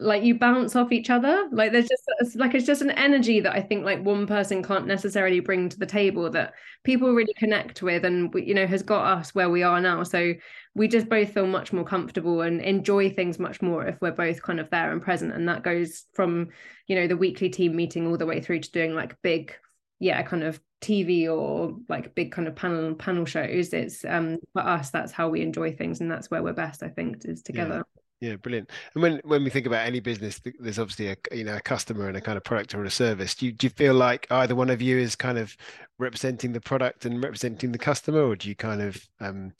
like 0.01 0.23
you 0.23 0.33
bounce 0.33 0.75
off 0.77 0.93
each 0.93 1.09
other. 1.09 1.49
Like 1.51 1.73
there's 1.73 1.87
just 1.87 2.03
it's 2.19 2.35
like 2.35 2.55
it's 2.55 2.65
just 2.65 2.81
an 2.81 2.91
energy 2.91 3.41
that 3.41 3.53
i 3.53 3.61
think 3.61 3.83
like 3.83 4.03
one 4.03 4.25
person 4.25 4.63
can't 4.63 4.87
necessarily 4.87 5.41
bring 5.41 5.67
to 5.69 5.77
the 5.77 5.85
table 5.85 6.29
that 6.29 6.53
people 6.83 7.11
really 7.13 7.33
connect 7.33 7.81
with 7.81 8.05
and 8.05 8.33
you 8.35 8.53
know 8.53 8.65
has 8.65 8.81
got 8.81 9.17
us 9.17 9.35
where 9.35 9.49
we 9.49 9.61
are 9.61 9.81
now. 9.81 10.03
So 10.03 10.33
we 10.73 10.87
just 10.87 11.09
both 11.09 11.33
feel 11.33 11.47
much 11.47 11.73
more 11.73 11.83
comfortable 11.83 12.41
and 12.41 12.61
enjoy 12.61 13.09
things 13.09 13.39
much 13.39 13.61
more 13.61 13.85
if 13.85 13.99
we're 13.99 14.11
both 14.11 14.41
kind 14.41 14.59
of 14.59 14.69
there 14.69 14.91
and 14.91 15.01
present. 15.01 15.33
And 15.33 15.49
that 15.49 15.63
goes 15.63 16.05
from 16.13 16.49
you 16.87 16.95
know 16.95 17.07
the 17.07 17.17
weekly 17.17 17.49
team 17.49 17.75
meeting 17.75 18.07
all 18.07 18.17
the 18.17 18.25
way 18.25 18.39
through 18.39 18.61
to 18.61 18.71
doing 18.71 18.95
like 18.95 19.21
big 19.21 19.53
yeah 19.99 20.21
kind 20.21 20.43
of 20.43 20.61
tv 20.81 21.27
or 21.27 21.77
like 21.89 22.15
big 22.15 22.31
kind 22.31 22.47
of 22.47 22.55
panel 22.55 22.95
panel 22.95 23.25
shows. 23.25 23.73
It's 23.73 24.05
um 24.05 24.37
for 24.53 24.61
us 24.61 24.91
that's 24.91 25.11
how 25.11 25.27
we 25.27 25.41
enjoy 25.41 25.73
things 25.73 25.99
and 25.99 26.09
that's 26.09 26.31
where 26.31 26.41
we're 26.41 26.53
best 26.53 26.83
i 26.83 26.87
think 26.87 27.25
is 27.25 27.43
together. 27.43 27.83
yeah. 27.85 27.98
Yeah, 28.21 28.35
brilliant. 28.35 28.69
And 28.93 29.01
when 29.01 29.21
when 29.23 29.45
we 29.45 29.49
think 29.49 29.65
about 29.65 29.85
any 29.85 30.01
business, 30.01 30.41
there's 30.59 30.77
obviously 30.77 31.07
a 31.09 31.17
you 31.31 31.45
know 31.45 31.55
a 31.55 31.61
customer 31.61 32.09
and 32.09 32.17
a 32.17 32.21
kind 32.21 32.35
of 32.35 32.43
product 32.43 32.75
or 32.75 32.83
a 32.83 32.91
service. 32.91 33.33
Do 33.33 33.45
you, 33.45 33.53
do 33.53 33.67
you 33.67 33.71
feel 33.71 33.93
like 33.93 34.27
either 34.29 34.55
one 34.55 34.69
of 34.69 34.81
you 34.81 34.97
is 34.97 35.15
kind 35.15 35.37
of 35.37 35.55
representing 35.99 36.51
the 36.51 36.59
product 36.59 37.05
and 37.05 37.23
representing 37.23 37.71
the 37.71 37.77
customer, 37.77 38.21
or 38.21 38.35
do 38.35 38.49
you 38.49 38.55
kind 38.55 38.81
of 38.81 39.07
um, 39.21 39.53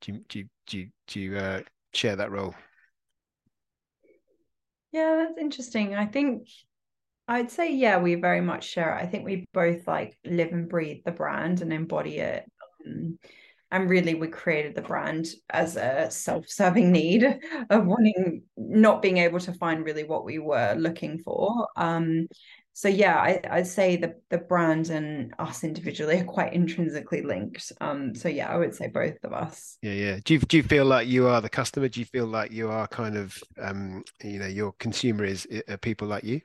do 0.00 0.12
you 0.12 0.20
do 0.28 0.38
you, 0.38 0.48
do 0.66 0.78
you, 0.78 0.88
do 1.06 1.20
you 1.20 1.36
uh, 1.36 1.60
share 1.92 2.16
that 2.16 2.30
role? 2.30 2.54
Yeah, 4.92 5.16
that's 5.26 5.38
interesting. 5.38 5.94
I 5.94 6.06
think 6.06 6.48
I'd 7.28 7.50
say, 7.50 7.74
yeah, 7.74 7.98
we 7.98 8.14
very 8.14 8.40
much 8.40 8.64
share 8.66 8.96
it. 8.96 9.02
I 9.02 9.06
think 9.06 9.26
we 9.26 9.44
both 9.52 9.86
like 9.86 10.16
live 10.24 10.52
and 10.52 10.70
breathe 10.70 11.02
the 11.04 11.12
brand 11.12 11.60
and 11.60 11.70
embody 11.70 12.18
it. 12.18 12.50
Um, 12.86 13.18
and 13.70 13.90
really, 13.90 14.14
we 14.14 14.28
created 14.28 14.74
the 14.74 14.82
brand 14.82 15.26
as 15.50 15.76
a 15.76 16.10
self 16.10 16.48
serving 16.48 16.92
need 16.92 17.24
of 17.70 17.86
wanting, 17.86 18.42
not 18.56 19.02
being 19.02 19.18
able 19.18 19.40
to 19.40 19.52
find 19.52 19.84
really 19.84 20.04
what 20.04 20.24
we 20.24 20.38
were 20.38 20.74
looking 20.76 21.18
for. 21.18 21.68
Um, 21.76 22.28
so 22.74 22.88
yeah, 22.88 23.16
I, 23.16 23.40
I'd 23.50 23.66
say 23.66 23.96
the 23.96 24.16
the 24.28 24.38
brand 24.38 24.90
and 24.90 25.34
us 25.38 25.64
individually 25.64 26.20
are 26.20 26.24
quite 26.24 26.52
intrinsically 26.52 27.22
linked. 27.22 27.72
Um, 27.80 28.14
so 28.14 28.28
yeah, 28.28 28.50
I 28.52 28.56
would 28.58 28.74
say 28.74 28.88
both 28.88 29.16
of 29.24 29.32
us. 29.32 29.78
Yeah, 29.82 29.92
yeah. 29.92 30.18
Do 30.22 30.34
you 30.34 30.40
do 30.40 30.58
you 30.58 30.62
feel 30.62 30.84
like 30.84 31.08
you 31.08 31.26
are 31.26 31.40
the 31.40 31.48
customer? 31.48 31.88
Do 31.88 32.00
you 32.00 32.06
feel 32.06 32.26
like 32.26 32.52
you 32.52 32.68
are 32.68 32.86
kind 32.86 33.16
of 33.16 33.36
um, 33.60 34.04
you 34.22 34.38
know, 34.38 34.46
your 34.46 34.72
consumer 34.72 35.24
is 35.24 35.48
people 35.80 36.06
like 36.06 36.24
you? 36.24 36.42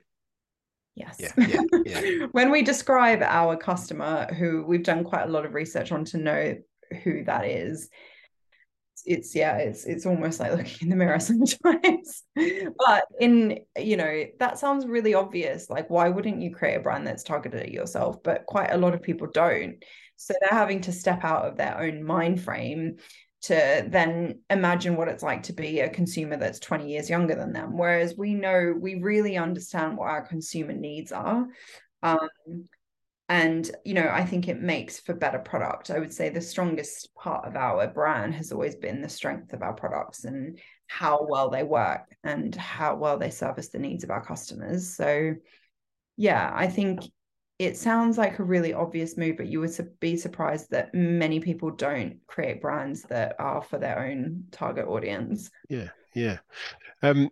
Yes. 0.94 1.16
Yeah, 1.18 1.32
yeah, 1.36 1.62
yeah. 1.84 2.26
when 2.32 2.50
we 2.50 2.62
describe 2.62 3.22
our 3.22 3.56
customer, 3.56 4.26
who 4.34 4.64
we've 4.66 4.82
done 4.82 5.04
quite 5.04 5.24
a 5.24 5.30
lot 5.30 5.46
of 5.46 5.54
research 5.54 5.92
on 5.92 6.04
to 6.06 6.18
know 6.18 6.56
who 6.92 7.24
that 7.24 7.46
is, 7.46 7.88
it's 9.04 9.34
yeah 9.34 9.56
it's 9.56 9.84
it's 9.84 10.06
almost 10.06 10.38
like 10.38 10.52
looking 10.52 10.78
in 10.82 10.88
the 10.90 10.96
mirror 10.96 11.18
sometimes. 11.20 12.22
But 12.34 13.04
in 13.20 13.60
you 13.76 13.96
know 13.96 14.24
that 14.38 14.58
sounds 14.58 14.86
really 14.86 15.14
obvious. 15.14 15.68
Like 15.70 15.90
why 15.90 16.08
wouldn't 16.08 16.40
you 16.40 16.54
create 16.54 16.76
a 16.76 16.80
brand 16.80 17.06
that's 17.06 17.24
targeted 17.24 17.60
at 17.62 17.72
yourself? 17.72 18.22
But 18.22 18.46
quite 18.46 18.70
a 18.70 18.78
lot 18.78 18.94
of 18.94 19.02
people 19.02 19.28
don't. 19.32 19.82
So 20.16 20.34
they're 20.40 20.58
having 20.58 20.82
to 20.82 20.92
step 20.92 21.24
out 21.24 21.46
of 21.46 21.56
their 21.56 21.80
own 21.80 22.04
mind 22.04 22.40
frame 22.42 22.98
to 23.42 23.84
then 23.88 24.38
imagine 24.50 24.94
what 24.94 25.08
it's 25.08 25.22
like 25.22 25.42
to 25.44 25.52
be 25.52 25.80
a 25.80 25.90
consumer 25.90 26.36
that's 26.36 26.60
20 26.60 26.88
years 26.88 27.10
younger 27.10 27.34
than 27.34 27.52
them. 27.52 27.76
Whereas 27.76 28.14
we 28.16 28.34
know 28.34 28.72
we 28.78 29.00
really 29.00 29.36
understand 29.36 29.96
what 29.96 30.10
our 30.10 30.24
consumer 30.24 30.74
needs 30.74 31.10
are. 31.10 31.48
Um, 32.04 32.28
and 33.32 33.70
you 33.86 33.94
know 33.94 34.10
i 34.12 34.22
think 34.22 34.46
it 34.46 34.60
makes 34.60 35.00
for 35.00 35.14
better 35.14 35.38
product. 35.38 35.90
I 35.90 35.98
would 35.98 36.12
say 36.12 36.28
the 36.28 36.40
strongest 36.40 37.14
part 37.14 37.46
of 37.46 37.56
our 37.56 37.86
brand 37.88 38.34
has 38.34 38.52
always 38.52 38.76
been 38.76 39.00
the 39.00 39.08
strength 39.08 39.54
of 39.54 39.62
our 39.62 39.72
products 39.72 40.24
and 40.24 40.58
how 40.86 41.26
well 41.26 41.48
they 41.48 41.62
work 41.62 42.14
and 42.22 42.54
how 42.54 42.94
well 42.96 43.16
they 43.18 43.30
service 43.30 43.70
the 43.70 43.78
needs 43.78 44.04
of 44.04 44.10
our 44.10 44.22
customers. 44.22 44.94
So 44.94 45.34
yeah 46.18 46.52
i 46.54 46.66
think 46.66 47.00
it 47.58 47.76
sounds 47.76 48.18
like 48.18 48.38
a 48.38 48.44
really 48.44 48.74
obvious 48.74 49.16
move 49.16 49.38
but 49.38 49.46
you 49.46 49.60
would 49.60 49.74
be 49.98 50.14
surprised 50.14 50.70
that 50.70 50.94
many 50.94 51.40
people 51.40 51.70
don't 51.70 52.16
create 52.26 52.60
brands 52.60 53.02
that 53.04 53.34
are 53.38 53.62
for 53.62 53.78
their 53.78 53.98
own 54.04 54.44
target 54.50 54.86
audience. 54.86 55.50
Yeah 55.70 55.88
yeah. 56.14 56.38
Um 57.00 57.30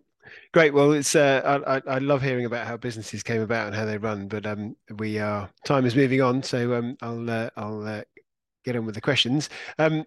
Great. 0.53 0.73
Well, 0.73 0.91
it's 0.91 1.15
uh, 1.15 1.61
I, 1.67 1.81
I 1.89 1.97
love 1.99 2.21
hearing 2.21 2.45
about 2.45 2.67
how 2.67 2.77
businesses 2.77 3.23
came 3.23 3.41
about 3.41 3.67
and 3.67 3.75
how 3.75 3.85
they 3.85 3.97
run, 3.97 4.27
but 4.27 4.45
um, 4.45 4.75
we 4.97 5.19
are 5.19 5.49
time 5.65 5.85
is 5.85 5.95
moving 5.95 6.21
on, 6.21 6.43
so 6.43 6.73
um, 6.75 6.97
I'll 7.01 7.29
uh, 7.29 7.49
I'll 7.57 7.87
uh, 7.87 8.01
get 8.63 8.75
on 8.75 8.85
with 8.85 8.95
the 8.95 9.01
questions. 9.01 9.49
Um, 9.79 10.05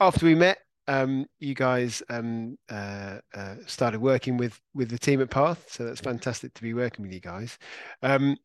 after 0.00 0.26
we 0.26 0.34
met, 0.34 0.58
um, 0.88 1.26
you 1.38 1.54
guys 1.54 2.02
um, 2.10 2.58
uh, 2.68 3.18
uh, 3.34 3.56
started 3.66 4.00
working 4.00 4.36
with 4.36 4.60
with 4.74 4.90
the 4.90 4.98
team 4.98 5.20
at 5.20 5.30
Path, 5.30 5.64
so 5.68 5.84
that's 5.84 6.00
fantastic 6.00 6.54
to 6.54 6.62
be 6.62 6.74
working 6.74 7.04
with 7.04 7.12
you 7.12 7.20
guys. 7.20 7.58
Um, 8.02 8.36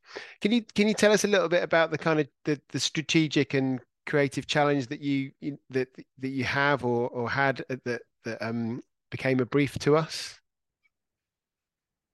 can 0.41 0.51
you 0.51 0.63
can 0.75 0.87
you 0.87 0.93
tell 0.93 1.11
us 1.11 1.23
a 1.23 1.27
little 1.27 1.49
bit 1.49 1.63
about 1.63 1.91
the 1.91 1.97
kind 1.97 2.19
of 2.19 2.27
the, 2.45 2.61
the 2.69 2.79
strategic 2.79 3.53
and 3.53 3.79
creative 4.05 4.47
challenge 4.47 4.87
that 4.87 5.01
you 5.01 5.31
that 5.69 5.87
that 6.19 6.29
you 6.29 6.43
have 6.43 6.85
or 6.85 7.09
or 7.09 7.29
had 7.29 7.63
that 7.69 8.01
that 8.23 8.37
um, 8.41 8.81
became 9.11 9.39
a 9.39 9.45
brief 9.45 9.77
to 9.79 9.97
us? 9.97 10.38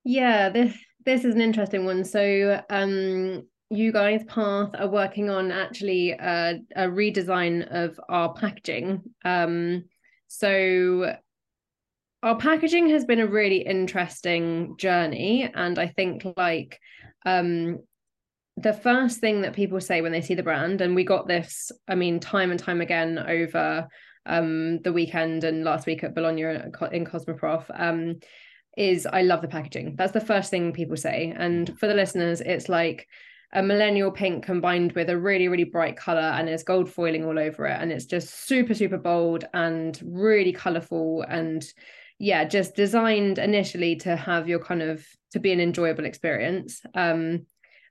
Yeah, 0.05 0.49
this 0.49 0.77
this 1.03 1.25
is 1.25 1.35
an 1.35 1.41
interesting 1.41 1.83
one. 1.83 2.05
So 2.05 2.61
um 2.69 3.43
you 3.71 3.91
guys 3.91 4.23
path 4.25 4.69
are 4.77 4.87
working 4.87 5.29
on 5.29 5.51
actually 5.51 6.11
a, 6.11 6.59
a 6.75 6.83
redesign 6.83 7.67
of 7.71 7.99
our 8.09 8.31
packaging 8.33 9.01
um 9.25 9.83
so 10.27 11.15
our 12.21 12.37
packaging 12.37 12.89
has 12.89 13.05
been 13.05 13.19
a 13.19 13.27
really 13.27 13.57
interesting 13.57 14.75
journey 14.77 15.49
and 15.51 15.79
i 15.79 15.87
think 15.87 16.25
like 16.37 16.79
um 17.25 17.79
the 18.57 18.71
first 18.73 19.19
thing 19.19 19.41
that 19.41 19.53
people 19.53 19.81
say 19.81 20.01
when 20.01 20.11
they 20.11 20.21
see 20.21 20.35
the 20.35 20.43
brand 20.43 20.79
and 20.81 20.93
we 20.93 21.03
got 21.03 21.27
this 21.27 21.71
i 21.87 21.95
mean 21.95 22.19
time 22.19 22.51
and 22.51 22.59
time 22.59 22.81
again 22.81 23.17
over 23.17 23.87
um 24.27 24.79
the 24.83 24.93
weekend 24.93 25.43
and 25.43 25.63
last 25.63 25.87
week 25.87 26.03
at 26.03 26.13
bologna 26.13 26.43
in 26.91 27.03
cosmoprof 27.03 27.63
um 27.73 28.19
is 28.77 29.05
I 29.05 29.21
love 29.21 29.41
the 29.41 29.47
packaging. 29.47 29.95
That's 29.95 30.11
the 30.11 30.21
first 30.21 30.51
thing 30.51 30.73
people 30.73 30.97
say. 30.97 31.33
And 31.37 31.77
for 31.79 31.87
the 31.87 31.93
listeners, 31.93 32.41
it's 32.41 32.69
like 32.69 33.07
a 33.53 33.63
millennial 33.63 34.11
pink 34.11 34.43
combined 34.43 34.91
with 34.93 35.09
a 35.09 35.17
really, 35.17 35.47
really 35.47 35.63
bright 35.63 35.95
color 35.95 36.19
and 36.19 36.47
there's 36.47 36.63
gold 36.63 36.89
foiling 36.89 37.25
all 37.25 37.39
over 37.39 37.65
it. 37.65 37.79
And 37.79 37.91
it's 37.91 38.05
just 38.05 38.47
super, 38.47 38.73
super 38.73 38.97
bold 38.97 39.45
and 39.53 39.99
really 40.03 40.51
colorful. 40.51 41.23
And 41.27 41.65
yeah, 42.19 42.43
just 42.43 42.75
designed 42.75 43.37
initially 43.37 43.95
to 43.97 44.15
have 44.15 44.47
your 44.47 44.59
kind 44.59 44.81
of 44.81 45.05
to 45.31 45.39
be 45.39 45.51
an 45.51 45.59
enjoyable 45.59 46.05
experience. 46.05 46.81
Um, 46.93 47.45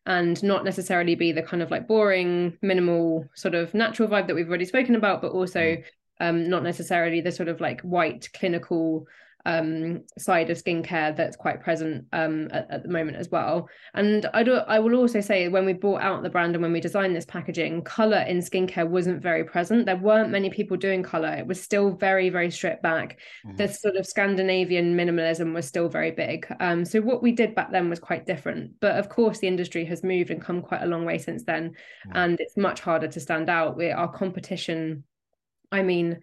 and 0.07 0.43
not 0.43 0.65
necessarily 0.65 1.15
be 1.15 1.33
the 1.33 1.43
kind 1.43 1.63
of 1.63 1.71
like 1.71 1.89
boring, 1.89 2.59
minimal 2.61 3.27
sort 3.35 3.55
of 3.55 3.73
natural 3.73 4.09
vibe 4.09 4.27
that 4.27 4.35
we've 4.35 4.49
already 4.49 4.67
spoken 4.67 4.97
about, 4.97 5.23
but 5.23 5.33
also 5.33 5.61
mm. 5.61 5.85
um, 6.21 6.49
not 6.49 6.63
necessarily 6.63 7.23
the 7.23 7.33
sort 7.33 7.49
of 7.49 7.61
like 7.61 7.81
white 7.81 8.29
clinical 8.35 9.07
um, 9.47 10.03
side 10.19 10.49
of 10.49 10.63
skincare 10.63 11.15
that's 11.15 11.37
quite 11.37 11.63
present 11.63 12.07
um, 12.13 12.49
at, 12.51 12.71
at, 12.71 12.83
the 12.83 12.89
moment 12.89 13.19
as 13.19 13.31
well. 13.31 13.69
And 13.93 14.29
I 14.33 14.43
do, 14.43 14.55
I 14.55 14.79
will 14.79 14.95
also 14.95 15.21
say 15.21 15.49
when 15.49 15.67
we 15.67 15.75
brought 15.75 16.01
out 16.01 16.23
the 16.23 16.31
brand 16.31 16.55
and 16.55 16.63
when 16.63 16.73
we 16.73 16.81
designed 16.81 17.15
this 17.15 17.27
packaging, 17.27 17.83
color 17.83 18.21
in 18.21 18.39
skincare 18.39 18.89
wasn't 18.89 19.23
very 19.23 19.45
present. 19.45 19.85
There 19.85 19.97
weren't 19.97 20.31
many 20.31 20.49
people 20.49 20.79
doing 20.79 21.03
color. 21.03 21.29
It 21.29 21.47
was 21.47 21.61
still 21.61 21.91
very, 21.91 22.31
very 22.31 22.51
stripped 22.51 22.83
back. 22.83 23.19
Mm-hmm. 23.47 23.57
The 23.57 23.69
sort 23.69 23.97
of 23.97 24.07
Scandinavian 24.07 24.97
minimalism 24.97 25.53
was 25.53 25.67
still 25.67 25.89
very 25.89 26.11
big. 26.11 26.47
Um, 26.61 26.85
so 26.85 27.01
what 27.01 27.23
we 27.23 27.33
did 27.33 27.55
back 27.55 27.71
then 27.71 27.91
was 27.91 28.01
quite 28.01 28.27
different. 28.27 28.73
But 28.81 28.99
of 28.99 29.11
course, 29.11 29.41
the 29.41 29.49
industry 29.49 29.85
has 29.85 30.03
moved 30.03 30.31
and 30.31 30.41
come 30.41 30.63
quite 30.63 30.83
a 30.83 30.87
long 30.87 31.05
way 31.05 31.19
since 31.19 31.45
then, 31.45 31.71
mm-hmm. 31.71 32.17
and 32.17 32.41
it's 32.41 32.57
much 32.57 32.81
harder 32.81 33.09
to 33.09 33.21
stand 33.21 33.51
out. 33.51 33.77
We, 33.77 33.91
our 33.91 34.11
competition, 34.11 35.05
I 35.71 35.83
mean 35.83 36.21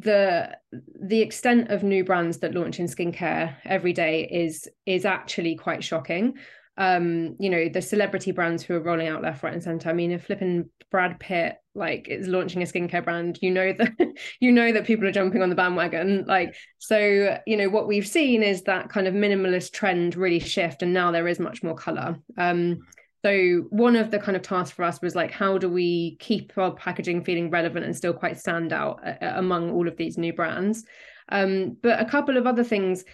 the 0.00 0.56
the 1.00 1.20
extent 1.20 1.70
of 1.70 1.82
new 1.82 2.04
brands 2.04 2.38
that 2.38 2.54
launch 2.54 2.78
in 2.78 2.86
skincare 2.86 3.54
every 3.64 3.92
day 3.92 4.28
is 4.30 4.68
is 4.84 5.04
actually 5.04 5.56
quite 5.56 5.82
shocking. 5.82 6.34
Um 6.76 7.36
you 7.38 7.48
know 7.48 7.68
the 7.70 7.80
celebrity 7.80 8.32
brands 8.32 8.62
who 8.62 8.74
are 8.74 8.82
rolling 8.82 9.08
out 9.08 9.22
left 9.22 9.42
right 9.42 9.54
and 9.54 9.62
center. 9.62 9.88
I 9.88 9.94
mean 9.94 10.10
if 10.10 10.26
flipping 10.26 10.68
brad 10.90 11.18
pitt 11.18 11.56
like 11.74 12.08
is 12.08 12.28
launching 12.28 12.62
a 12.62 12.66
skincare 12.66 13.04
brand 13.04 13.38
you 13.42 13.50
know 13.50 13.72
that 13.72 13.92
you 14.40 14.52
know 14.52 14.72
that 14.72 14.86
people 14.86 15.06
are 15.06 15.12
jumping 15.12 15.42
on 15.42 15.48
the 15.48 15.56
bandwagon. 15.56 16.26
Like 16.26 16.54
so 16.78 17.38
you 17.46 17.56
know 17.56 17.70
what 17.70 17.88
we've 17.88 18.06
seen 18.06 18.42
is 18.42 18.62
that 18.64 18.90
kind 18.90 19.06
of 19.06 19.14
minimalist 19.14 19.72
trend 19.72 20.14
really 20.14 20.40
shift 20.40 20.82
and 20.82 20.92
now 20.92 21.10
there 21.10 21.28
is 21.28 21.40
much 21.40 21.62
more 21.62 21.74
color. 21.74 22.18
Um 22.36 22.80
so 23.26 23.66
one 23.70 23.96
of 23.96 24.12
the 24.12 24.20
kind 24.20 24.36
of 24.36 24.42
tasks 24.42 24.70
for 24.70 24.84
us 24.84 25.02
was 25.02 25.16
like, 25.16 25.32
how 25.32 25.58
do 25.58 25.68
we 25.68 26.16
keep 26.20 26.56
our 26.56 26.72
packaging 26.72 27.24
feeling 27.24 27.50
relevant 27.50 27.84
and 27.84 27.96
still 27.96 28.12
quite 28.12 28.38
stand 28.38 28.72
out 28.72 29.00
uh, 29.04 29.14
uh, 29.20 29.32
among 29.34 29.72
all 29.72 29.88
of 29.88 29.96
these 29.96 30.16
new 30.16 30.32
brands? 30.32 30.84
Um, 31.30 31.76
but 31.82 32.00
a 32.00 32.04
couple 32.04 32.36
of 32.36 32.46
other 32.46 32.62
things, 32.62 33.04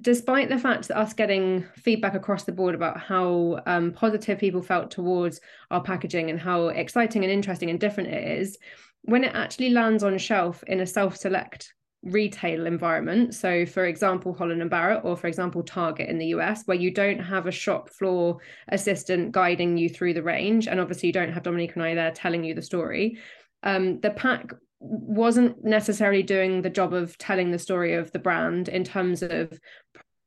despite 0.00 0.48
the 0.48 0.56
fact 0.56 0.88
that 0.88 0.96
us 0.96 1.12
getting 1.12 1.66
feedback 1.76 2.14
across 2.14 2.44
the 2.44 2.52
board 2.52 2.74
about 2.74 2.98
how 2.98 3.60
um, 3.66 3.92
positive 3.92 4.38
people 4.38 4.62
felt 4.62 4.90
towards 4.90 5.42
our 5.70 5.82
packaging 5.82 6.30
and 6.30 6.40
how 6.40 6.68
exciting 6.68 7.22
and 7.22 7.30
interesting 7.30 7.68
and 7.68 7.78
different 7.78 8.08
it 8.08 8.38
is, 8.38 8.56
when 9.02 9.24
it 9.24 9.34
actually 9.34 9.68
lands 9.68 10.02
on 10.02 10.16
shelf 10.16 10.64
in 10.68 10.80
a 10.80 10.86
self-select 10.86 11.74
retail 12.04 12.66
environment 12.66 13.34
so 13.34 13.64
for 13.64 13.86
example 13.86 14.34
holland 14.34 14.60
and 14.60 14.70
barrett 14.70 15.04
or 15.04 15.16
for 15.16 15.26
example 15.26 15.62
target 15.62 16.08
in 16.08 16.18
the 16.18 16.26
us 16.26 16.62
where 16.66 16.76
you 16.76 16.90
don't 16.90 17.18
have 17.18 17.46
a 17.46 17.50
shop 17.50 17.88
floor 17.88 18.38
assistant 18.68 19.32
guiding 19.32 19.76
you 19.76 19.88
through 19.88 20.12
the 20.12 20.22
range 20.22 20.66
and 20.68 20.80
obviously 20.80 21.06
you 21.06 21.12
don't 21.12 21.32
have 21.32 21.42
dominika 21.42 21.74
and 21.74 21.82
i 21.82 21.94
there 21.94 22.10
telling 22.10 22.44
you 22.44 22.54
the 22.54 22.62
story 22.62 23.18
um, 23.62 24.00
the 24.00 24.10
pack 24.10 24.52
wasn't 24.80 25.64
necessarily 25.64 26.22
doing 26.22 26.60
the 26.60 26.68
job 26.68 26.92
of 26.92 27.16
telling 27.16 27.50
the 27.50 27.58
story 27.58 27.94
of 27.94 28.12
the 28.12 28.18
brand 28.18 28.68
in 28.68 28.84
terms 28.84 29.22
of 29.22 29.58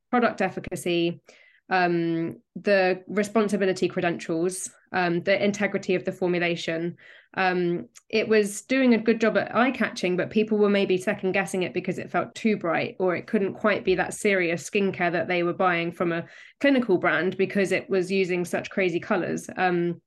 product 0.09 0.41
efficacy 0.41 1.21
um, 1.69 2.37
the 2.55 3.03
responsibility 3.07 3.87
credentials, 3.87 4.69
um, 4.93 5.21
the 5.23 5.43
integrity 5.43 5.95
of 5.95 6.05
the 6.05 6.11
formulation. 6.11 6.95
Um, 7.37 7.87
it 8.09 8.27
was 8.27 8.63
doing 8.63 8.95
a 8.95 8.97
good 8.97 9.21
job 9.21 9.37
at 9.37 9.55
eye 9.55 9.71
catching, 9.71 10.17
but 10.17 10.31
people 10.31 10.57
were 10.57 10.69
maybe 10.69 10.97
second 10.97 11.33
guessing 11.33 11.63
it 11.63 11.73
because 11.73 11.99
it 11.99 12.09
felt 12.09 12.33
too 12.33 12.57
bright, 12.57 12.95
or 12.99 13.15
it 13.15 13.27
couldn't 13.27 13.53
quite 13.53 13.85
be 13.85 13.95
that 13.95 14.15
serious 14.15 14.67
skincare 14.67 15.11
that 15.11 15.27
they 15.27 15.43
were 15.43 15.53
buying 15.53 15.91
from 15.91 16.11
a 16.11 16.25
clinical 16.59 16.97
brand 16.97 17.37
because 17.37 17.71
it 17.71 17.87
was 17.89 18.11
using 18.11 18.43
such 18.43 18.71
crazy 18.71 18.99
colors. 18.99 19.47
Um, 19.55 20.01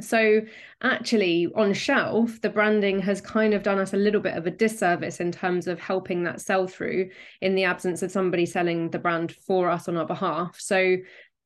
so, 0.00 0.40
actually, 0.82 1.48
on 1.54 1.72
shelf, 1.72 2.40
the 2.40 2.48
branding 2.50 2.98
has 3.00 3.20
kind 3.20 3.54
of 3.54 3.62
done 3.62 3.78
us 3.78 3.92
a 3.92 3.98
little 3.98 4.22
bit 4.22 4.36
of 4.36 4.46
a 4.46 4.50
disservice 4.50 5.20
in 5.20 5.30
terms 5.30 5.68
of 5.68 5.78
helping 5.78 6.24
that 6.24 6.40
sell 6.40 6.66
through 6.66 7.10
in 7.42 7.54
the 7.54 7.64
absence 7.64 8.02
of 8.02 8.10
somebody 8.10 8.46
selling 8.46 8.90
the 8.90 8.98
brand 8.98 9.32
for 9.32 9.70
us 9.70 9.88
on 9.88 9.96
our 9.96 10.06
behalf. 10.06 10.56
So, 10.58 10.96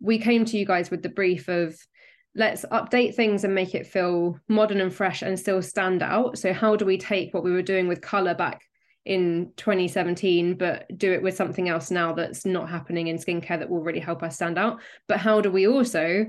we 0.01 0.19
came 0.19 0.45
to 0.47 0.57
you 0.57 0.65
guys 0.65 0.91
with 0.91 1.03
the 1.03 1.09
brief 1.11 1.49
of 1.49 1.77
let's 2.37 2.65
update 2.67 3.15
things 3.15 3.45
and 3.45 3.55
make 3.55 3.75
it 3.75 3.87
feel 3.87 4.39
modern 4.49 4.81
and 4.81 4.95
fresh 4.95 5.23
and 5.23 5.39
still 5.39 5.63
stand 5.63 6.03
out. 6.03 6.39
So, 6.39 6.53
how 6.53 6.77
do 6.77 6.85
we 6.85 6.99
take 6.99 7.35
what 7.35 7.43
we 7.43 7.53
were 7.53 7.63
doing 7.63 7.89
with 7.89 8.01
color 8.01 8.35
back 8.35 8.63
in 9.05 9.53
2017, 9.57 10.57
but 10.57 10.87
do 10.99 11.13
it 11.13 11.23
with 11.23 11.37
something 11.37 11.69
else 11.69 11.91
now 11.91 12.13
that's 12.13 12.45
not 12.45 12.69
happening 12.69 13.07
in 13.07 13.17
skincare 13.17 13.59
that 13.59 13.71
will 13.71 13.83
really 13.83 14.01
help 14.01 14.23
us 14.23 14.35
stand 14.37 14.59
out? 14.59 14.81
But 15.09 15.19
how 15.19 15.41
do 15.41 15.51
we 15.51 15.67
also 15.67 16.27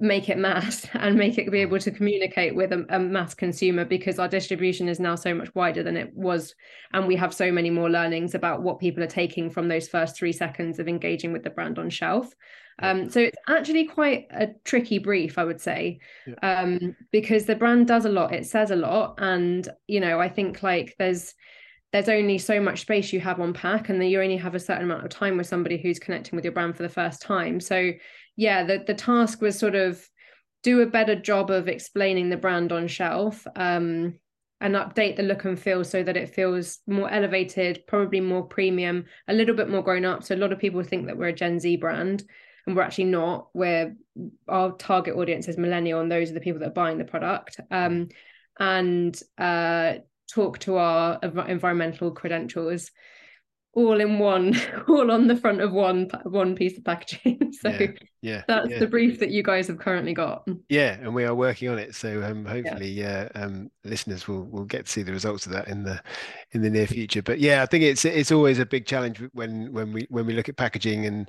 make 0.00 0.28
it 0.28 0.38
mass 0.38 0.86
and 0.94 1.16
make 1.16 1.38
it 1.38 1.50
be 1.50 1.58
mm. 1.58 1.62
able 1.62 1.78
to 1.78 1.90
communicate 1.90 2.54
with 2.54 2.72
a, 2.72 2.84
a, 2.88 2.98
mass 2.98 3.34
consumer 3.34 3.84
because 3.84 4.18
our 4.18 4.28
distribution 4.28 4.88
is 4.88 4.98
now 4.98 5.14
so 5.14 5.32
much 5.32 5.54
wider 5.54 5.82
than 5.82 5.96
it 5.96 6.12
was 6.12 6.54
and 6.92 7.06
we 7.06 7.14
have 7.14 7.32
so 7.32 7.52
many 7.52 7.70
more 7.70 7.88
learnings 7.88 8.34
about 8.34 8.62
what 8.62 8.80
people 8.80 9.02
are 9.02 9.06
taking 9.06 9.48
from 9.48 9.68
those 9.68 9.88
first 9.88 10.16
three 10.16 10.32
seconds 10.32 10.80
of 10.80 10.88
engaging 10.88 11.32
with 11.32 11.44
the 11.44 11.50
brand 11.50 11.78
on 11.78 11.88
shelf 11.88 12.34
um, 12.82 13.10
so 13.10 13.20
it's 13.20 13.38
actually 13.48 13.86
quite 13.86 14.26
a 14.30 14.48
tricky 14.64 14.98
brief 14.98 15.38
i 15.38 15.44
would 15.44 15.60
say 15.60 15.98
yeah. 16.26 16.60
um, 16.62 16.96
because 17.10 17.46
the 17.46 17.56
brand 17.56 17.86
does 17.86 18.04
a 18.04 18.10
lot 18.10 18.34
it 18.34 18.46
says 18.46 18.70
a 18.70 18.76
lot 18.76 19.14
and 19.18 19.68
you 19.86 20.00
know 20.00 20.20
i 20.20 20.28
think 20.28 20.62
like 20.62 20.94
there's 20.98 21.34
there's 21.92 22.08
only 22.08 22.38
so 22.38 22.60
much 22.60 22.80
space 22.80 23.12
you 23.12 23.20
have 23.20 23.40
on 23.40 23.52
pack 23.52 23.88
and 23.88 24.00
then 24.00 24.08
you 24.08 24.20
only 24.20 24.36
have 24.36 24.54
a 24.54 24.60
certain 24.60 24.84
amount 24.84 25.04
of 25.04 25.10
time 25.10 25.36
with 25.36 25.46
somebody 25.46 25.76
who's 25.76 25.98
connecting 25.98 26.34
with 26.34 26.44
your 26.44 26.52
brand 26.52 26.74
for 26.74 26.82
the 26.82 26.88
first 26.88 27.22
time. 27.22 27.60
So 27.60 27.92
yeah 28.36 28.64
the, 28.64 28.82
the 28.86 28.94
task 28.94 29.40
was 29.40 29.58
sort 29.58 29.74
of 29.74 30.02
do 30.62 30.80
a 30.80 30.86
better 30.86 31.14
job 31.14 31.50
of 31.50 31.68
explaining 31.68 32.30
the 32.30 32.36
brand 32.36 32.72
on 32.72 32.88
shelf 32.88 33.46
um, 33.56 34.14
and 34.60 34.74
update 34.74 35.16
the 35.16 35.22
look 35.22 35.44
and 35.44 35.58
feel 35.58 35.84
so 35.84 36.02
that 36.02 36.16
it 36.16 36.30
feels 36.30 36.78
more 36.86 37.10
elevated 37.10 37.82
probably 37.86 38.20
more 38.20 38.44
premium 38.44 39.04
a 39.28 39.34
little 39.34 39.54
bit 39.54 39.68
more 39.68 39.82
grown 39.82 40.04
up. 40.04 40.22
So 40.22 40.34
a 40.34 40.36
lot 40.36 40.52
of 40.52 40.58
people 40.58 40.82
think 40.82 41.06
that 41.06 41.18
we're 41.18 41.28
a 41.28 41.32
gen 41.32 41.58
z 41.58 41.76
brand 41.76 42.24
and 42.66 42.76
we're 42.76 42.82
actually 42.82 43.04
not. 43.04 43.48
Where 43.52 43.96
our 44.48 44.72
target 44.72 45.16
audience 45.16 45.48
is 45.48 45.58
millennial 45.58 46.00
and 46.00 46.10
those 46.10 46.30
are 46.30 46.34
the 46.34 46.40
people 46.40 46.60
that 46.60 46.68
are 46.68 46.72
buying 46.72 46.98
the 46.98 47.04
product. 47.04 47.60
Um, 47.70 48.08
and 48.58 49.18
uh, 49.38 49.94
talk 50.32 50.58
to 50.60 50.76
our 50.76 51.18
environmental 51.22 52.10
credentials 52.12 52.90
all 53.74 54.00
in 54.00 54.18
one 54.18 54.54
all 54.88 55.10
on 55.10 55.26
the 55.26 55.36
front 55.36 55.60
of 55.60 55.72
one 55.72 56.08
one 56.24 56.54
piece 56.54 56.78
of 56.78 56.84
packaging. 56.84 57.52
So 57.60 57.68
yeah, 57.68 57.86
yeah 58.22 58.42
that's 58.46 58.70
yeah. 58.70 58.78
the 58.78 58.86
brief 58.86 59.18
that 59.18 59.30
you 59.30 59.42
guys 59.42 59.66
have 59.66 59.78
currently 59.78 60.14
got 60.14 60.46
yeah 60.68 60.96
and 61.00 61.12
we 61.12 61.24
are 61.24 61.34
working 61.34 61.68
on 61.68 61.76
it 61.76 61.92
so 61.92 62.22
um, 62.22 62.44
hopefully 62.44 62.88
yeah. 62.88 63.28
uh, 63.34 63.40
um, 63.40 63.70
listeners 63.84 64.28
will 64.28 64.44
will 64.44 64.64
get 64.64 64.86
to 64.86 64.92
see 64.92 65.02
the 65.02 65.10
results 65.10 65.44
of 65.44 65.50
that 65.50 65.66
in 65.66 65.82
the 65.82 66.00
in 66.52 66.62
the 66.62 66.70
near 66.70 66.86
future 66.86 67.20
but 67.20 67.40
yeah 67.40 67.62
i 67.62 67.66
think 67.66 67.82
it's 67.82 68.04
it's 68.04 68.30
always 68.30 68.60
a 68.60 68.66
big 68.66 68.86
challenge 68.86 69.20
when 69.32 69.72
when 69.72 69.92
we 69.92 70.06
when 70.08 70.24
we 70.24 70.34
look 70.34 70.48
at 70.48 70.56
packaging 70.56 71.04
and 71.04 71.28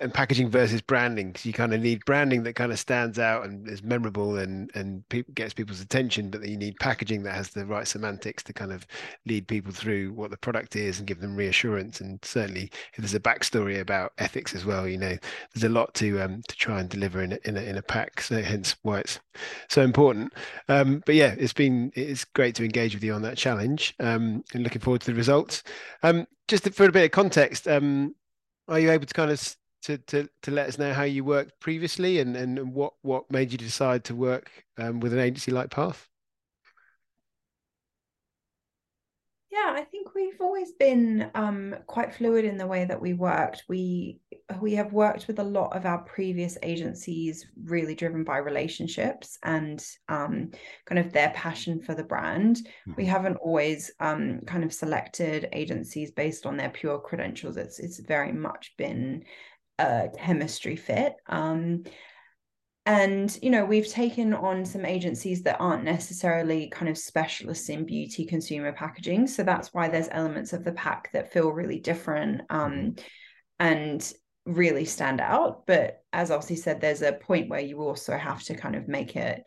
and 0.00 0.14
packaging 0.14 0.48
versus 0.48 0.80
branding 0.80 1.28
because 1.28 1.44
you 1.44 1.52
kind 1.52 1.74
of 1.74 1.80
need 1.80 2.02
branding 2.06 2.42
that 2.42 2.54
kind 2.54 2.72
of 2.72 2.78
stands 2.78 3.18
out 3.18 3.44
and 3.44 3.68
is 3.68 3.82
memorable 3.82 4.38
and 4.38 4.70
and 4.74 5.04
gets 5.34 5.52
people's 5.52 5.82
attention 5.82 6.30
but 6.30 6.46
you 6.48 6.56
need 6.56 6.74
packaging 6.80 7.22
that 7.22 7.34
has 7.34 7.50
the 7.50 7.66
right 7.66 7.86
semantics 7.86 8.42
to 8.42 8.54
kind 8.54 8.72
of 8.72 8.86
lead 9.26 9.46
people 9.46 9.72
through 9.72 10.10
what 10.14 10.30
the 10.30 10.38
product 10.38 10.74
is 10.74 10.98
and 10.98 11.06
give 11.06 11.20
them 11.20 11.36
reassurance 11.36 12.00
and 12.00 12.18
certainly 12.24 12.70
if 12.94 12.98
there's 12.98 13.14
a 13.14 13.20
backstory 13.20 13.78
about 13.78 14.14
ethics 14.16 14.54
as 14.54 14.64
well 14.64 14.88
you 14.88 14.96
know 14.96 15.16
there's 15.52 15.64
a 15.64 15.68
lot 15.68 15.92
to 15.92 16.18
um 16.20 16.29
to 16.48 16.56
try 16.56 16.80
and 16.80 16.88
deliver 16.88 17.22
in 17.22 17.32
a, 17.32 17.38
in 17.44 17.56
a, 17.56 17.60
in 17.60 17.76
a 17.76 17.82
pack 17.82 18.20
so 18.20 18.42
hence 18.42 18.76
why 18.82 19.00
it's 19.00 19.20
so 19.68 19.82
important 19.82 20.32
um 20.68 21.02
but 21.06 21.14
yeah 21.14 21.34
it's 21.38 21.52
been 21.52 21.92
it's 21.94 22.24
great 22.24 22.54
to 22.54 22.64
engage 22.64 22.94
with 22.94 23.04
you 23.04 23.12
on 23.12 23.22
that 23.22 23.36
challenge 23.36 23.94
um 24.00 24.44
and 24.54 24.62
looking 24.62 24.80
forward 24.80 25.00
to 25.00 25.06
the 25.06 25.14
results 25.14 25.62
um 26.02 26.26
just 26.48 26.68
for 26.74 26.84
a 26.84 26.92
bit 26.92 27.04
of 27.04 27.10
context 27.10 27.66
um 27.68 28.14
are 28.68 28.78
you 28.78 28.90
able 28.90 29.06
to 29.06 29.14
kind 29.14 29.30
of 29.30 29.56
to, 29.82 29.98
to, 29.98 30.28
to 30.42 30.50
let 30.50 30.68
us 30.68 30.78
know 30.78 30.92
how 30.92 31.02
you 31.02 31.24
worked 31.24 31.58
previously 31.60 32.18
and, 32.20 32.36
and 32.36 32.74
what, 32.74 32.94
what 33.02 33.30
made 33.30 33.52
you 33.52 33.58
decide 33.58 34.04
to 34.04 34.14
work 34.14 34.50
um, 34.78 35.00
with 35.00 35.12
an 35.12 35.18
agency 35.18 35.50
like 35.50 35.70
Path? 35.70 36.08
Yeah, 39.50 39.72
I 39.74 39.82
think 39.82 40.14
we've 40.14 40.40
always 40.40 40.72
been 40.72 41.28
um, 41.34 41.74
quite 41.86 42.14
fluid 42.14 42.44
in 42.44 42.56
the 42.56 42.68
way 42.68 42.84
that 42.84 43.00
we 43.00 43.14
worked. 43.14 43.64
We 43.68 44.20
we 44.60 44.74
have 44.74 44.92
worked 44.92 45.26
with 45.26 45.40
a 45.40 45.44
lot 45.44 45.76
of 45.76 45.86
our 45.86 45.98
previous 46.02 46.56
agencies, 46.62 47.46
really 47.64 47.96
driven 47.96 48.22
by 48.22 48.38
relationships 48.38 49.38
and 49.42 49.84
um, 50.08 50.52
kind 50.86 51.00
of 51.00 51.12
their 51.12 51.30
passion 51.30 51.82
for 51.82 51.96
the 51.96 52.04
brand. 52.04 52.56
Mm-hmm. 52.58 52.92
We 52.96 53.06
haven't 53.06 53.36
always 53.36 53.90
um, 53.98 54.40
kind 54.46 54.62
of 54.62 54.72
selected 54.72 55.48
agencies 55.52 56.12
based 56.12 56.46
on 56.46 56.56
their 56.56 56.70
pure 56.70 57.00
credentials. 57.00 57.56
It's 57.56 57.80
it's 57.80 57.98
very 57.98 58.32
much 58.32 58.74
been 58.78 59.24
a 59.80 60.10
chemistry 60.16 60.76
fit. 60.76 61.14
Um, 61.26 61.82
and 62.86 63.38
you 63.42 63.50
know 63.50 63.64
we've 63.64 63.88
taken 63.88 64.32
on 64.32 64.64
some 64.64 64.86
agencies 64.86 65.42
that 65.42 65.60
aren't 65.60 65.84
necessarily 65.84 66.68
kind 66.70 66.88
of 66.88 66.96
specialists 66.96 67.68
in 67.68 67.84
beauty 67.84 68.24
consumer 68.24 68.72
packaging 68.72 69.26
so 69.26 69.42
that's 69.42 69.74
why 69.74 69.88
there's 69.88 70.08
elements 70.10 70.52
of 70.52 70.64
the 70.64 70.72
pack 70.72 71.10
that 71.12 71.32
feel 71.32 71.50
really 71.50 71.78
different 71.78 72.40
um, 72.50 72.72
mm-hmm. 72.72 73.04
and 73.60 74.12
really 74.46 74.86
stand 74.86 75.20
out 75.20 75.66
but 75.66 76.02
as 76.12 76.30
Elsie 76.30 76.56
said 76.56 76.80
there's 76.80 77.02
a 77.02 77.12
point 77.12 77.50
where 77.50 77.60
you 77.60 77.80
also 77.80 78.16
have 78.16 78.42
to 78.42 78.56
kind 78.56 78.74
of 78.74 78.88
make 78.88 79.14
it 79.14 79.42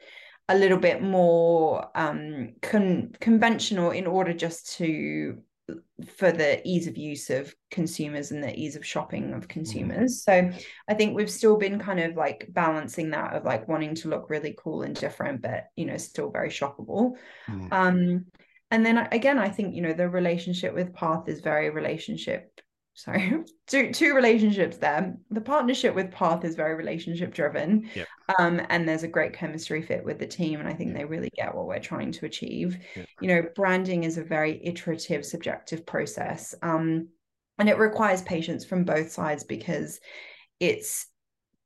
a 0.50 0.58
little 0.58 0.78
bit 0.78 1.02
more 1.02 1.88
um, 1.96 2.54
con- 2.62 3.16
conventional 3.20 3.92
in 3.92 4.06
order 4.06 4.34
just 4.34 4.78
to 4.78 5.38
for 6.16 6.32
the 6.32 6.66
ease 6.68 6.88
of 6.88 6.98
use 6.98 7.30
of 7.30 7.54
consumers 7.72 8.32
and 8.32 8.44
the 8.44 8.58
ease 8.58 8.76
of 8.76 8.86
shopping 8.86 9.34
of 9.34 9.48
consumers. 9.48 10.24
So 10.24 10.52
I 10.88 10.94
think 10.94 11.16
we've 11.16 11.30
still 11.30 11.58
been 11.58 11.80
kind 11.80 12.00
of 12.00 12.16
like 12.16 12.48
balancing 12.50 13.12
that 13.12 13.34
of 13.34 13.46
like 13.46 13.68
wanting 13.68 13.96
to 13.96 14.10
look 14.10 14.30
really 14.30 14.56
cool 14.58 14.84
and 14.84 14.96
different, 14.96 15.42
but 15.42 15.66
you 15.76 15.86
know, 15.86 15.98
still 15.98 16.32
very 16.32 16.50
shoppable. 16.50 17.16
Mm. 17.48 17.68
Um, 17.72 18.26
and 18.72 18.86
then 18.86 18.98
again, 19.12 19.38
I 19.38 19.50
think 19.50 19.76
you 19.76 19.82
know 19.82 19.94
the 19.94 20.10
relationship 20.10 20.74
with 20.74 20.96
Path 20.96 21.30
is 21.30 21.42
very 21.42 21.70
relationship 21.70 22.53
sorry 22.94 23.44
two 23.68 23.92
two 23.92 24.14
relationships 24.14 24.78
there 24.78 25.16
the 25.32 25.42
partnership 25.42 25.96
with 25.96 26.12
path 26.12 26.46
is 26.46 26.56
very 26.56 26.76
relationship 26.76 27.34
driven 27.34 27.90
yep. 27.96 28.08
um 28.40 28.62
and 28.70 28.88
there's 28.88 29.04
a 29.04 29.08
great 29.08 29.34
chemistry 29.34 29.82
fit 29.82 30.04
with 30.04 30.20
the 30.20 30.28
team 30.28 30.60
and 30.60 30.70
i 30.70 30.74
think 30.74 30.94
they 30.94 31.06
really 31.06 31.32
get 31.36 31.54
what 31.54 31.66
we're 31.66 31.80
trying 31.80 32.12
to 32.12 32.26
achieve 32.26 32.78
yep. 32.96 33.08
you 33.20 33.28
know 33.28 33.44
branding 33.56 34.04
is 34.04 34.18
a 34.18 34.24
very 34.24 34.62
iterative 34.64 35.26
subjective 35.26 35.86
process 35.86 36.54
um 36.62 37.08
and 37.58 37.70
it 37.70 37.78
requires 37.78 38.22
patience 38.22 38.64
from 38.66 38.84
both 38.84 39.12
sides 39.12 39.44
because 39.44 40.00
it's 40.60 41.08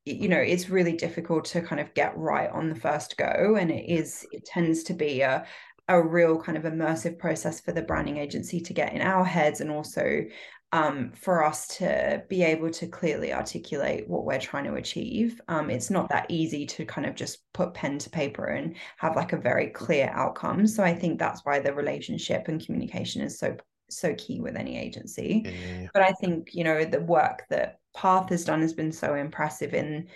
you 0.06 0.28
know 0.28 0.38
it's 0.38 0.70
really 0.70 0.96
difficult 0.96 1.44
to 1.44 1.60
kind 1.60 1.80
of 1.80 1.92
get 1.92 2.16
right 2.16 2.50
on 2.50 2.68
the 2.68 2.74
first 2.74 3.18
go 3.18 3.56
and 3.58 3.70
it 3.70 3.84
is 3.88 4.26
it 4.32 4.44
tends 4.46 4.82
to 4.82 4.94
be 4.94 5.20
a 5.20 5.44
a 5.88 6.02
real 6.02 6.40
kind 6.40 6.58
of 6.58 6.64
immersive 6.64 7.18
process 7.18 7.60
for 7.60 7.72
the 7.72 7.82
branding 7.82 8.18
agency 8.18 8.60
to 8.60 8.74
get 8.74 8.92
in 8.92 9.00
our 9.00 9.24
heads 9.24 9.60
and 9.60 9.70
also 9.70 10.22
um, 10.72 11.12
for 11.14 11.44
us 11.44 11.66
to 11.78 12.22
be 12.28 12.42
able 12.42 12.70
to 12.70 12.86
clearly 12.86 13.32
articulate 13.32 14.08
what 14.08 14.24
we're 14.24 14.38
trying 14.38 14.64
to 14.64 14.74
achieve. 14.74 15.40
Um, 15.48 15.70
it's 15.70 15.90
not 15.90 16.10
that 16.10 16.26
easy 16.28 16.66
to 16.66 16.84
kind 16.84 17.06
of 17.06 17.14
just 17.14 17.38
put 17.54 17.72
pen 17.72 17.98
to 17.98 18.10
paper 18.10 18.46
and 18.46 18.76
have 18.98 19.16
like 19.16 19.32
a 19.32 19.38
very 19.38 19.68
clear 19.68 20.10
outcome. 20.12 20.66
So 20.66 20.82
I 20.84 20.94
think 20.94 21.18
that's 21.18 21.40
why 21.44 21.60
the 21.60 21.72
relationship 21.72 22.48
and 22.48 22.64
communication 22.64 23.22
is 23.22 23.38
so 23.38 23.56
so 23.90 24.14
key 24.16 24.40
with 24.40 24.56
any 24.56 24.78
agency. 24.78 25.42
Yeah. 25.46 25.86
But 25.94 26.02
I 26.02 26.12
think 26.12 26.50
you 26.52 26.64
know 26.64 26.84
the 26.84 27.00
work 27.00 27.44
that 27.48 27.78
Path 27.96 28.28
has 28.28 28.44
done 28.44 28.60
has 28.60 28.74
been 28.74 28.92
so 28.92 29.14
impressive 29.14 29.72
in 29.72 30.08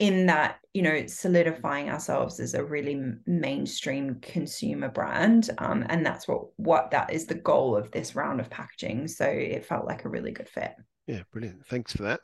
in 0.00 0.26
that 0.26 0.58
you 0.72 0.82
know 0.82 1.06
solidifying 1.06 1.88
ourselves 1.88 2.40
as 2.40 2.54
a 2.54 2.64
really 2.64 3.00
mainstream 3.26 4.16
consumer 4.20 4.88
brand 4.88 5.50
um, 5.58 5.86
and 5.88 6.04
that's 6.04 6.26
what 6.26 6.46
what 6.56 6.90
that 6.90 7.12
is 7.12 7.26
the 7.26 7.34
goal 7.34 7.76
of 7.76 7.90
this 7.92 8.16
round 8.16 8.40
of 8.40 8.50
packaging. 8.50 9.06
So 9.06 9.24
it 9.24 9.64
felt 9.64 9.86
like 9.86 10.04
a 10.04 10.08
really 10.08 10.32
good 10.32 10.48
fit. 10.48 10.74
Yeah 11.06 11.22
brilliant. 11.32 11.64
Thanks 11.66 11.92
for 11.92 12.02
that. 12.02 12.20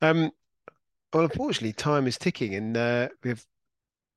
Um 0.00 0.30
well 1.12 1.24
unfortunately 1.24 1.72
time 1.72 2.06
is 2.06 2.18
ticking 2.18 2.54
and 2.54 2.76
uh, 2.76 3.08
we 3.24 3.30
have 3.30 3.44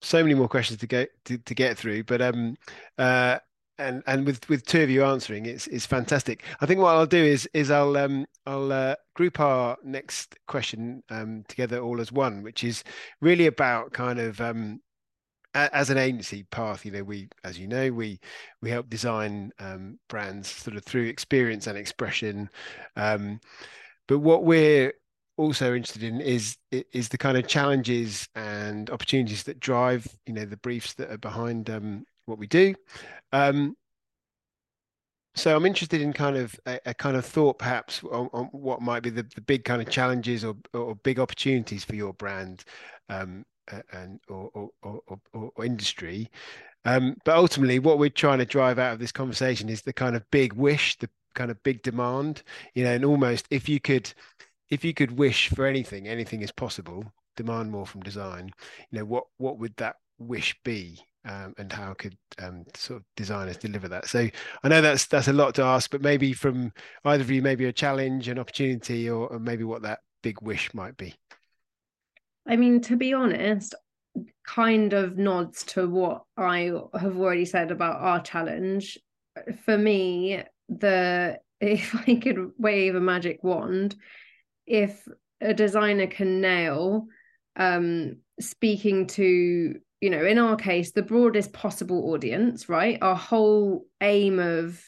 so 0.02 0.22
many 0.22 0.36
more 0.36 0.50
questions 0.50 0.80
to 0.80 0.88
get 0.88 1.10
to, 1.26 1.38
to 1.38 1.56
get 1.56 1.78
through 1.78 2.04
but 2.04 2.22
um 2.22 2.58
uh 2.98 3.38
and 3.82 4.04
and 4.08 4.26
with 4.26 4.48
with 4.50 4.66
two 4.66 4.82
of 4.82 4.90
you 4.90 5.04
answering 5.04 5.46
it's 5.46 5.68
it's 5.68 5.86
fantastic. 5.86 6.44
I 6.62 6.66
think 6.66 6.80
what 6.80 6.96
i'll 6.96 7.06
do 7.06 7.24
is 7.24 7.50
is 7.54 7.72
i'll 7.72 7.98
um 7.98 8.26
i'll 8.46 8.72
uh, 8.72 8.96
group 9.16 9.40
our 9.40 9.78
next 9.84 10.38
question 10.48 11.04
um 11.10 11.44
together 11.48 11.80
all 11.80 12.00
as 12.00 12.12
one 12.12 12.44
which 12.44 12.64
is 12.64 12.84
really 13.20 13.48
about 13.48 13.92
kind 13.94 14.20
of 14.20 14.40
um 14.40 14.82
as 15.54 15.90
an 15.90 15.98
agency 15.98 16.44
path 16.44 16.86
you 16.86 16.92
know 16.92 17.04
we 17.04 17.28
as 17.44 17.60
you 17.60 17.68
know 17.68 17.92
we 17.92 18.20
we 18.62 18.70
help 18.70 18.90
design 18.90 19.52
um, 19.60 20.00
brands 20.08 20.50
sort 20.50 20.78
of 20.78 20.84
through 20.86 21.06
experience 21.06 21.68
and 21.68 21.78
expression 21.78 22.50
um, 22.96 23.40
but 24.08 24.20
what 24.20 24.46
we're 24.46 24.94
also 25.38 25.74
interested 25.74 26.04
in 26.04 26.22
is 26.22 26.58
is 26.72 27.10
the 27.10 27.18
kind 27.18 27.38
of 27.38 27.48
challenges 27.48 28.28
and 28.36 28.90
opportunities 28.92 29.44
that 29.44 29.60
drive 29.60 30.08
you 30.26 30.34
know 30.34 30.46
the 30.46 30.58
briefs 30.58 30.94
that 30.94 31.12
are 31.12 31.18
behind 31.18 31.70
um, 31.70 32.06
what 32.32 32.40
we 32.40 32.48
do. 32.48 32.74
Um, 33.32 33.76
so 35.36 35.56
I'm 35.56 35.66
interested 35.66 36.02
in 36.02 36.12
kind 36.12 36.36
of 36.36 36.60
a, 36.66 36.80
a 36.88 36.94
kind 36.94 37.16
of 37.16 37.26
thought, 37.26 37.58
perhaps, 37.58 38.04
on, 38.04 38.30
on, 38.34 38.46
what 38.48 38.82
might 38.82 39.04
be 39.04 39.10
the, 39.10 39.24
the 39.36 39.42
big 39.42 39.64
kind 39.64 39.82
of 39.82 39.90
challenges 39.90 40.44
or, 40.44 40.56
or 40.74 40.96
big 40.96 41.20
opportunities 41.20 41.86
for 41.86 41.96
your 41.96 42.14
brand 42.14 42.66
um, 43.10 43.46
and 43.94 44.20
or 44.28 44.50
or, 44.84 45.00
or, 45.06 45.52
or 45.56 45.66
industry. 45.66 46.30
Um, 46.84 47.16
but 47.24 47.38
ultimately, 47.38 47.80
what 47.80 48.00
we're 48.00 48.10
trying 48.10 48.40
to 48.40 48.46
drive 48.46 48.80
out 48.80 48.94
of 48.94 49.00
this 49.00 49.12
conversation 49.12 49.70
is 49.70 49.82
the 49.82 49.94
kind 49.94 50.16
of 50.16 50.30
big 50.32 50.54
wish, 50.54 50.98
the 50.98 51.10
kind 51.34 51.52
of 51.52 51.62
big 51.64 51.82
demand. 51.84 52.44
You 52.74 52.84
know, 52.84 52.92
and 52.92 53.06
almost 53.06 53.48
if 53.52 53.70
you 53.70 53.80
could, 53.80 54.14
if 54.70 54.84
you 54.84 54.94
could 54.94 55.18
wish 55.18 55.50
for 55.50 55.66
anything, 55.66 56.08
anything 56.08 56.42
is 56.42 56.52
possible. 56.52 57.06
Demand 57.38 57.72
more 57.72 57.86
from 57.86 58.02
design. 58.02 58.52
You 58.90 59.00
know, 59.00 59.06
what 59.06 59.26
what 59.38 59.60
would 59.60 59.76
that 59.78 59.96
wish 60.20 60.58
be? 60.66 61.00
Um, 61.26 61.54
and 61.58 61.72
how 61.72 61.94
could 61.94 62.18
um, 62.40 62.66
sort 62.76 63.02
of 63.02 63.06
designers 63.16 63.58
deliver 63.58 63.88
that? 63.88 64.08
So 64.08 64.28
I 64.64 64.68
know 64.68 64.82
that's 64.82 65.08
that's 65.08 65.28
a 65.28 65.34
lot 65.34 65.56
to 65.56 65.64
ask, 65.64 65.92
but 65.92 66.02
maybe 66.02 66.34
from 66.34 66.72
either 67.06 67.22
of 67.22 67.32
you, 67.32 67.42
maybe 67.42 67.66
a 67.66 67.74
challenge, 67.74 68.28
an 68.28 68.40
opportunity, 68.40 69.10
or, 69.10 69.28
or 69.28 69.40
maybe 69.40 69.64
what 69.64 69.84
that 69.84 70.00
big 70.24 70.42
wish 70.42 70.74
might 70.74 70.98
be. 70.98 71.16
I 72.48 72.56
mean, 72.56 72.82
to 72.82 72.96
be 72.96 73.14
honest, 73.14 73.76
kind 74.46 74.94
of 74.94 75.18
nods 75.18 75.64
to 75.64 75.88
what 75.88 76.24
I 76.38 76.72
have 76.94 77.18
already 77.18 77.46
said 77.46 77.72
about 77.72 78.02
our 78.02 78.22
challenge. 78.22 78.98
For 79.64 79.78
me, 79.78 80.44
the 80.70 81.40
if 81.62 81.96
I 81.96 82.16
could 82.16 82.52
wave 82.58 82.96
a 82.96 83.00
magic 83.00 83.44
wand, 83.44 83.96
if 84.66 85.08
a 85.40 85.54
designer 85.54 86.08
can 86.08 86.42
nail 86.42 87.08
um, 87.56 88.18
speaking 88.40 89.08
to 89.08 89.80
you 90.02 90.10
know, 90.10 90.26
in 90.26 90.40
our 90.40 90.56
case, 90.56 90.92
the 90.92 91.04
broadest 91.04 91.54
possible 91.54 92.12
audience, 92.12 92.68
right? 92.68 92.98
Our 93.02 93.16
whole 93.16 93.86
aim 94.02 94.40
of 94.40 94.84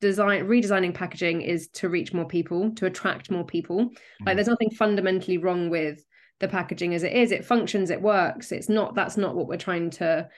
design 0.00 0.46
redesigning 0.46 0.92
packaging 0.92 1.40
is 1.42 1.68
to 1.68 1.88
reach 1.88 2.12
more 2.12 2.26
people, 2.26 2.72
to 2.72 2.86
attract 2.86 3.30
more 3.30 3.44
people. 3.44 3.86
Mm-hmm. 3.86 4.26
Like 4.26 4.36
there's 4.36 4.48
nothing 4.48 4.70
fundamentally 4.70 5.38
wrong 5.38 5.70
with 5.70 6.04
the 6.40 6.48
packaging 6.48 6.94
as 6.94 7.04
it 7.04 7.12
is. 7.12 7.30
It 7.30 7.44
functions, 7.44 7.90
it 7.90 8.02
works. 8.02 8.50
It's 8.50 8.68
not 8.68 8.96
that's 8.96 9.16
not 9.16 9.36
what 9.36 9.46
we're 9.46 9.56
trying 9.56 9.90
to 9.90 10.28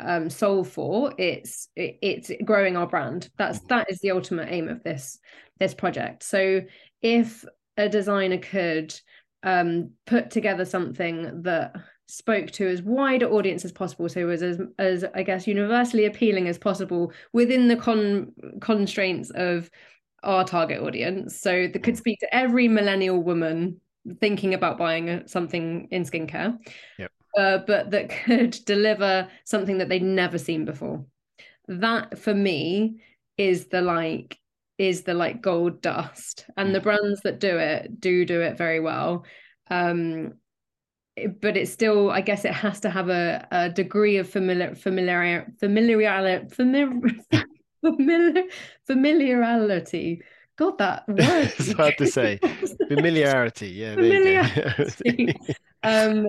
um 0.00 0.28
solve 0.28 0.68
for. 0.68 1.14
It's 1.16 1.68
it, 1.76 1.98
it's 2.02 2.32
growing 2.44 2.76
our 2.76 2.88
brand. 2.88 3.30
That's 3.38 3.58
mm-hmm. 3.58 3.68
that 3.68 3.90
is 3.90 4.00
the 4.00 4.10
ultimate 4.10 4.48
aim 4.50 4.68
of 4.68 4.82
this 4.82 5.20
this 5.60 5.74
project. 5.74 6.24
So 6.24 6.62
if 7.02 7.44
a 7.76 7.88
designer 7.88 8.38
could 8.38 8.98
um 9.44 9.92
put 10.06 10.30
together 10.30 10.64
something 10.64 11.42
that 11.42 11.76
spoke 12.06 12.50
to 12.50 12.68
as 12.68 12.82
wide 12.82 13.22
an 13.22 13.30
audience 13.30 13.64
as 13.64 13.72
possible 13.72 14.08
so 14.08 14.20
it 14.20 14.24
was 14.24 14.42
as 14.42 14.60
as 14.78 15.04
i 15.14 15.22
guess 15.22 15.46
universally 15.46 16.04
appealing 16.04 16.48
as 16.48 16.58
possible 16.58 17.10
within 17.32 17.66
the 17.66 17.76
con 17.76 18.30
constraints 18.60 19.30
of 19.30 19.70
our 20.24 20.44
target 20.44 20.82
audience. 20.82 21.38
So 21.38 21.68
that 21.68 21.82
could 21.82 21.96
speak 21.96 22.18
to 22.20 22.34
every 22.34 22.66
millennial 22.66 23.22
woman 23.22 23.80
thinking 24.20 24.54
about 24.54 24.78
buying 24.78 25.22
something 25.26 25.88
in 25.90 26.04
skincare. 26.04 26.58
Yep. 26.98 27.12
uh, 27.38 27.58
but 27.66 27.90
that 27.90 28.10
could 28.10 28.50
deliver 28.66 29.28
something 29.44 29.78
that 29.78 29.88
they'd 29.88 30.02
never 30.02 30.38
seen 30.38 30.64
before. 30.64 31.04
That 31.68 32.18
for 32.18 32.34
me 32.34 33.00
is 33.36 33.66
the 33.66 33.80
like 33.80 34.38
is 34.76 35.02
the 35.02 35.14
like 35.14 35.40
gold 35.40 35.80
dust. 35.80 36.46
And 36.56 36.70
mm. 36.70 36.72
the 36.72 36.80
brands 36.80 37.20
that 37.22 37.38
do 37.38 37.58
it 37.58 38.00
do 38.00 38.24
do 38.24 38.40
it 38.40 38.58
very 38.58 38.80
well. 38.80 39.24
Um 39.70 40.34
but 41.40 41.56
it's 41.56 41.72
still 41.72 42.10
i 42.10 42.20
guess 42.20 42.44
it 42.44 42.52
has 42.52 42.80
to 42.80 42.90
have 42.90 43.08
a, 43.08 43.46
a 43.50 43.68
degree 43.68 44.16
of 44.16 44.28
familiar 44.28 44.74
familiar 44.74 45.52
familiarity 45.58 46.48
familiar, 46.54 46.90
familiar 47.84 48.44
familiarity. 48.86 50.22
God 50.56 50.78
that 50.78 51.04
word. 51.08 51.18
It's 51.18 51.72
hard 51.72 51.98
to 51.98 52.06
say. 52.06 52.38
Familiarity. 52.88 53.68
Yeah 53.68 53.94
familiarity. 53.94 55.34
um 55.82 56.26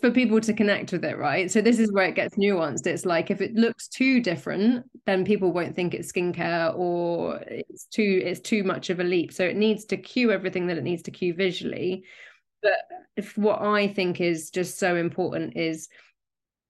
for 0.00 0.10
people 0.10 0.40
to 0.40 0.52
connect 0.52 0.90
with 0.90 1.04
it 1.04 1.16
right? 1.16 1.50
So 1.50 1.60
this 1.60 1.78
is 1.78 1.92
where 1.92 2.06
it 2.06 2.16
gets 2.16 2.36
nuanced. 2.36 2.86
It's 2.86 3.04
like 3.04 3.30
if 3.30 3.40
it 3.40 3.54
looks 3.54 3.86
too 3.86 4.20
different 4.20 4.84
then 5.06 5.24
people 5.24 5.52
won't 5.52 5.76
think 5.76 5.94
it's 5.94 6.10
skincare 6.10 6.76
or 6.76 7.40
it's 7.46 7.84
too 7.86 8.22
it's 8.24 8.40
too 8.40 8.64
much 8.64 8.90
of 8.90 8.98
a 8.98 9.04
leap. 9.04 9.32
So 9.32 9.44
it 9.44 9.56
needs 9.56 9.84
to 9.86 9.96
cue 9.96 10.32
everything 10.32 10.66
that 10.68 10.78
it 10.78 10.84
needs 10.84 11.02
to 11.02 11.10
cue 11.10 11.34
visually 11.34 12.04
but 12.62 12.78
if 13.16 13.36
what 13.36 13.60
I 13.60 13.88
think 13.88 14.20
is 14.20 14.50
just 14.50 14.78
so 14.78 14.96
important 14.96 15.56
is 15.56 15.88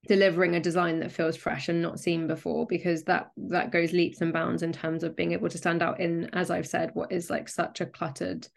delivering 0.07 0.57
a 0.57 0.61
design 0.61 1.01
that 1.01 1.13
feels 1.13 1.37
fresh 1.37 1.69
and 1.69 1.83
not 1.83 2.01
seen 2.01 2.27
before 2.27 2.67
because 2.67 3.05
that 3.05 3.31
that 3.37 3.71
goes 3.71 3.93
leaps 3.93 4.23
and 4.23 4.33
bounds 4.33 4.63
in 4.63 4.73
terms 4.73 5.05
of 5.05 5.15
being 5.15 5.33
able 5.33 5.49
to 5.49 5.59
stand 5.59 5.83
out 5.83 6.01
in 6.01 6.25
as 6.33 6.51
I've 6.51 6.67
said 6.67 6.91
what 6.95 7.13
is 7.13 7.29
like 7.29 7.49
such 7.49 7.81
a 7.81 7.87
cluttered 7.87 8.49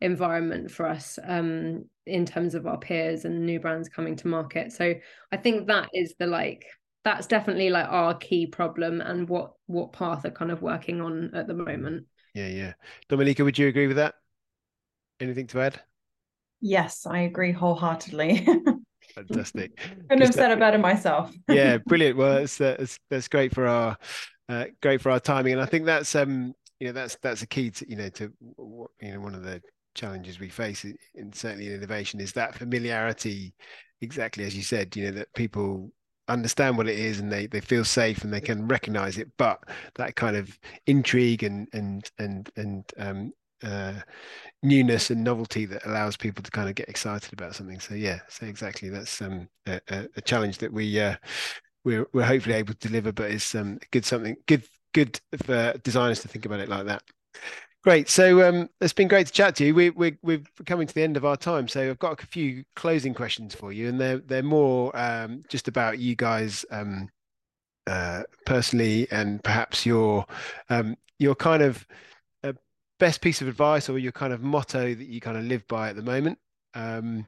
environment 0.00 0.70
for 0.70 0.86
us 0.86 1.18
um 1.24 1.84
in 2.06 2.26
terms 2.26 2.54
of 2.54 2.66
our 2.66 2.78
peers 2.78 3.24
and 3.24 3.46
new 3.46 3.60
brands 3.60 3.88
coming 3.88 4.16
to 4.16 4.28
market. 4.28 4.72
So 4.72 4.94
I 5.30 5.36
think 5.36 5.68
that 5.68 5.88
is 5.94 6.14
the 6.18 6.26
like 6.26 6.64
that's 7.04 7.26
definitely 7.26 7.70
like 7.70 7.86
our 7.88 8.14
key 8.14 8.46
problem 8.46 9.00
and 9.00 9.28
what 9.28 9.52
what 9.66 9.92
path 9.92 10.24
are 10.24 10.30
kind 10.30 10.50
of 10.50 10.62
working 10.62 11.00
on 11.00 11.30
at 11.34 11.46
the 11.46 11.54
moment. 11.54 12.06
Yeah 12.34 12.48
yeah. 12.48 12.72
Dominika 13.08 13.44
would 13.44 13.58
you 13.58 13.68
agree 13.68 13.86
with 13.86 13.96
that? 13.96 14.14
Anything 15.20 15.46
to 15.48 15.60
add 15.60 15.80
Yes, 16.60 17.06
I 17.06 17.20
agree 17.20 17.52
wholeheartedly. 17.52 18.46
Fantastic. 19.14 19.78
Couldn't 20.08 20.26
have 20.26 20.34
said 20.34 20.50
it 20.50 20.58
better 20.58 20.78
myself. 20.78 21.32
yeah, 21.48 21.78
brilliant. 21.86 22.16
Well, 22.16 22.40
that's, 22.40 22.58
that's 22.58 22.98
that's 23.10 23.28
great 23.28 23.54
for 23.54 23.66
our 23.66 23.96
uh, 24.48 24.66
great 24.82 25.00
for 25.00 25.10
our 25.10 25.20
timing, 25.20 25.54
and 25.54 25.62
I 25.62 25.66
think 25.66 25.86
that's 25.86 26.14
um 26.14 26.54
you 26.80 26.86
know 26.86 26.92
that's 26.92 27.16
that's 27.22 27.42
a 27.42 27.46
key 27.46 27.70
to 27.70 27.88
you 27.88 27.96
know 27.96 28.08
to 28.10 28.32
you 29.00 29.12
know 29.12 29.20
one 29.20 29.34
of 29.34 29.42
the 29.42 29.60
challenges 29.94 30.38
we 30.38 30.48
face 30.48 30.84
in 31.14 31.32
certainly 31.32 31.66
in 31.66 31.74
innovation 31.74 32.20
is 32.20 32.32
that 32.32 32.54
familiarity 32.54 33.52
exactly 34.00 34.44
as 34.44 34.54
you 34.54 34.62
said 34.62 34.94
you 34.94 35.04
know 35.04 35.10
that 35.10 35.32
people 35.34 35.90
understand 36.28 36.76
what 36.76 36.88
it 36.88 36.98
is 36.98 37.18
and 37.18 37.32
they 37.32 37.46
they 37.46 37.60
feel 37.60 37.84
safe 37.84 38.22
and 38.22 38.32
they 38.32 38.40
can 38.40 38.68
recognize 38.68 39.18
it 39.18 39.28
but 39.38 39.58
that 39.96 40.14
kind 40.14 40.36
of 40.36 40.56
intrigue 40.86 41.42
and 41.42 41.66
and 41.72 42.10
and 42.18 42.50
and 42.56 42.84
um 42.98 43.32
uh, 43.62 43.94
newness 44.62 45.10
and 45.10 45.22
novelty 45.22 45.66
that 45.66 45.86
allows 45.86 46.16
people 46.16 46.42
to 46.42 46.50
kind 46.50 46.68
of 46.68 46.74
get 46.74 46.88
excited 46.88 47.32
about 47.32 47.54
something. 47.54 47.80
So 47.80 47.94
yeah, 47.94 48.20
so 48.28 48.46
exactly 48.46 48.88
that's 48.88 49.20
um, 49.22 49.48
a, 49.66 49.80
a, 50.16 50.20
challenge 50.20 50.58
that 50.58 50.72
we 50.72 51.00
uh, 51.00 51.16
we're 51.84 52.06
we're 52.12 52.24
hopefully 52.24 52.54
able 52.56 52.74
to 52.74 52.88
deliver, 52.88 53.12
but 53.12 53.30
it's 53.30 53.54
um, 53.54 53.78
good 53.90 54.04
something 54.04 54.36
good 54.46 54.64
good 54.92 55.20
for 55.44 55.74
designers 55.84 56.20
to 56.20 56.28
think 56.28 56.46
about 56.46 56.60
it 56.60 56.68
like 56.68 56.86
that. 56.86 57.02
Great. 57.84 58.08
So 58.08 58.46
um, 58.46 58.68
it's 58.80 58.92
been 58.92 59.08
great 59.08 59.28
to 59.28 59.32
chat 59.32 59.54
to 59.56 59.64
you. 59.64 59.74
We, 59.74 59.90
we, 59.90 60.16
we're 60.22 60.42
coming 60.66 60.86
to 60.88 60.94
the 60.94 61.02
end 61.02 61.16
of 61.16 61.24
our 61.24 61.36
time. 61.36 61.68
So 61.68 61.88
I've 61.88 61.98
got 61.98 62.20
a 62.20 62.26
few 62.26 62.64
closing 62.74 63.14
questions 63.14 63.54
for 63.54 63.72
you, 63.72 63.88
and 63.88 64.00
they're 64.00 64.18
they're 64.18 64.42
more 64.42 64.94
um, 64.96 65.44
just 65.48 65.68
about 65.68 65.98
you 65.98 66.16
guys 66.16 66.64
um, 66.70 67.08
uh, 67.86 68.24
personally, 68.44 69.06
and 69.10 69.42
perhaps 69.44 69.86
your 69.86 70.26
um, 70.68 70.96
your 71.18 71.36
kind 71.36 71.62
of 71.62 71.86
best 72.98 73.20
piece 73.20 73.40
of 73.40 73.48
advice 73.48 73.88
or 73.88 73.98
your 73.98 74.12
kind 74.12 74.32
of 74.32 74.42
motto 74.42 74.94
that 74.94 75.06
you 75.06 75.20
kind 75.20 75.36
of 75.36 75.44
live 75.44 75.66
by 75.68 75.88
at 75.88 75.96
the 75.96 76.02
moment? 76.02 76.38
Um, 76.74 77.26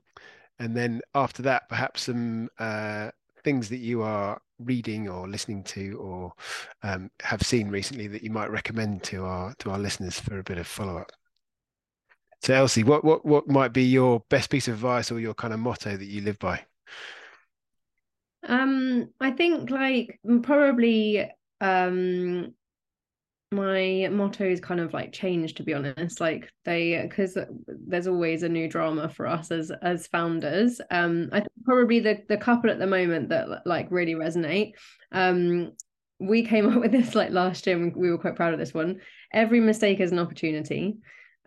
and 0.59 0.77
then 0.77 1.01
after 1.15 1.43
that 1.43 1.69
perhaps 1.69 2.03
some 2.03 2.49
uh, 2.59 3.11
things 3.43 3.69
that 3.71 3.79
you 3.79 4.03
are 4.03 4.41
reading 4.59 5.09
or 5.09 5.27
listening 5.27 5.65
to 5.65 5.99
or 5.99 6.33
um, 6.83 7.11
have 7.23 7.43
seen 7.43 7.69
recently 7.69 8.07
that 8.09 8.23
you 8.23 8.31
might 8.31 8.51
recommend 8.51 9.03
to 9.05 9.25
our 9.25 9.55
to 9.59 9.71
our 9.71 9.79
listeners 9.79 10.21
for 10.21 10.39
a 10.39 10.45
bit 10.45 10.59
of 10.59 10.67
follow-up. 10.67 11.11
So 12.43 12.55
elsie 12.55 12.85
what 12.85 13.05
what 13.05 13.25
what 13.25 13.49
might 13.49 13.73
be 13.73 13.85
your 13.85 14.23
best 14.29 14.51
piece 14.51 14.69
of 14.69 14.75
advice 14.75 15.11
or 15.11 15.19
your 15.19 15.35
kind 15.35 15.55
of 15.55 15.61
motto 15.61 15.97
that 15.97 16.05
you 16.05 16.21
live 16.21 16.39
by? 16.39 16.65
Um 18.47 19.11
i 19.21 19.31
think 19.31 19.71
like 19.71 20.19
probably 20.43 21.31
um 21.61 22.55
my 23.53 24.09
motto 24.13 24.45
is 24.45 24.61
kind 24.61 24.81
of 24.81 24.93
like 24.93 25.13
changed 25.13 25.57
to 25.57 25.65
be 25.65 25.75
honest. 25.75 26.21
Like 26.21 26.53
they 26.65 27.01
because 27.03 27.37
there's 27.67 28.07
always 28.07 28.43
a 28.43 28.49
new 28.49 28.69
drama 28.69 29.09
for 29.09 29.27
us 29.27 29.51
as 29.51 29.73
as 29.83 30.07
founders. 30.07 30.81
Um 30.91 31.29
i 31.33 31.41
think 31.41 31.53
probably 31.65 32.01
the 32.01 32.23
the 32.29 32.37
couple 32.37 32.71
at 32.71 32.79
the 32.79 32.87
moment 32.87 33.29
that 33.31 33.67
like 33.67 33.89
really 33.91 34.15
resonate 34.15 34.73
um 35.13 35.73
we 36.21 36.45
came 36.47 36.69
up 36.73 36.81
with 36.81 36.93
this 36.93 37.15
like 37.15 37.31
last 37.31 37.67
year 37.67 37.77
and 37.77 37.95
we 37.97 38.11
were 38.11 38.19
quite 38.19 38.37
proud 38.37 38.53
of 38.53 38.61
this 38.61 38.75
one. 38.75 39.01
Every 39.33 39.61
mistake 39.61 39.99
is 40.01 40.13
an 40.13 40.21
opportunity. 40.21 40.99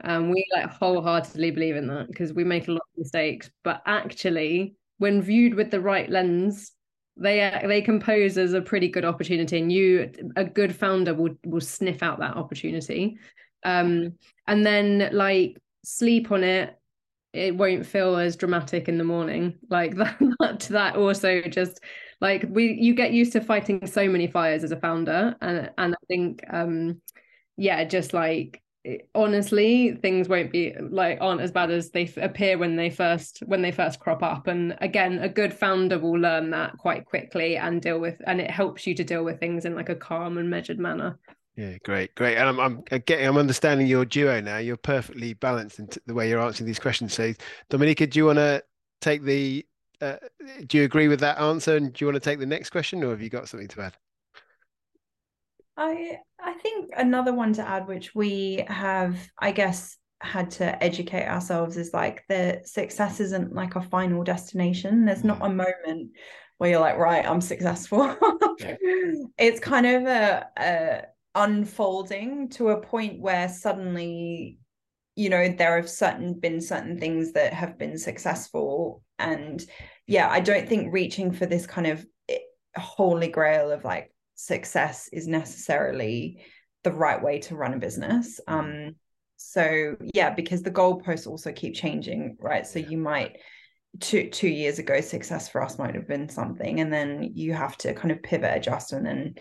Um 0.04 0.30
we 0.30 0.46
like 0.54 0.70
wholeheartedly 0.72 1.52
believe 1.52 1.78
in 1.78 1.88
that 1.88 2.08
because 2.08 2.34
we 2.34 2.44
make 2.44 2.68
a 2.68 2.72
lot 2.72 2.82
of 2.82 2.98
mistakes. 2.98 3.50
But 3.64 3.82
actually 3.86 4.76
when 4.98 5.22
viewed 5.22 5.54
with 5.54 5.72
the 5.72 5.82
right 5.82 6.10
lens 6.10 6.73
they 7.18 7.42
uh, 7.42 7.68
they 7.68 7.82
compose 7.82 8.38
as 8.38 8.54
a 8.54 8.62
pretty 8.62 8.88
good 8.88 9.06
opportunity 9.06 9.60
and 9.60 9.72
you 9.72 10.12
a 10.36 10.44
good 10.44 10.76
founder 10.76 11.14
will 11.14 11.36
will 11.46 11.62
sniff 11.62 12.02
out 12.04 12.20
that 12.20 12.36
opportunity. 12.36 13.18
Um 13.64 14.14
and 14.48 14.66
then 14.66 15.10
like 15.14 15.58
sleep 15.84 16.32
on 16.32 16.44
it 16.44 16.78
it 17.34 17.56
won't 17.56 17.86
feel 17.86 18.16
as 18.16 18.36
dramatic 18.36 18.88
in 18.88 18.98
the 18.98 19.04
morning. 19.04 19.56
Like 19.70 19.96
that 19.98 20.18
that, 20.40 20.60
that 20.72 20.96
also 20.96 21.42
just 21.42 21.80
like 22.22 22.46
we 22.50 22.74
you 22.74 22.94
get 22.96 23.14
used 23.14 23.34
to 23.34 23.42
fighting 23.42 23.86
so 23.88 24.08
many 24.08 24.28
fires 24.28 24.64
as 24.64 24.72
a 24.72 24.80
founder 24.80 25.36
and 25.42 25.70
and 25.78 25.94
i 25.94 25.98
think 26.08 26.42
um 26.50 27.02
yeah, 27.58 27.84
just 27.84 28.14
like 28.14 28.62
honestly 29.16 29.94
things 29.94 30.28
won't 30.28 30.52
be 30.52 30.76
like 30.90 31.18
aren't 31.22 31.40
as 31.40 31.52
bad 31.52 31.72
as 31.72 31.92
they 31.92 32.12
appear 32.18 32.58
when 32.58 32.76
they 32.76 32.90
first 32.90 33.40
when 33.46 33.62
they 33.62 33.72
first 33.72 34.00
crop 34.00 34.22
up. 34.22 34.48
And 34.48 34.76
again 34.82 35.20
a 35.20 35.30
good 35.30 35.54
founder 35.54 35.98
will 35.98 36.20
learn 36.20 36.50
that 36.50 36.78
quite 36.78 37.06
quickly 37.06 37.56
and 37.56 37.82
deal 37.82 38.00
with 38.00 38.22
and 38.28 38.42
it 38.42 38.52
helps 38.52 38.86
you 38.86 38.94
to 38.96 39.04
deal 39.04 39.24
with 39.24 39.40
things 39.40 39.66
in 39.66 39.76
like 39.76 39.90
a 39.90 39.96
calm 39.96 40.38
and 40.38 40.50
measured 40.50 40.80
manner. 40.80 41.18
Yeah 41.56 41.78
great 41.84 42.14
great. 42.16 42.38
And 42.38 42.50
i'm 42.50 42.60
i'm 42.60 42.84
getting 43.06 43.26
i'm 43.26 43.38
understanding 43.38 43.88
your 43.88 44.04
duo 44.04 44.42
now. 44.42 44.58
You're 44.58 44.76
perfectly 44.76 45.34
balanced 45.34 45.80
in 45.80 45.88
the 46.06 46.14
way 46.14 46.28
you're 46.28 46.42
answering 46.42 46.68
these 46.68 46.80
questions. 46.80 47.14
So 47.14 47.34
dominika 47.70 48.10
do 48.10 48.20
you 48.20 48.26
want 48.26 48.40
to 48.40 48.64
take 49.00 49.24
the 49.24 49.66
uh, 50.02 50.18
do 50.68 50.78
you 50.78 50.84
agree 50.84 51.08
with 51.08 51.22
that 51.22 51.40
answer? 51.40 51.78
And 51.78 51.94
do 51.94 52.04
you 52.04 52.08
want 52.12 52.22
to 52.22 52.30
take 52.30 52.40
the 52.40 52.46
next 52.46 52.72
question 52.72 53.02
or 53.04 53.12
have 53.12 53.22
you 53.22 53.30
got 53.30 53.48
something 53.48 53.70
to 53.70 53.82
add 53.84 53.94
I 55.78 56.20
I 56.40 56.54
think 56.54 56.92
another 56.96 57.34
one 57.34 57.54
to 57.54 57.68
add, 57.68 57.88
which 57.88 58.14
we 58.14 58.66
have, 58.68 59.18
I 59.40 59.52
guess, 59.52 59.98
had 60.22 60.52
to 60.52 60.84
educate 60.84 61.28
ourselves 61.28 61.78
is 61.78 61.94
like 61.94 62.24
the 62.30 62.62
success 62.66 63.20
isn't 63.20 63.54
like 63.54 63.76
a 63.76 63.82
final 63.82 64.24
destination. 64.24 65.06
There's 65.06 65.24
not 65.24 65.40
mm. 65.40 65.48
a 65.48 65.54
moment 65.54 66.12
where 66.58 66.70
you're 66.70 66.80
like, 66.80 66.98
right, 66.98 67.26
I'm 67.26 67.42
successful. 67.42 68.16
it's 69.38 69.60
kind 69.60 69.86
of 69.86 70.04
a, 70.06 70.48
a 70.58 71.02
unfolding 71.36 72.50
to 72.50 72.70
a 72.70 72.82
point 72.82 73.20
where 73.20 73.50
suddenly 73.50 74.60
you 75.16 75.30
know 75.30 75.50
there 75.50 75.76
have 75.76 75.90
certain 75.90 76.34
been 76.40 76.62
certain 76.62 77.00
things 77.00 77.34
that 77.34 77.54
have 77.54 77.78
been 77.78 77.98
successful 77.98 79.04
and 79.20 79.66
yeah 80.08 80.30
i 80.30 80.40
don't 80.40 80.70
think 80.70 80.94
reaching 80.94 81.32
for 81.32 81.46
this 81.46 81.66
kind 81.66 81.88
of 81.88 82.06
eh, 82.30 82.38
holy 82.76 83.28
grail 83.28 83.72
of 83.72 83.84
like 83.84 84.13
success 84.44 85.10
is 85.14 85.28
necessarily 85.28 86.44
the 86.84 86.92
right 86.92 87.22
way 87.22 87.40
to 87.40 87.56
run 87.56 87.74
a 87.74 87.80
business. 87.80 88.42
Mm. 88.48 88.54
Um, 88.54 88.96
so 89.38 89.96
yeah, 90.14 90.30
because 90.30 90.62
the 90.62 90.72
goalposts 90.72 91.28
also 91.28 91.52
keep 91.52 91.76
changing, 91.76 92.38
right? 92.40 92.66
So 92.66 92.80
you 92.80 92.98
might 92.98 93.38
two 94.00 94.30
two 94.30 94.50
years 94.50 94.80
ago, 94.80 95.02
success 95.02 95.50
for 95.50 95.62
us 95.62 95.78
might 95.78 95.96
have 95.96 96.08
been 96.08 96.30
something, 96.30 96.80
and 96.80 96.92
then 96.92 97.32
you 97.34 97.54
have 97.54 97.78
to 97.80 97.94
kind 97.94 98.12
of 98.12 98.24
pivot, 98.24 98.56
adjust, 98.56 98.94
and 98.94 99.06
then. 99.06 99.36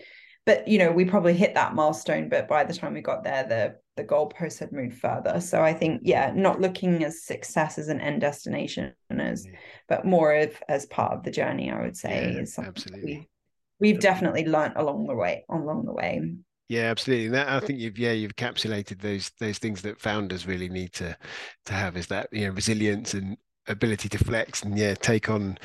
But 0.45 0.67
you 0.67 0.77
know, 0.77 0.91
we 0.91 1.05
probably 1.05 1.33
hit 1.33 1.55
that 1.55 1.73
milestone, 1.73 2.27
but 2.27 2.49
by 2.49 2.65
the 2.65 2.73
time 2.73 2.93
we 2.93 3.01
got 3.01 3.23
there, 3.23 3.43
the 3.47 3.75
the 3.95 4.03
goalposts 4.03 4.59
had 4.59 4.71
moved 4.71 4.97
further. 4.97 5.39
So 5.39 5.63
I 5.63 5.73
think, 5.73 6.01
yeah, 6.03 6.31
not 6.35 6.59
looking 6.59 7.03
as 7.03 7.23
success 7.23 7.77
as 7.77 7.87
an 7.87 8.01
end 8.01 8.21
destination 8.21 8.93
as, 9.11 9.45
yeah. 9.45 9.59
but 9.87 10.05
more 10.05 10.33
of 10.33 10.61
as 10.67 10.85
part 10.87 11.13
of 11.13 11.23
the 11.23 11.31
journey. 11.31 11.71
I 11.71 11.81
would 11.81 11.95
say 11.95 12.33
yeah, 12.33 12.41
is 12.41 12.57
absolutely 12.57 13.29
we've 13.83 13.99
definitely 13.99 14.45
learned 14.45 14.73
along 14.77 15.07
the 15.07 15.13
way 15.13 15.43
along 15.49 15.83
the 15.85 15.91
way. 15.91 16.21
Yeah 16.69 16.83
absolutely. 16.83 17.27
That 17.27 17.49
i 17.49 17.59
think 17.59 17.79
you've 17.79 17.99
yeah 17.99 18.13
you've 18.13 18.35
encapsulated 18.35 19.01
those 19.01 19.29
those 19.39 19.57
things 19.57 19.81
that 19.81 19.99
founders 19.99 20.47
really 20.47 20.69
need 20.69 20.93
to 20.93 21.15
to 21.65 21.73
have 21.73 21.97
is 21.97 22.07
that 22.07 22.29
you 22.31 22.47
know 22.47 22.53
resilience 22.53 23.13
and 23.13 23.37
ability 23.67 24.07
to 24.09 24.17
flex 24.17 24.63
and 24.63 24.77
yeah 24.77 24.93
take 24.93 25.29
on 25.29 25.57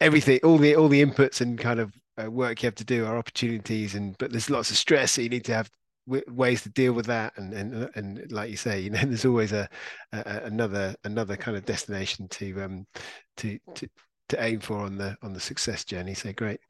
everything 0.00 0.38
all 0.44 0.58
the 0.58 0.76
all 0.76 0.88
the 0.88 1.02
inputs 1.02 1.40
and 1.40 1.58
kind 1.58 1.80
of 1.80 1.92
uh, 2.22 2.30
work 2.30 2.62
you 2.62 2.66
have 2.66 2.74
to 2.74 2.84
do 2.84 3.06
are 3.06 3.16
opportunities 3.16 3.94
and 3.94 4.16
but 4.18 4.30
there's 4.30 4.50
lots 4.50 4.70
of 4.70 4.76
stress 4.76 5.12
so 5.12 5.22
you 5.22 5.30
need 5.30 5.44
to 5.44 5.54
have 5.54 5.70
w- 6.06 6.24
ways 6.28 6.62
to 6.62 6.68
deal 6.68 6.92
with 6.92 7.06
that 7.06 7.32
and 7.36 7.54
and 7.54 7.90
and 7.94 8.30
like 8.30 8.50
you 8.50 8.56
say 8.56 8.78
you 8.78 8.90
know 8.90 9.00
there's 9.04 9.24
always 9.24 9.52
a, 9.52 9.66
a 10.12 10.42
another 10.44 10.94
another 11.04 11.36
kind 11.36 11.56
of 11.56 11.64
destination 11.64 12.28
to 12.28 12.62
um 12.62 12.86
to 13.38 13.58
to 13.74 13.88
to 14.28 14.42
aim 14.42 14.60
for 14.60 14.78
on 14.78 14.96
the 14.96 15.16
on 15.22 15.32
the 15.32 15.40
success 15.40 15.84
journey. 15.84 16.14
So 16.14 16.32
great. 16.32 16.60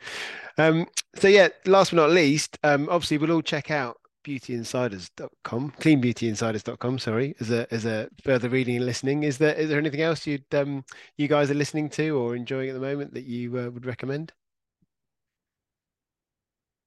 Um, 0.59 0.87
so 1.15 1.29
yeah, 1.29 1.49
last 1.67 1.91
but 1.91 1.97
not 1.97 2.11
least, 2.11 2.59
um, 2.63 2.89
obviously 2.91 3.19
we'll 3.19 3.33
all 3.33 3.43
check 3.43 3.71
out 3.71 3.99
beautyinsiders.com, 4.25 5.75
cleanbeautyinsiders.com, 5.79 6.99
sorry, 6.99 7.35
as 7.41 7.51
a 7.51 7.73
as 7.73 7.85
a 7.85 8.09
further 8.23 8.49
reading 8.49 8.77
and 8.77 8.87
listening. 8.87 9.23
Is 9.23 9.39
there 9.39 9.55
is 9.55 9.69
there 9.69 9.79
anything 9.79 10.01
else 10.01 10.27
you'd 10.27 10.53
um 10.55 10.85
you 11.17 11.29
guys 11.29 11.51
are 11.51 11.55
listening 11.55 11.89
to 11.91 12.11
or 12.11 12.35
enjoying 12.35 12.71
at 12.71 12.75
the 12.75 12.81
moment 12.81 13.15
that 13.15 13.25
you 13.25 13.59
uh, 13.59 13.71
would 13.71 13.87
recommend? 13.87 14.33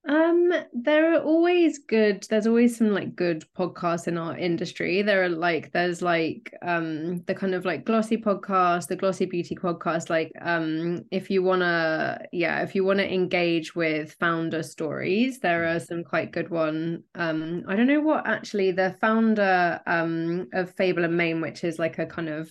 Um, 0.08 0.53
there 0.72 1.14
are 1.14 1.22
always 1.22 1.80
good, 1.80 2.26
there's 2.30 2.47
always 2.47 2.78
some 2.78 2.91
like 2.91 3.14
good 3.14 3.43
podcasts 3.58 4.08
in 4.08 4.18
our 4.18 4.38
industry. 4.38 5.01
There 5.01 5.26
are 5.26 5.30
like 5.30 5.74
there's 5.74 6.01
like 6.01 6.53
um 6.62 7.24
the 7.24 7.36
kind 7.36 7.53
of 7.53 7.66
like 7.66 7.84
glossy 7.84 8.16
podcast, 8.16 8.88
the 8.88 8.95
glossy 8.95 9.26
beauty 9.26 9.53
podcast. 9.53 10.10
Like 10.10 10.32
um 10.39 11.03
if 11.12 11.30
you 11.30 11.43
wanna 11.43 12.22
yeah, 12.32 12.62
if 12.62 12.74
you 12.74 12.86
wanna 12.86 13.03
engage 13.03 13.76
with 13.76 14.14
founder 14.14 14.64
stories, 14.64 15.39
there 15.39 15.76
are 15.76 15.80
some 15.82 16.05
quite 16.05 16.32
good 16.32 16.49
one. 16.49 17.03
Um 17.14 17.66
I 17.68 17.76
don't 17.76 17.88
know 17.88 17.99
what 17.99 18.26
actually 18.26 18.72
the 18.72 18.95
founder 19.01 19.82
um 19.86 20.47
of 20.53 20.74
Fable 20.76 21.03
and 21.03 21.18
Mane, 21.18 21.41
which 21.41 21.66
is 21.66 21.80
like 21.80 21.99
a 21.99 22.05
kind 22.05 22.30
of 22.30 22.49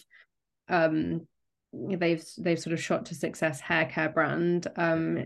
um 0.69 1.27
they've 1.73 2.25
they've 2.37 2.61
sort 2.61 2.75
of 2.75 2.83
shot 2.83 3.07
to 3.07 3.15
success 3.15 3.61
hair 3.61 3.87
care 3.87 4.11
brand 4.11 4.67
um 4.77 5.25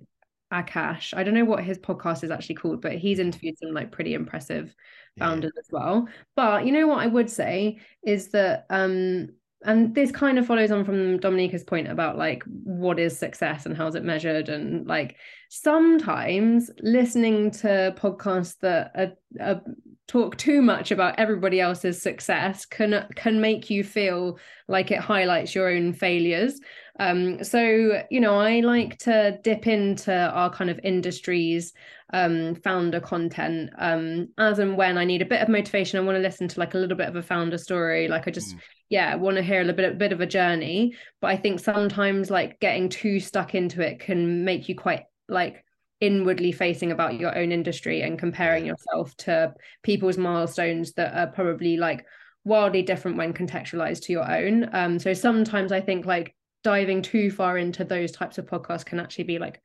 Akash. 0.52 1.14
I 1.16 1.22
don't 1.22 1.34
know 1.34 1.44
what 1.44 1.64
his 1.64 1.78
podcast 1.78 2.24
is 2.24 2.30
actually 2.30 2.56
called, 2.56 2.80
but 2.80 2.92
he's 2.92 3.18
interviewed 3.18 3.58
some 3.58 3.72
like 3.72 3.92
pretty 3.92 4.14
impressive 4.14 4.74
founders 5.18 5.52
yeah. 5.54 5.60
as 5.60 5.68
well. 5.70 6.08
But 6.36 6.66
you 6.66 6.72
know 6.72 6.86
what 6.86 7.00
I 7.00 7.06
would 7.06 7.30
say 7.30 7.78
is 8.02 8.28
that 8.28 8.66
um 8.70 9.30
and 9.62 9.94
this 9.94 10.10
kind 10.10 10.38
of 10.38 10.46
follows 10.46 10.70
on 10.70 10.84
from 10.84 11.18
Dominika's 11.18 11.64
point 11.64 11.88
about 11.88 12.16
like 12.16 12.42
what 12.44 12.98
is 12.98 13.18
success 13.18 13.66
and 13.66 13.76
how's 13.76 13.94
it 13.94 14.04
measured 14.04 14.48
and 14.48 14.86
like 14.86 15.16
sometimes 15.50 16.70
listening 16.80 17.50
to 17.50 17.94
podcasts 17.98 18.58
that 18.60 18.90
are, 18.94 19.12
are 19.44 19.62
talk 20.08 20.36
too 20.38 20.62
much 20.62 20.90
about 20.90 21.18
everybody 21.18 21.60
else's 21.60 22.00
success 22.00 22.64
can 22.64 23.06
can 23.14 23.40
make 23.40 23.68
you 23.68 23.84
feel 23.84 24.38
like 24.66 24.90
it 24.90 24.98
highlights 24.98 25.54
your 25.54 25.68
own 25.68 25.92
failures 25.92 26.58
um, 27.00 27.42
so, 27.42 28.02
you 28.10 28.20
know, 28.20 28.38
I 28.38 28.60
like 28.60 28.98
to 28.98 29.38
dip 29.42 29.66
into 29.66 30.12
our 30.12 30.50
kind 30.50 30.68
of 30.68 30.78
industries 30.84 31.72
um, 32.12 32.56
founder 32.56 33.00
content 33.00 33.70
um, 33.78 34.28
as 34.36 34.58
and 34.58 34.76
when 34.76 34.98
I 34.98 35.04
need 35.04 35.22
a 35.22 35.26
bit 35.26 35.40
of 35.40 35.48
motivation. 35.48 35.98
I 35.98 36.02
want 36.02 36.16
to 36.16 36.22
listen 36.22 36.46
to 36.48 36.60
like 36.60 36.74
a 36.74 36.78
little 36.78 36.98
bit 36.98 37.08
of 37.08 37.16
a 37.16 37.22
founder 37.22 37.56
story. 37.56 38.06
Like 38.06 38.28
I 38.28 38.30
just, 38.30 38.54
mm. 38.54 38.60
yeah, 38.90 39.14
want 39.14 39.38
to 39.38 39.42
hear 39.42 39.62
a 39.62 39.64
little 39.64 39.76
bit, 39.76 39.92
a 39.92 39.94
bit 39.94 40.12
of 40.12 40.20
a 40.20 40.26
journey. 40.26 40.94
But 41.22 41.28
I 41.28 41.38
think 41.38 41.60
sometimes 41.60 42.30
like 42.30 42.60
getting 42.60 42.90
too 42.90 43.18
stuck 43.18 43.54
into 43.54 43.80
it 43.80 44.00
can 44.00 44.44
make 44.44 44.68
you 44.68 44.76
quite 44.76 45.04
like 45.26 45.64
inwardly 46.02 46.52
facing 46.52 46.92
about 46.92 47.18
your 47.18 47.34
own 47.34 47.50
industry 47.50 48.02
and 48.02 48.18
comparing 48.18 48.66
yourself 48.66 49.16
to 49.16 49.54
people's 49.82 50.18
milestones 50.18 50.92
that 50.94 51.16
are 51.16 51.32
probably 51.32 51.78
like 51.78 52.04
wildly 52.44 52.82
different 52.82 53.16
when 53.16 53.32
contextualized 53.32 54.02
to 54.02 54.12
your 54.12 54.30
own. 54.30 54.68
Um, 54.74 54.98
so 54.98 55.14
sometimes 55.14 55.72
I 55.72 55.80
think 55.80 56.04
like 56.04 56.34
diving 56.62 57.02
too 57.02 57.30
far 57.30 57.58
into 57.58 57.84
those 57.84 58.12
types 58.12 58.38
of 58.38 58.46
podcasts 58.46 58.84
can 58.84 59.00
actually 59.00 59.24
be 59.24 59.38
like 59.38 59.60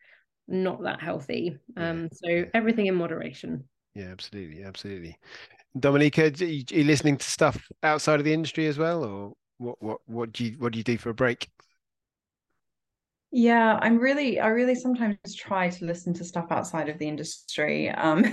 not 0.47 0.83
that 0.83 1.01
healthy. 1.01 1.57
Um, 1.77 2.09
so 2.13 2.45
everything 2.53 2.85
in 2.85 2.95
moderation. 2.95 3.65
Yeah, 3.95 4.07
absolutely, 4.07 4.63
absolutely. 4.63 5.17
Dominika, 5.77 6.41
are 6.41 6.45
you, 6.45 6.63
are 6.71 6.75
you 6.75 6.83
listening 6.83 7.17
to 7.17 7.25
stuff 7.25 7.67
outside 7.83 8.19
of 8.19 8.25
the 8.25 8.33
industry 8.33 8.67
as 8.67 8.77
well, 8.77 9.03
or 9.03 9.33
what? 9.57 9.81
What? 9.81 9.97
What 10.05 10.31
do 10.31 10.45
you 10.45 10.51
What 10.57 10.73
do 10.73 10.77
you 10.77 10.83
do 10.83 10.97
for 10.97 11.09
a 11.09 11.13
break? 11.13 11.49
Yeah, 13.38 13.77
I'm 13.81 13.97
really, 13.97 14.39
I 14.39 14.47
really 14.47 14.75
sometimes 14.75 15.17
try 15.36 15.67
to 15.67 15.86
listen 15.86 16.13
to 16.13 16.23
stuff 16.23 16.45
outside 16.51 16.88
of 16.88 16.97
the 16.97 17.07
industry, 17.09 17.89
um, 17.89 18.23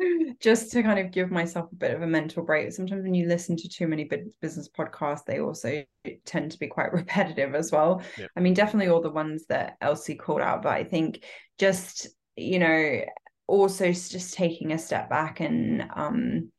just 0.40 0.70
to 0.70 0.84
kind 0.84 1.00
of 1.00 1.10
give 1.10 1.32
myself 1.32 1.72
a 1.72 1.74
bit 1.74 1.90
of 1.90 2.02
a 2.02 2.06
mental 2.06 2.44
break. 2.44 2.70
Sometimes 2.70 3.02
when 3.02 3.12
you 3.12 3.26
listen 3.26 3.56
to 3.56 3.68
too 3.68 3.88
many 3.88 4.08
business 4.40 4.68
podcasts, 4.68 5.24
they 5.24 5.40
also 5.40 5.82
tend 6.24 6.52
to 6.52 6.60
be 6.60 6.68
quite 6.68 6.92
repetitive 6.92 7.56
as 7.56 7.72
well. 7.72 8.02
Yep. 8.16 8.30
I 8.36 8.40
mean, 8.40 8.54
definitely 8.54 8.88
all 8.88 9.00
the 9.00 9.10
ones 9.10 9.46
that 9.48 9.78
Elsie 9.80 10.14
called 10.14 10.42
out, 10.42 10.62
but 10.62 10.74
I 10.74 10.84
think 10.84 11.24
just, 11.58 12.06
you 12.36 12.60
know, 12.60 13.00
also 13.48 13.86
just 13.86 14.34
taking 14.34 14.70
a 14.70 14.78
step 14.78 15.10
back 15.10 15.40
and 15.40 15.90
um, 15.92 16.52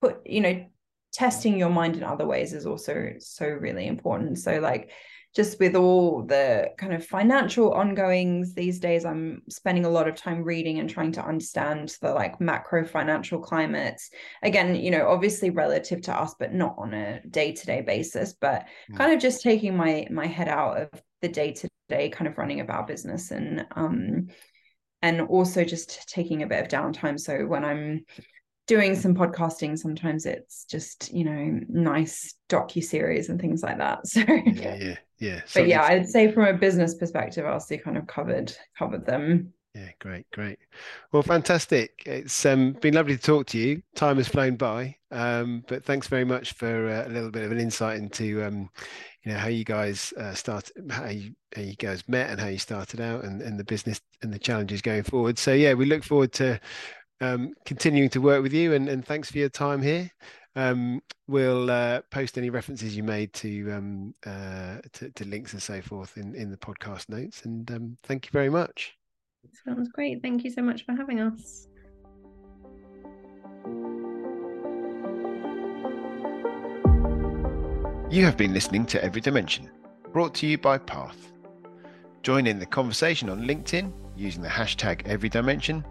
put, 0.00 0.26
you 0.26 0.40
know, 0.40 0.66
testing 1.12 1.56
your 1.56 1.70
mind 1.70 1.94
in 1.94 2.02
other 2.02 2.26
ways 2.26 2.52
is 2.52 2.66
also 2.66 3.12
so 3.20 3.46
really 3.46 3.86
important. 3.86 4.40
So 4.40 4.58
like 4.58 4.90
just 5.34 5.58
with 5.58 5.74
all 5.74 6.22
the 6.22 6.70
kind 6.78 6.92
of 6.92 7.04
financial 7.04 7.72
ongoings 7.72 8.54
these 8.54 8.78
days 8.78 9.04
i'm 9.04 9.42
spending 9.48 9.84
a 9.84 9.90
lot 9.90 10.08
of 10.08 10.14
time 10.14 10.42
reading 10.42 10.78
and 10.78 10.88
trying 10.88 11.12
to 11.12 11.24
understand 11.24 11.96
the 12.00 12.12
like 12.12 12.40
macro 12.40 12.84
financial 12.84 13.38
climates 13.38 14.10
again 14.42 14.74
you 14.74 14.90
know 14.90 15.08
obviously 15.08 15.50
relative 15.50 16.00
to 16.00 16.12
us 16.12 16.34
but 16.38 16.52
not 16.52 16.74
on 16.78 16.94
a 16.94 17.20
day-to-day 17.28 17.80
basis 17.80 18.34
but 18.40 18.66
mm. 18.90 18.96
kind 18.96 19.12
of 19.12 19.20
just 19.20 19.42
taking 19.42 19.76
my 19.76 20.06
my 20.10 20.26
head 20.26 20.48
out 20.48 20.80
of 20.80 20.88
the 21.20 21.28
day-to-day 21.28 22.08
kind 22.10 22.28
of 22.28 22.38
running 22.38 22.60
about 22.60 22.86
business 22.86 23.30
and 23.30 23.66
um 23.76 24.28
and 25.02 25.20
also 25.20 25.64
just 25.64 26.08
taking 26.08 26.42
a 26.42 26.46
bit 26.46 26.62
of 26.62 26.68
downtime 26.68 27.18
so 27.18 27.44
when 27.44 27.64
i'm 27.64 28.04
doing 28.66 28.94
some 28.94 29.14
podcasting 29.14 29.78
sometimes 29.78 30.26
it's 30.26 30.64
just 30.64 31.12
you 31.12 31.24
know 31.24 31.60
nice 31.68 32.34
docu 32.48 32.82
series 32.82 33.28
and 33.28 33.40
things 33.40 33.62
like 33.62 33.78
that 33.78 34.06
so 34.06 34.20
yeah 34.20 34.74
yeah 34.76 34.96
yeah 35.18 35.40
but 35.54 35.66
yeah 35.66 35.82
i'd 35.84 36.08
say 36.08 36.30
from 36.30 36.44
a 36.44 36.54
business 36.54 36.94
perspective 36.94 37.44
Elsie 37.44 37.78
kind 37.78 37.96
of 37.96 38.06
covered 38.06 38.52
covered 38.78 39.04
them 39.06 39.52
Yeah, 39.74 39.90
great, 39.98 40.30
great. 40.30 40.60
Well, 41.10 41.24
fantastic. 41.24 42.04
It's 42.06 42.46
um, 42.46 42.74
been 42.74 42.94
lovely 42.94 43.16
to 43.16 43.22
talk 43.22 43.46
to 43.48 43.58
you. 43.58 43.82
Time 43.96 44.18
has 44.18 44.28
flown 44.28 44.54
by, 44.54 44.94
um, 45.10 45.64
but 45.66 45.84
thanks 45.84 46.06
very 46.06 46.24
much 46.24 46.52
for 46.52 46.88
uh, 46.88 47.08
a 47.08 47.10
little 47.10 47.32
bit 47.32 47.42
of 47.42 47.50
an 47.50 47.58
insight 47.58 47.98
into, 47.98 48.44
um, 48.44 48.70
you 49.24 49.32
know, 49.32 49.38
how 49.38 49.48
you 49.48 49.64
guys 49.64 50.14
uh, 50.16 50.32
started, 50.32 50.76
how 50.92 51.08
you, 51.08 51.34
how 51.56 51.62
you 51.62 51.74
guys 51.74 52.08
met, 52.08 52.30
and 52.30 52.40
how 52.40 52.46
you 52.46 52.58
started 52.58 53.00
out, 53.00 53.24
and, 53.24 53.42
and 53.42 53.58
the 53.58 53.64
business 53.64 54.00
and 54.22 54.32
the 54.32 54.38
challenges 54.38 54.80
going 54.80 55.02
forward. 55.02 55.38
So 55.40 55.52
yeah, 55.52 55.74
we 55.74 55.86
look 55.86 56.04
forward 56.04 56.32
to 56.34 56.60
um, 57.24 57.54
continuing 57.64 58.10
to 58.10 58.20
work 58.20 58.42
with 58.42 58.52
you, 58.52 58.74
and, 58.74 58.88
and 58.88 59.04
thanks 59.04 59.30
for 59.30 59.38
your 59.38 59.48
time 59.48 59.80
here. 59.82 60.10
Um, 60.56 61.02
we'll 61.26 61.70
uh, 61.70 62.02
post 62.10 62.38
any 62.38 62.50
references 62.50 62.96
you 62.96 63.02
made 63.02 63.32
to, 63.34 63.72
um, 63.72 64.14
uh, 64.24 64.78
to, 64.92 65.10
to 65.10 65.24
links 65.24 65.52
and 65.52 65.62
so 65.62 65.80
forth 65.82 66.16
in 66.16 66.34
in 66.34 66.50
the 66.50 66.56
podcast 66.56 67.08
notes. 67.08 67.44
And 67.44 67.68
um, 67.70 67.96
thank 68.04 68.26
you 68.26 68.30
very 68.32 68.50
much. 68.50 68.96
Sounds 69.66 69.88
great. 69.88 70.22
Thank 70.22 70.44
you 70.44 70.50
so 70.50 70.62
much 70.62 70.84
for 70.84 70.92
having 70.94 71.20
us. 71.20 71.68
You 78.10 78.24
have 78.24 78.36
been 78.36 78.54
listening 78.54 78.86
to 78.86 79.02
Every 79.04 79.20
Dimension, 79.20 79.70
brought 80.12 80.34
to 80.36 80.46
you 80.46 80.56
by 80.56 80.78
Path. 80.78 81.32
Join 82.22 82.46
in 82.46 82.58
the 82.58 82.66
conversation 82.66 83.28
on 83.28 83.42
LinkedIn 83.42 83.92
using 84.16 84.40
the 84.40 84.48
hashtag 84.48 85.04
Every 85.06 85.28
Dimension 85.28 85.84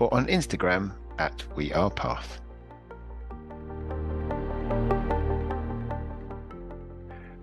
or 0.00 0.12
on 0.12 0.26
Instagram 0.26 0.92
at 1.18 1.44
We 1.54 1.72
Are 1.72 1.90
Path. 1.90 2.40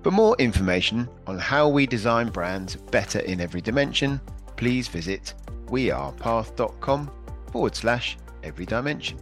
For 0.04 0.12
more 0.12 0.36
information 0.40 1.08
on 1.28 1.38
how 1.38 1.68
we 1.68 1.86
design 1.86 2.30
brands 2.30 2.76
better 2.76 3.20
in 3.20 3.40
every 3.42 3.62
dimension, 3.62 4.20
please 4.56 4.88
visit 4.88 5.34
wearepath.com 5.68 7.12
forward 7.52 7.76
slash 7.76 8.18
every 8.44 8.66
dimension. 8.66 9.20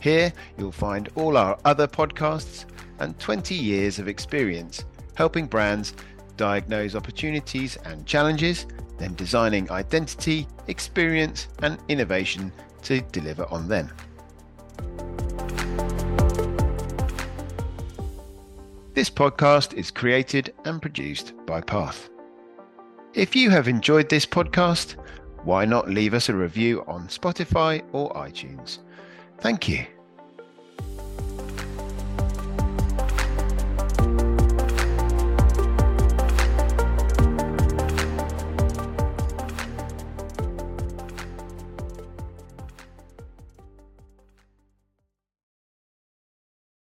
Here 0.00 0.32
you'll 0.56 0.72
find 0.72 1.08
all 1.14 1.36
our 1.36 1.58
other 1.64 1.86
podcasts 1.86 2.64
and 2.98 3.18
20 3.18 3.54
years 3.54 3.98
of 3.98 4.08
experience 4.08 4.84
helping 5.14 5.46
brands 5.46 5.94
diagnose 6.36 6.94
opportunities 6.94 7.76
and 7.84 8.06
challenges, 8.06 8.66
then 8.98 9.14
designing 9.14 9.70
identity, 9.70 10.46
experience, 10.66 11.48
and 11.62 11.78
innovation 11.88 12.52
to 12.82 13.00
deliver 13.12 13.46
on 13.46 13.68
them. 13.68 13.90
This 18.94 19.10
podcast 19.10 19.74
is 19.74 19.92
created 19.92 20.52
and 20.64 20.82
produced 20.82 21.32
by 21.46 21.60
Path. 21.60 22.10
If 23.14 23.36
you 23.36 23.50
have 23.50 23.68
enjoyed 23.68 24.08
this 24.08 24.26
podcast, 24.26 24.96
why 25.44 25.64
not 25.64 25.88
leave 25.88 26.14
us 26.14 26.28
a 26.28 26.34
review 26.34 26.84
on 26.88 27.06
Spotify 27.06 27.82
or 27.92 28.12
iTunes? 28.14 28.78
Thank 29.38 29.68
you. 29.68 29.86